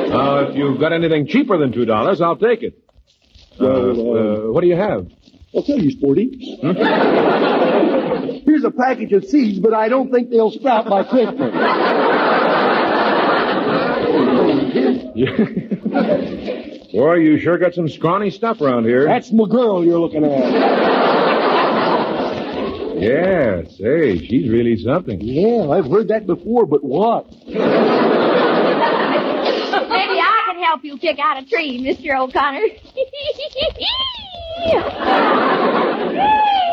Now, 0.09 0.39
if 0.49 0.55
you've 0.55 0.80
got 0.80 0.91
anything 0.93 1.28
cheaper 1.28 1.57
than 1.57 1.72
two 1.72 1.86
dollars, 1.86 2.20
I'll 2.22 2.36
take 2.38 2.62
it. 2.64 2.78
Uh, 3.59 3.66
uh, 3.66 4.51
what 4.51 4.62
do 4.62 4.68
you 4.68 4.76
have? 4.76 5.07
I'll 5.55 5.64
tell 5.64 5.80
you, 5.80 5.91
Sporty. 5.91 6.59
Here's 8.45 8.63
a 8.63 8.72
package 8.72 9.11
of 9.13 9.26
seeds, 9.26 9.59
but 9.59 9.74
I 9.74 9.89
don't 9.89 10.11
think 10.11 10.30
they'll 10.30 10.51
sprout 10.51 10.88
by 10.88 11.03
Christmas. 11.03 11.51
Boy, 16.91 17.15
you 17.15 17.39
sure 17.39 17.57
got 17.57 17.74
some 17.74 17.88
scrawny 17.88 18.30
stuff 18.32 18.59
around 18.61 18.84
here. 18.86 19.05
That's 19.05 19.32
my 19.32 19.47
girl 19.47 19.84
you're 19.86 19.99
looking 19.99 20.26
at. 20.26 20.39
Yes. 23.01 23.78
Hey, 23.78 24.17
she's 24.19 24.49
really 24.49 24.76
something. 24.78 25.22
Yeah, 25.22 25.69
I've 25.69 25.86
heard 25.89 26.09
that 26.09 26.28
before, 26.28 26.65
but 26.65 26.84
what? 26.84 27.32
Maybe 27.47 27.59
I 30.19 30.43
can 30.47 30.61
help 30.63 30.84
you 30.84 30.97
pick 30.97 31.17
out 31.17 31.41
a 31.41 31.45
tree, 31.45 31.82
Mr. 31.82 32.19
O'Connor. 32.19 32.67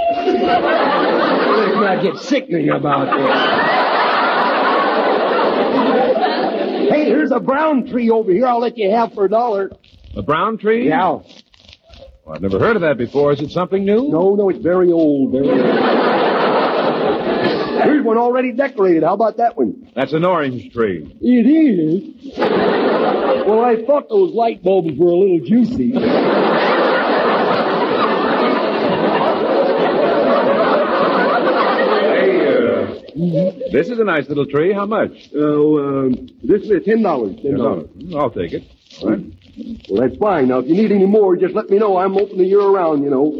I 1.87 2.03
get 2.03 2.16
sickening 2.16 2.71
about 2.71 3.07
this. 3.16 3.31
hey, 6.91 7.05
here's 7.07 7.31
a 7.31 7.41
brown 7.41 7.87
tree 7.87 8.11
over 8.11 8.31
here. 8.33 8.47
I'll 8.47 8.61
let 8.61 8.77
you 8.77 8.91
have 8.91 9.12
for 9.14 9.25
a 9.25 9.29
dollar. 9.29 9.71
A 10.16 10.23
brown 10.23 10.59
tree? 10.59 10.89
Yeah. 10.89 11.19
Well, 12.25 12.35
I've 12.35 12.43
never 12.43 12.59
heard 12.59 12.75
of 12.77 12.83
that 12.83 12.99
before. 12.99 13.33
Is 13.33 13.41
it 13.41 13.51
something 13.51 13.85
new? 13.85 14.09
No, 14.09 14.35
no, 14.35 14.49
it's 14.51 14.59
very 14.62 14.91
old. 14.93 15.33
Very 15.33 15.49
old. 15.49 15.61
Here's 17.83 18.05
one 18.05 18.19
already 18.19 18.53
decorated. 18.53 19.03
How 19.05 19.14
about 19.14 19.37
that 19.39 19.57
one? 19.57 19.91
That's 19.95 20.12
an 20.12 20.25
orange 20.25 20.73
tree. 20.73 21.16
It 21.21 21.47
is. 21.47 22.37
Well, 22.37 23.64
I 23.64 23.85
thought 23.87 24.09
those 24.09 24.35
light 24.35 24.62
bulbs 24.62 24.97
were 24.99 25.11
a 25.11 25.16
little 25.16 25.41
juicy. 25.41 25.93
Uh, 33.19 33.51
this 33.73 33.89
is 33.89 33.99
a 33.99 34.05
nice 34.05 34.29
little 34.29 34.47
tree. 34.47 34.73
How 34.73 34.87
much? 34.87 35.11
Oh, 35.35 35.79
um, 36.07 36.29
this 36.43 36.62
is 36.62 36.85
ten 36.85 37.03
dollars. 37.03 37.37
Ten 37.43 37.57
dollars. 37.57 37.89
I'll 38.14 38.31
take 38.31 38.53
it. 38.53 38.62
All 39.03 39.11
right. 39.11 39.21
Well, 39.91 40.03
that's 40.09 40.16
fine. 40.19 40.49
Now, 40.49 40.61
if 40.61 40.69
you 40.69 40.75
need 40.75 40.93
any 40.93 41.07
more, 41.07 41.37
just 41.37 41.55
let 41.55 41.69
me 41.69 41.79
know. 41.79 41.97
I'm 41.97 42.16
open 42.16 42.39
the 42.39 42.45
year 42.45 42.61
around, 42.61 43.03
you 43.03 43.11
know. 43.11 43.35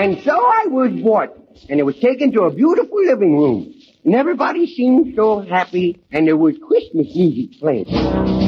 And 0.00 0.22
so 0.24 0.32
I 0.32 0.66
was 0.66 1.00
bought, 1.02 1.36
and 1.68 1.78
it 1.78 1.84
was 1.84 1.96
taken 1.96 2.32
to 2.32 2.42
a 2.42 2.52
beautiful 2.52 3.04
living 3.04 3.36
room. 3.36 3.74
And 4.04 4.14
everybody 4.14 4.66
seemed 4.66 5.14
so 5.14 5.40
happy, 5.40 6.02
and 6.10 6.26
there 6.26 6.36
was 6.36 6.56
Christmas 6.66 7.14
music 7.14 7.60
playing. 7.60 8.47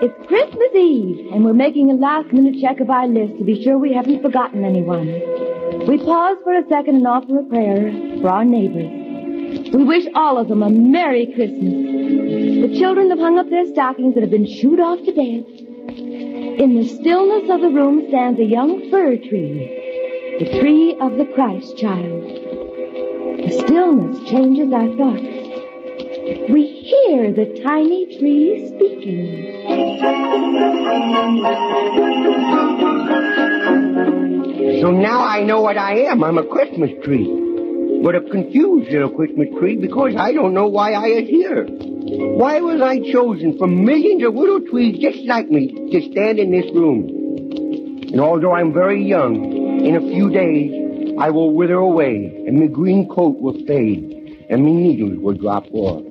It's 0.00 0.14
Christmas 0.28 0.70
Eve, 0.76 1.32
and 1.32 1.44
we're 1.44 1.54
making 1.54 1.90
a 1.90 1.94
last 1.94 2.32
minute 2.32 2.60
check 2.60 2.78
of 2.78 2.88
our 2.88 3.08
list 3.08 3.36
to 3.38 3.44
be 3.44 3.60
sure 3.64 3.76
we 3.76 3.92
haven't 3.92 4.22
forgotten 4.22 4.64
anyone. 4.64 5.08
We 5.88 5.98
pause 5.98 6.36
for 6.44 6.56
a 6.56 6.62
second 6.68 6.98
and 6.98 7.06
offer 7.08 7.40
a 7.40 7.42
prayer 7.42 7.90
for 8.20 8.30
our 8.30 8.44
neighbors. 8.44 9.74
We 9.74 9.82
wish 9.82 10.06
all 10.14 10.38
of 10.38 10.46
them 10.46 10.62
a 10.62 10.70
Merry 10.70 11.26
Christmas. 11.34 12.70
The 12.70 12.78
children 12.78 13.10
have 13.10 13.18
hung 13.18 13.40
up 13.40 13.50
their 13.50 13.66
stockings 13.66 14.14
and 14.14 14.22
have 14.22 14.30
been 14.30 14.46
shooed 14.46 14.78
off 14.78 15.00
to 15.04 15.10
bed. 15.10 15.44
In 16.62 16.76
the 16.76 16.86
stillness 16.86 17.50
of 17.50 17.60
the 17.60 17.70
room 17.70 18.06
stands 18.06 18.38
a 18.38 18.44
young 18.44 18.88
fir 18.92 19.16
tree, 19.16 20.36
the 20.38 20.60
tree 20.60 20.96
of 21.00 21.18
the 21.18 21.26
Christ 21.34 21.76
child. 21.76 22.22
The 22.22 23.64
stillness 23.66 24.30
changes 24.30 24.72
our 24.72 24.94
thoughts. 24.96 25.37
We 26.28 26.66
hear 26.66 27.32
the 27.32 27.62
tiny 27.64 28.18
tree 28.18 28.68
speaking. 28.68 29.68
So 34.82 34.90
now 34.90 35.24
I 35.24 35.42
know 35.44 35.60
what 35.62 35.78
I 35.78 36.00
am. 36.10 36.22
I'm 36.22 36.36
a 36.38 36.44
Christmas 36.44 36.90
tree. 37.02 37.26
but 38.02 38.14
a 38.14 38.20
confused 38.20 38.90
little 38.92 39.10
Christmas 39.10 39.48
tree 39.58 39.76
because 39.76 40.14
I 40.16 40.32
don't 40.32 40.54
know 40.54 40.68
why 40.68 40.92
I 40.92 41.06
is 41.06 41.28
here. 41.28 41.66
Why 41.66 42.60
was 42.60 42.80
I 42.80 43.00
chosen 43.10 43.58
from 43.58 43.84
millions 43.84 44.22
of 44.22 44.34
little 44.34 44.60
trees 44.60 44.98
just 45.00 45.18
like 45.26 45.50
me 45.50 45.90
to 45.90 46.12
stand 46.12 46.38
in 46.38 46.50
this 46.52 46.66
room? 46.74 47.08
And 48.12 48.20
although 48.20 48.52
I'm 48.52 48.72
very 48.72 49.02
young, 49.02 49.84
in 49.84 49.96
a 49.96 50.00
few 50.00 50.30
days 50.30 51.16
I 51.18 51.30
will 51.30 51.52
wither 51.54 51.74
away, 51.74 52.44
and 52.46 52.60
my 52.60 52.66
green 52.68 53.08
coat 53.08 53.40
will 53.40 53.58
fade, 53.66 54.46
and 54.48 54.62
my 54.62 54.70
needles 54.70 55.18
will 55.18 55.34
drop 55.34 55.64
off. 55.72 56.04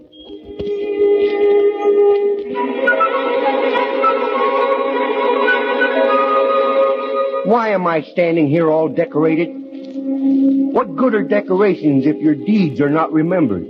Why 7.47 7.70
am 7.70 7.88
I 7.88 8.01
standing 8.01 8.49
here 8.49 8.70
all 8.70 8.89
decorated? 8.89 9.47
What 10.74 10.97
good 10.97 11.16
are 11.16 11.24
decorations 11.24 12.05
if 12.05 12.18
your 12.18 12.36
deeds 12.36 12.82
are 12.82 12.89
not 12.89 13.14
remembered? 13.14 13.66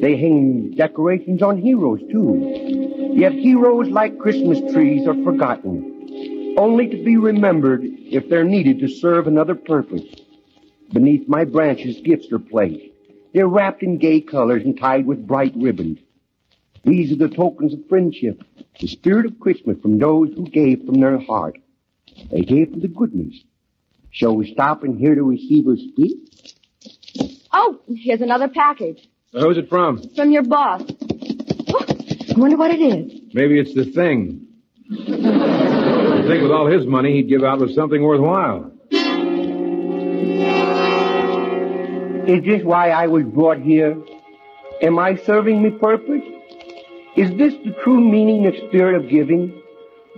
They 0.00 0.16
hang 0.16 0.74
decorations 0.76 1.42
on 1.42 1.58
heroes, 1.58 2.00
too. 2.10 3.12
Yet 3.14 3.32
heroes 3.32 3.88
like 3.88 4.18
Christmas 4.18 4.60
trees 4.72 5.08
are 5.08 5.22
forgotten, 5.24 6.54
only 6.56 6.88
to 6.88 7.02
be 7.02 7.16
remembered 7.16 7.82
if 7.84 8.28
they're 8.28 8.44
needed 8.44 8.78
to 8.80 8.88
serve 8.88 9.26
another 9.26 9.54
purpose. 9.54 10.04
Beneath 10.92 11.28
my 11.28 11.44
branches, 11.44 12.00
gifts 12.00 12.30
are 12.30 12.38
placed. 12.38 12.84
They're 13.32 13.48
wrapped 13.48 13.82
in 13.82 13.98
gay 13.98 14.20
colors 14.20 14.62
and 14.64 14.78
tied 14.78 15.06
with 15.06 15.26
bright 15.26 15.54
ribbons. 15.56 15.98
These 16.84 17.12
are 17.12 17.16
the 17.16 17.34
tokens 17.34 17.72
of 17.72 17.80
friendship, 17.88 18.42
the 18.80 18.86
spirit 18.88 19.26
of 19.26 19.40
Christmas 19.40 19.78
from 19.80 19.98
those 19.98 20.30
who 20.34 20.44
gave 20.48 20.84
from 20.84 21.00
their 21.00 21.18
heart. 21.18 21.58
They 22.30 22.40
gave 22.42 22.70
from 22.70 22.80
the 22.80 22.88
goodness. 22.88 23.34
Shall 24.10 24.36
we 24.36 24.52
stop 24.52 24.84
and 24.84 24.98
hear 24.98 25.14
the 25.14 25.22
receiver 25.22 25.76
speak? 25.76 26.18
Oh, 27.52 27.80
here's 27.88 28.20
another 28.20 28.48
package 28.48 29.08
Who's 29.32 29.56
it 29.58 29.68
from? 29.68 30.02
from 30.14 30.30
your 30.30 30.42
boss. 30.44 30.82
Oh, 31.68 31.84
I 31.88 32.38
wonder 32.38 32.56
what 32.56 32.70
it 32.70 32.80
is. 32.80 33.20
Maybe 33.32 33.58
it's 33.58 33.74
the 33.74 33.84
thing. 33.86 34.46
I 34.90 36.26
think 36.28 36.42
with 36.42 36.52
all 36.52 36.66
his 36.66 36.86
money, 36.86 37.14
he'd 37.16 37.28
give 37.28 37.42
out 37.42 37.58
with 37.60 37.74
something 37.74 38.02
worthwhile. 38.02 38.70
Is 42.26 42.42
this 42.44 42.62
why 42.62 42.90
I 42.90 43.06
was 43.08 43.24
brought 43.24 43.58
here? 43.60 43.96
Am 44.80 44.98
I 44.98 45.16
serving 45.16 45.62
me 45.62 45.70
purpose? 45.70 46.22
Is 47.16 47.30
this 47.38 47.54
the 47.64 47.72
true 47.84 48.00
meaning 48.00 48.46
of 48.46 48.54
spirit 48.68 48.96
of 48.96 49.08
giving? 49.08 49.62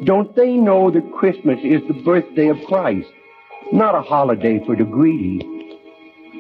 Don't 0.04 0.34
they 0.34 0.54
know 0.54 0.90
that 0.90 1.12
Christmas 1.12 1.58
is 1.62 1.82
the 1.88 2.02
birthday 2.02 2.48
of 2.48 2.56
Christ, 2.66 3.08
not 3.70 3.94
a 3.94 4.00
holiday 4.00 4.64
for 4.64 4.74
the 4.74 4.84
greedy? 4.84 5.40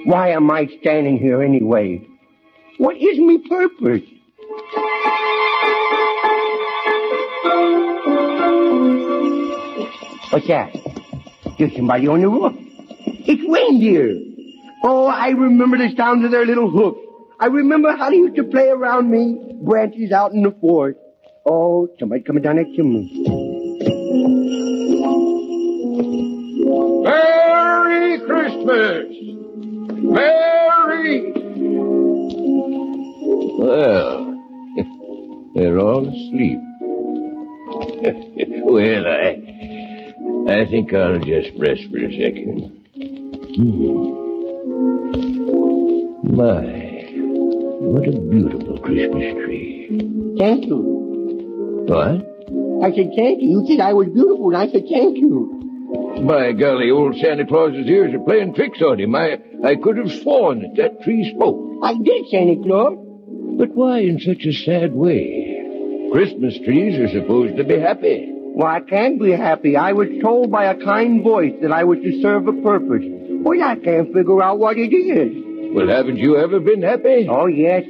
Why 0.06 0.30
am 0.30 0.50
I 0.50 0.66
standing 0.80 1.18
here 1.18 1.42
anyway? 1.42 2.06
What 2.78 2.96
is 2.96 3.18
me 3.18 3.38
purpose? 3.46 4.02
What's 10.30 10.48
that? 10.48 10.74
There's 11.58 11.76
somebody 11.76 12.08
on 12.08 12.22
the 12.22 12.28
roof. 12.28 12.54
It's 13.06 13.42
reindeer. 13.46 14.18
Oh, 14.84 15.06
I 15.06 15.30
remember 15.30 15.76
the 15.76 15.94
sounds 15.96 16.24
of 16.24 16.30
their 16.30 16.46
little 16.46 16.70
hooks. 16.70 17.05
I 17.38 17.46
remember 17.46 17.94
how 17.94 18.08
they 18.08 18.16
used 18.16 18.36
to 18.36 18.44
play 18.44 18.68
around 18.68 19.10
me, 19.10 19.36
branches 19.62 20.10
out 20.10 20.32
in 20.32 20.42
the 20.42 20.52
forest. 20.52 20.98
Oh, 21.44 21.88
somebody 21.98 22.22
coming 22.22 22.42
down 22.42 22.56
that 22.56 22.72
chimney. 22.74 23.12
Merry 27.04 28.20
Christmas! 28.20 29.06
Merry! 30.02 31.32
Well, 33.58 34.32
they're 35.54 35.78
all 35.78 36.08
asleep. 36.08 36.58
well, 38.64 39.06
I, 39.06 39.42
I 40.48 40.64
think 40.70 40.94
I'll 40.94 41.18
just 41.18 41.50
rest 41.58 41.82
for 41.90 41.98
a 41.98 42.10
second. 42.10 42.72
Hmm. 43.56 44.24
My, 46.34 46.85
what 47.86 48.08
a 48.08 48.12
beautiful 48.12 48.78
Christmas 48.78 49.34
tree. 49.34 50.34
Thank 50.38 50.66
you. 50.66 51.84
What? 51.86 52.36
I 52.84 52.94
said 52.94 53.10
thank 53.16 53.42
you. 53.42 53.48
You 53.50 53.66
said 53.68 53.80
I 53.80 53.92
was 53.92 54.08
beautiful, 54.08 54.48
and 54.48 54.56
I 54.56 54.66
said 54.66 54.84
thank 54.90 55.16
you. 55.18 55.62
By 56.26 56.52
golly, 56.52 56.90
old 56.90 57.16
Santa 57.16 57.46
Claus's 57.46 57.86
ears 57.86 58.14
are 58.14 58.24
playing 58.24 58.54
tricks 58.54 58.82
on 58.82 58.98
him. 58.98 59.14
I, 59.14 59.38
I 59.64 59.76
could 59.76 59.96
have 59.98 60.10
sworn 60.10 60.62
that 60.62 60.74
that 60.76 61.02
tree 61.02 61.32
spoke. 61.34 61.80
I 61.82 61.94
did, 61.94 62.28
Santa 62.28 62.56
Claus. 62.62 62.98
But 63.58 63.70
why 63.74 64.00
in 64.00 64.18
such 64.18 64.44
a 64.44 64.52
sad 64.52 64.92
way? 64.92 66.10
Christmas 66.12 66.58
trees 66.64 66.98
are 66.98 67.08
supposed 67.08 67.56
to 67.56 67.64
be 67.64 67.78
happy. 67.78 68.32
Well, 68.56 68.66
I 68.66 68.80
can't 68.80 69.20
be 69.20 69.30
happy. 69.32 69.76
I 69.76 69.92
was 69.92 70.08
told 70.22 70.50
by 70.50 70.64
a 70.64 70.74
kind 70.82 71.22
voice 71.22 71.54
that 71.62 71.72
I 71.72 71.84
was 71.84 71.98
to 72.02 72.22
serve 72.22 72.48
a 72.48 72.52
purpose. 72.52 73.04
Well, 73.04 73.62
I 73.62 73.76
can't 73.76 74.12
figure 74.12 74.42
out 74.42 74.58
what 74.58 74.76
it 74.76 74.94
is. 74.94 75.45
Well, 75.76 75.88
haven't 75.88 76.16
you 76.16 76.38
ever 76.38 76.58
been 76.58 76.80
happy? 76.80 77.28
Oh, 77.28 77.44
yes. 77.44 77.84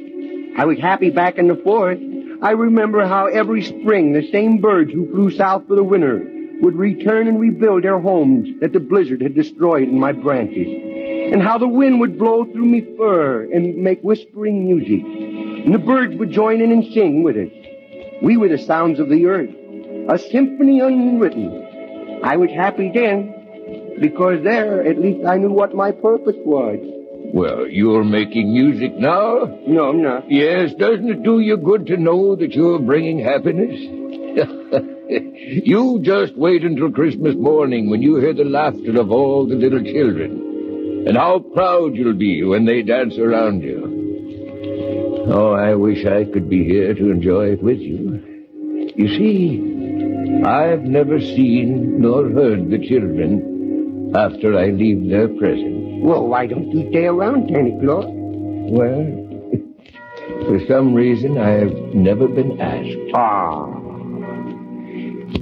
I 0.58 0.64
was 0.64 0.76
happy 0.76 1.10
back 1.10 1.38
in 1.38 1.46
the 1.46 1.54
forest. 1.54 2.02
I 2.42 2.50
remember 2.50 3.06
how 3.06 3.26
every 3.26 3.62
spring 3.62 4.12
the 4.12 4.28
same 4.32 4.58
birds 4.60 4.90
who 4.92 5.08
flew 5.12 5.30
south 5.30 5.68
for 5.68 5.76
the 5.76 5.84
winter 5.84 6.20
would 6.62 6.74
return 6.74 7.28
and 7.28 7.38
rebuild 7.38 7.84
their 7.84 8.00
homes 8.00 8.48
that 8.60 8.72
the 8.72 8.80
blizzard 8.80 9.20
had 9.22 9.36
destroyed 9.36 9.84
in 9.84 10.00
my 10.00 10.10
branches. 10.10 10.66
And 11.32 11.40
how 11.40 11.58
the 11.58 11.68
wind 11.68 12.00
would 12.00 12.18
blow 12.18 12.44
through 12.44 12.66
me 12.66 12.84
fur 12.98 13.44
and 13.52 13.76
make 13.76 14.00
whispering 14.00 14.64
music. 14.64 15.04
And 15.64 15.72
the 15.72 15.78
birds 15.78 16.16
would 16.16 16.32
join 16.32 16.60
in 16.60 16.72
and 16.72 16.92
sing 16.92 17.22
with 17.22 17.36
us. 17.36 17.52
We 18.20 18.36
were 18.36 18.48
the 18.48 18.58
sounds 18.58 18.98
of 18.98 19.08
the 19.08 19.26
earth, 19.26 19.54
a 20.08 20.18
symphony 20.18 20.80
unwritten. 20.80 22.20
I 22.24 22.36
was 22.36 22.50
happy 22.50 22.90
then, 22.92 23.96
because 24.00 24.42
there 24.42 24.84
at 24.84 25.00
least 25.00 25.24
I 25.24 25.36
knew 25.36 25.52
what 25.52 25.72
my 25.72 25.92
purpose 25.92 26.34
was. 26.38 26.80
Well, 27.32 27.66
you're 27.66 28.04
making 28.04 28.52
music 28.52 28.96
now? 28.96 29.58
No, 29.66 29.90
I'm 29.90 30.02
not. 30.02 30.30
Yes, 30.30 30.72
doesn't 30.74 31.08
it 31.08 31.22
do 31.22 31.40
you 31.40 31.56
good 31.56 31.86
to 31.86 31.96
know 31.96 32.36
that 32.36 32.52
you're 32.52 32.78
bringing 32.78 33.18
happiness? 33.18 33.78
you 35.64 36.00
just 36.02 36.36
wait 36.36 36.64
until 36.64 36.90
Christmas 36.90 37.34
morning 37.36 37.90
when 37.90 38.02
you 38.02 38.16
hear 38.16 38.34
the 38.34 38.44
laughter 38.44 39.00
of 39.00 39.10
all 39.10 39.46
the 39.46 39.54
little 39.54 39.82
children. 39.82 41.04
And 41.06 41.16
how 41.16 41.38
proud 41.38 41.94
you'll 41.94 42.14
be 42.14 42.42
when 42.42 42.64
they 42.64 42.82
dance 42.82 43.16
around 43.18 43.62
you. 43.62 45.26
Oh, 45.28 45.52
I 45.52 45.74
wish 45.74 46.04
I 46.06 46.24
could 46.24 46.48
be 46.48 46.64
here 46.64 46.94
to 46.94 47.10
enjoy 47.10 47.52
it 47.52 47.62
with 47.62 47.78
you. 47.78 48.92
You 48.96 49.08
see, 49.08 50.42
I've 50.44 50.82
never 50.82 51.20
seen 51.20 52.00
nor 52.00 52.28
heard 52.30 52.70
the 52.70 52.78
children 52.78 54.12
after 54.14 54.56
I 54.56 54.66
leave 54.66 55.08
their 55.08 55.28
presence. 55.28 55.85
Well, 55.98 56.26
why 56.28 56.46
don't 56.46 56.70
you 56.70 56.88
stay 56.90 57.06
around, 57.06 57.48
Santa 57.50 57.78
Claus? 57.80 58.04
Well, 58.08 59.26
for 60.46 60.66
some 60.66 60.94
reason 60.94 61.38
I've 61.38 61.94
never 61.94 62.28
been 62.28 62.60
asked. 62.60 63.12
Ah. 63.14 63.66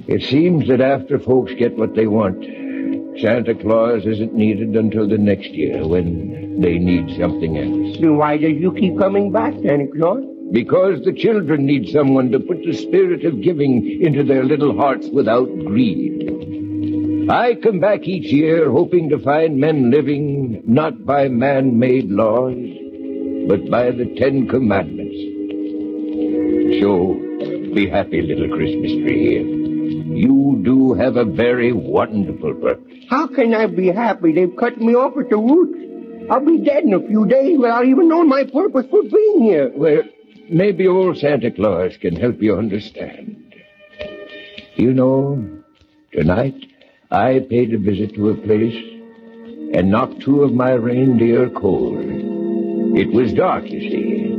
It 0.06 0.22
seems 0.22 0.68
that 0.68 0.80
after 0.80 1.18
folks 1.18 1.52
get 1.58 1.76
what 1.76 1.94
they 1.94 2.06
want, 2.06 2.44
Santa 3.20 3.54
Claus 3.54 4.04
isn't 4.06 4.34
needed 4.34 4.74
until 4.76 5.08
the 5.08 5.18
next 5.18 5.50
year 5.50 5.86
when 5.86 6.60
they 6.60 6.78
need 6.78 7.16
something 7.18 7.56
else. 7.58 7.98
Then 8.00 8.16
why 8.16 8.36
do 8.36 8.48
you 8.48 8.72
keep 8.72 8.98
coming 8.98 9.32
back, 9.32 9.54
Santa 9.54 9.86
Claus? 9.96 10.24
Because 10.52 11.02
the 11.04 11.12
children 11.12 11.64
need 11.64 11.88
someone 11.90 12.30
to 12.32 12.40
put 12.40 12.64
the 12.64 12.74
spirit 12.74 13.24
of 13.24 13.40
giving 13.40 14.00
into 14.02 14.24
their 14.24 14.44
little 14.44 14.76
hearts 14.76 15.08
without 15.08 15.46
greed. 15.64 16.33
I 17.28 17.54
come 17.54 17.80
back 17.80 18.06
each 18.06 18.30
year 18.32 18.70
hoping 18.70 19.08
to 19.08 19.18
find 19.18 19.58
men 19.58 19.90
living 19.90 20.62
not 20.66 21.06
by 21.06 21.28
man-made 21.28 22.10
laws, 22.10 22.56
but 23.48 23.70
by 23.70 23.90
the 23.92 24.14
Ten 24.18 24.46
Commandments. 24.46 25.16
So, 26.80 27.14
be 27.74 27.88
happy, 27.88 28.20
little 28.20 28.54
Christmas 28.54 28.92
tree. 28.92 29.38
You 29.38 30.60
do 30.64 30.92
have 30.94 31.16
a 31.16 31.24
very 31.24 31.72
wonderful 31.72 32.54
purpose. 32.54 33.04
How 33.08 33.26
can 33.26 33.54
I 33.54 33.66
be 33.66 33.88
happy? 33.88 34.32
They've 34.32 34.56
cut 34.56 34.78
me 34.78 34.94
off 34.94 35.16
at 35.16 35.30
the 35.30 35.36
roots. 35.36 36.28
I'll 36.30 36.44
be 36.44 36.58
dead 36.58 36.84
in 36.84 36.94
a 36.94 37.06
few 37.06 37.26
days 37.26 37.58
without 37.58 37.86
even 37.86 38.08
knowing 38.08 38.28
my 38.28 38.44
purpose 38.44 38.86
for 38.90 39.02
being 39.02 39.42
here. 39.42 39.72
Well, 39.74 40.02
maybe 40.50 40.86
old 40.88 41.18
Santa 41.18 41.50
Claus 41.50 41.96
can 41.96 42.16
help 42.16 42.42
you 42.42 42.56
understand. 42.56 43.54
You 44.76 44.92
know, 44.92 45.62
tonight 46.12 46.73
I 47.14 47.38
paid 47.48 47.72
a 47.72 47.78
visit 47.78 48.14
to 48.16 48.30
a 48.30 48.34
place 48.34 48.74
and 48.74 49.88
knocked 49.88 50.22
two 50.22 50.42
of 50.42 50.52
my 50.52 50.72
reindeer 50.72 51.48
cold. 51.48 52.04
It 52.04 53.12
was 53.12 53.32
dark, 53.32 53.70
you 53.70 53.80
see, 53.80 54.32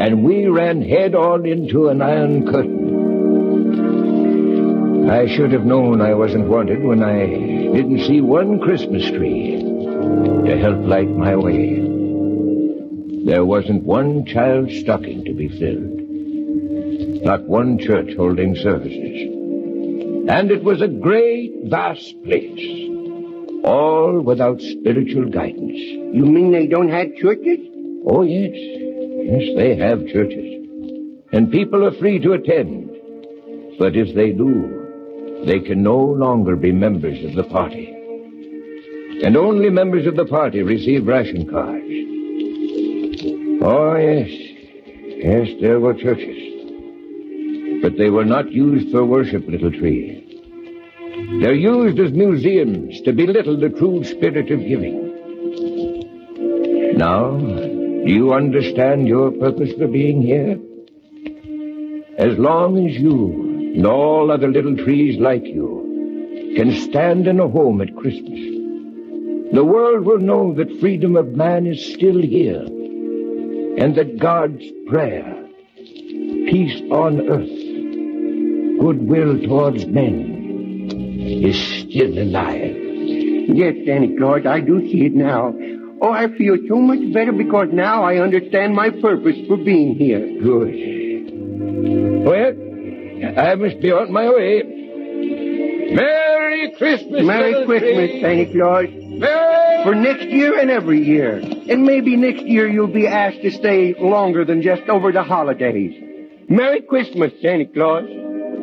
and 0.00 0.24
we 0.24 0.46
ran 0.46 0.80
head 0.80 1.14
on 1.14 1.44
into 1.44 1.88
an 1.88 2.00
iron 2.00 2.46
curtain. 2.50 2.80
I 5.10 5.26
should 5.26 5.52
have 5.52 5.66
known 5.66 6.00
I 6.00 6.14
wasn't 6.14 6.48
wanted 6.48 6.82
when 6.82 7.02
I 7.02 7.26
didn't 7.26 8.06
see 8.06 8.22
one 8.22 8.60
Christmas 8.60 9.04
tree 9.10 9.60
to 9.60 10.56
help 10.58 10.82
light 10.86 11.10
my 11.10 11.36
way. 11.36 11.80
there 13.26 13.44
wasn't 13.44 13.84
one 13.84 14.24
child's 14.24 14.80
stocking 14.80 15.22
to 15.26 15.34
be 15.34 15.48
filled. 15.48 16.00
Not 17.26 17.42
one 17.46 17.78
church 17.78 18.14
holding 18.16 18.56
services. 18.56 19.39
And 20.28 20.50
it 20.50 20.62
was 20.62 20.80
a 20.82 20.88
great, 20.88 21.52
vast 21.64 22.14
place. 22.24 22.88
All 23.64 24.20
without 24.20 24.60
spiritual 24.60 25.28
guidance. 25.30 25.78
You 26.14 26.24
mean 26.24 26.52
they 26.52 26.66
don't 26.66 26.90
have 26.90 27.14
churches? 27.16 27.58
Oh, 28.06 28.22
yes. 28.22 28.54
Yes, 28.54 29.56
they 29.56 29.76
have 29.76 30.06
churches. 30.06 30.66
And 31.32 31.50
people 31.50 31.84
are 31.84 31.92
free 31.98 32.18
to 32.20 32.32
attend. 32.32 32.90
But 33.78 33.96
if 33.96 34.14
they 34.14 34.32
do, 34.32 35.42
they 35.46 35.60
can 35.60 35.82
no 35.82 35.98
longer 35.98 36.56
be 36.56 36.72
members 36.72 37.24
of 37.24 37.34
the 37.34 37.44
party. 37.44 37.88
And 39.22 39.36
only 39.36 39.70
members 39.70 40.06
of 40.06 40.16
the 40.16 40.24
party 40.26 40.62
receive 40.62 41.06
ration 41.06 41.48
cards. 41.48 41.84
Oh, 43.62 43.94
yes. 43.96 44.30
Yes, 45.22 45.48
there 45.60 45.80
were 45.80 45.94
churches. 45.94 46.49
But 47.82 47.96
they 47.96 48.10
were 48.10 48.24
not 48.24 48.52
used 48.52 48.90
for 48.90 49.04
worship, 49.04 49.46
little 49.48 49.70
tree. 49.70 50.26
They're 51.40 51.54
used 51.54 51.98
as 51.98 52.12
museums 52.12 53.00
to 53.02 53.12
belittle 53.12 53.58
the 53.58 53.68
true 53.70 54.04
spirit 54.04 54.50
of 54.50 54.60
giving. 54.60 55.10
Now, 56.96 57.36
do 57.38 58.12
you 58.12 58.32
understand 58.32 59.06
your 59.06 59.30
purpose 59.30 59.72
for 59.78 59.86
being 59.86 60.22
here? 60.22 60.58
As 62.18 62.36
long 62.36 62.86
as 62.86 62.96
you 62.96 63.72
and 63.74 63.86
all 63.86 64.30
other 64.30 64.48
little 64.48 64.76
trees 64.76 65.18
like 65.18 65.44
you 65.44 66.54
can 66.56 66.72
stand 66.80 67.26
in 67.26 67.40
a 67.40 67.48
home 67.48 67.80
at 67.80 67.96
Christmas, 67.96 68.40
the 69.52 69.64
world 69.64 70.04
will 70.04 70.18
know 70.18 70.52
that 70.54 70.80
freedom 70.80 71.16
of 71.16 71.28
man 71.28 71.66
is 71.66 71.92
still 71.94 72.20
here 72.20 72.62
and 72.62 73.94
that 73.94 74.18
God's 74.18 74.64
prayer, 74.86 75.46
peace 75.76 76.82
on 76.90 77.28
earth, 77.28 77.59
goodwill 78.80 79.38
towards 79.42 79.86
men, 79.86 80.88
is 81.44 81.56
still 81.82 82.18
alive. 82.18 82.76
Yes, 83.52 83.74
Santa 83.84 84.16
Claus, 84.16 84.46
I 84.46 84.60
do 84.60 84.80
see 84.90 85.04
it 85.06 85.14
now. 85.14 85.54
Oh, 86.02 86.10
I 86.10 86.28
feel 86.36 86.56
so 86.66 86.76
much 86.76 87.12
better 87.12 87.32
because 87.32 87.68
now 87.72 88.02
I 88.04 88.16
understand 88.16 88.74
my 88.74 88.88
purpose 88.88 89.36
for 89.46 89.58
being 89.58 89.96
here. 89.96 90.40
Good. 90.40 90.74
Well, 92.24 92.52
I 93.38 93.54
must 93.56 93.80
be 93.80 93.92
on 93.92 94.10
my 94.12 94.30
way. 94.30 94.62
Merry 95.92 96.72
Christmas, 96.78 97.24
Merry 97.24 97.66
Christmas. 97.66 98.20
Santa 98.22 98.46
Claus. 98.52 98.86
For 99.84 99.94
next 99.94 100.24
year 100.24 100.58
and 100.58 100.70
every 100.70 101.04
year. 101.04 101.36
And 101.36 101.84
maybe 101.84 102.16
next 102.16 102.44
year 102.44 102.66
you'll 102.68 102.86
be 102.86 103.06
asked 103.06 103.42
to 103.42 103.50
stay 103.50 103.94
longer 103.98 104.44
than 104.44 104.62
just 104.62 104.88
over 104.88 105.12
the 105.12 105.22
holidays. 105.22 105.92
Merry 106.48 106.80
Christmas, 106.82 107.32
Santa 107.42 107.66
Claus. 107.66 108.08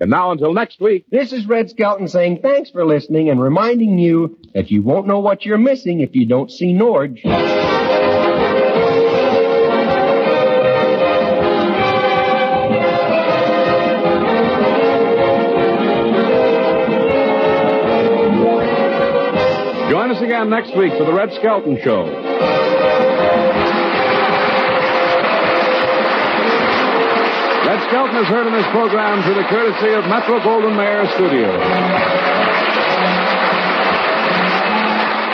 And 0.00 0.10
now 0.10 0.32
until 0.32 0.52
next 0.52 0.80
week. 0.80 1.06
This 1.10 1.32
is 1.32 1.46
Red 1.46 1.70
Skelton 1.70 2.08
saying 2.08 2.40
thanks 2.42 2.70
for 2.70 2.84
listening 2.84 3.30
and 3.30 3.40
reminding 3.40 3.98
you 3.98 4.38
that 4.52 4.70
you 4.70 4.82
won't 4.82 5.06
know 5.06 5.20
what 5.20 5.44
you're 5.44 5.58
missing 5.58 6.00
if 6.00 6.14
you 6.14 6.26
don't 6.26 6.50
see 6.50 6.72
Norge. 6.72 7.22
Join 19.90 20.10
us 20.10 20.20
again 20.20 20.50
next 20.50 20.76
week 20.76 20.92
for 20.98 21.04
the 21.04 21.12
Red 21.14 21.32
Skelton 21.34 21.78
Show. 21.82 22.83
Skelton 27.88 28.16
is 28.16 28.26
heard 28.26 28.46
in 28.46 28.52
this 28.52 28.66
program 28.72 29.22
through 29.22 29.34
the 29.34 29.48
courtesy 29.48 29.92
of 29.92 30.04
Metro 30.06 30.40
Goldwyn 30.40 30.76
Mayer 30.76 31.06
Studios. 31.14 31.60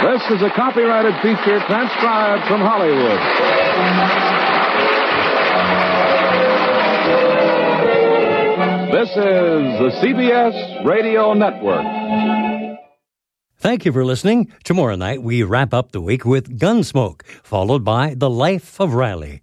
This 0.02 0.22
is 0.36 0.42
a 0.42 0.50
copyrighted 0.50 1.14
feature 1.22 1.60
transcribed 1.66 2.48
from 2.48 2.60
Hollywood. 2.60 3.20
This 8.92 9.10
is 9.10 9.14
the 9.16 9.90
CBS 10.02 10.84
Radio 10.84 11.32
Network. 11.34 11.86
Thank 13.58 13.84
you 13.84 13.92
for 13.92 14.04
listening. 14.04 14.52
Tomorrow 14.64 14.96
night, 14.96 15.22
we 15.22 15.42
wrap 15.42 15.72
up 15.72 15.92
the 15.92 16.00
week 16.00 16.24
with 16.24 16.58
Gunsmoke, 16.58 17.24
followed 17.42 17.84
by 17.84 18.14
The 18.14 18.30
Life 18.30 18.80
of 18.80 18.94
Riley. 18.94 19.42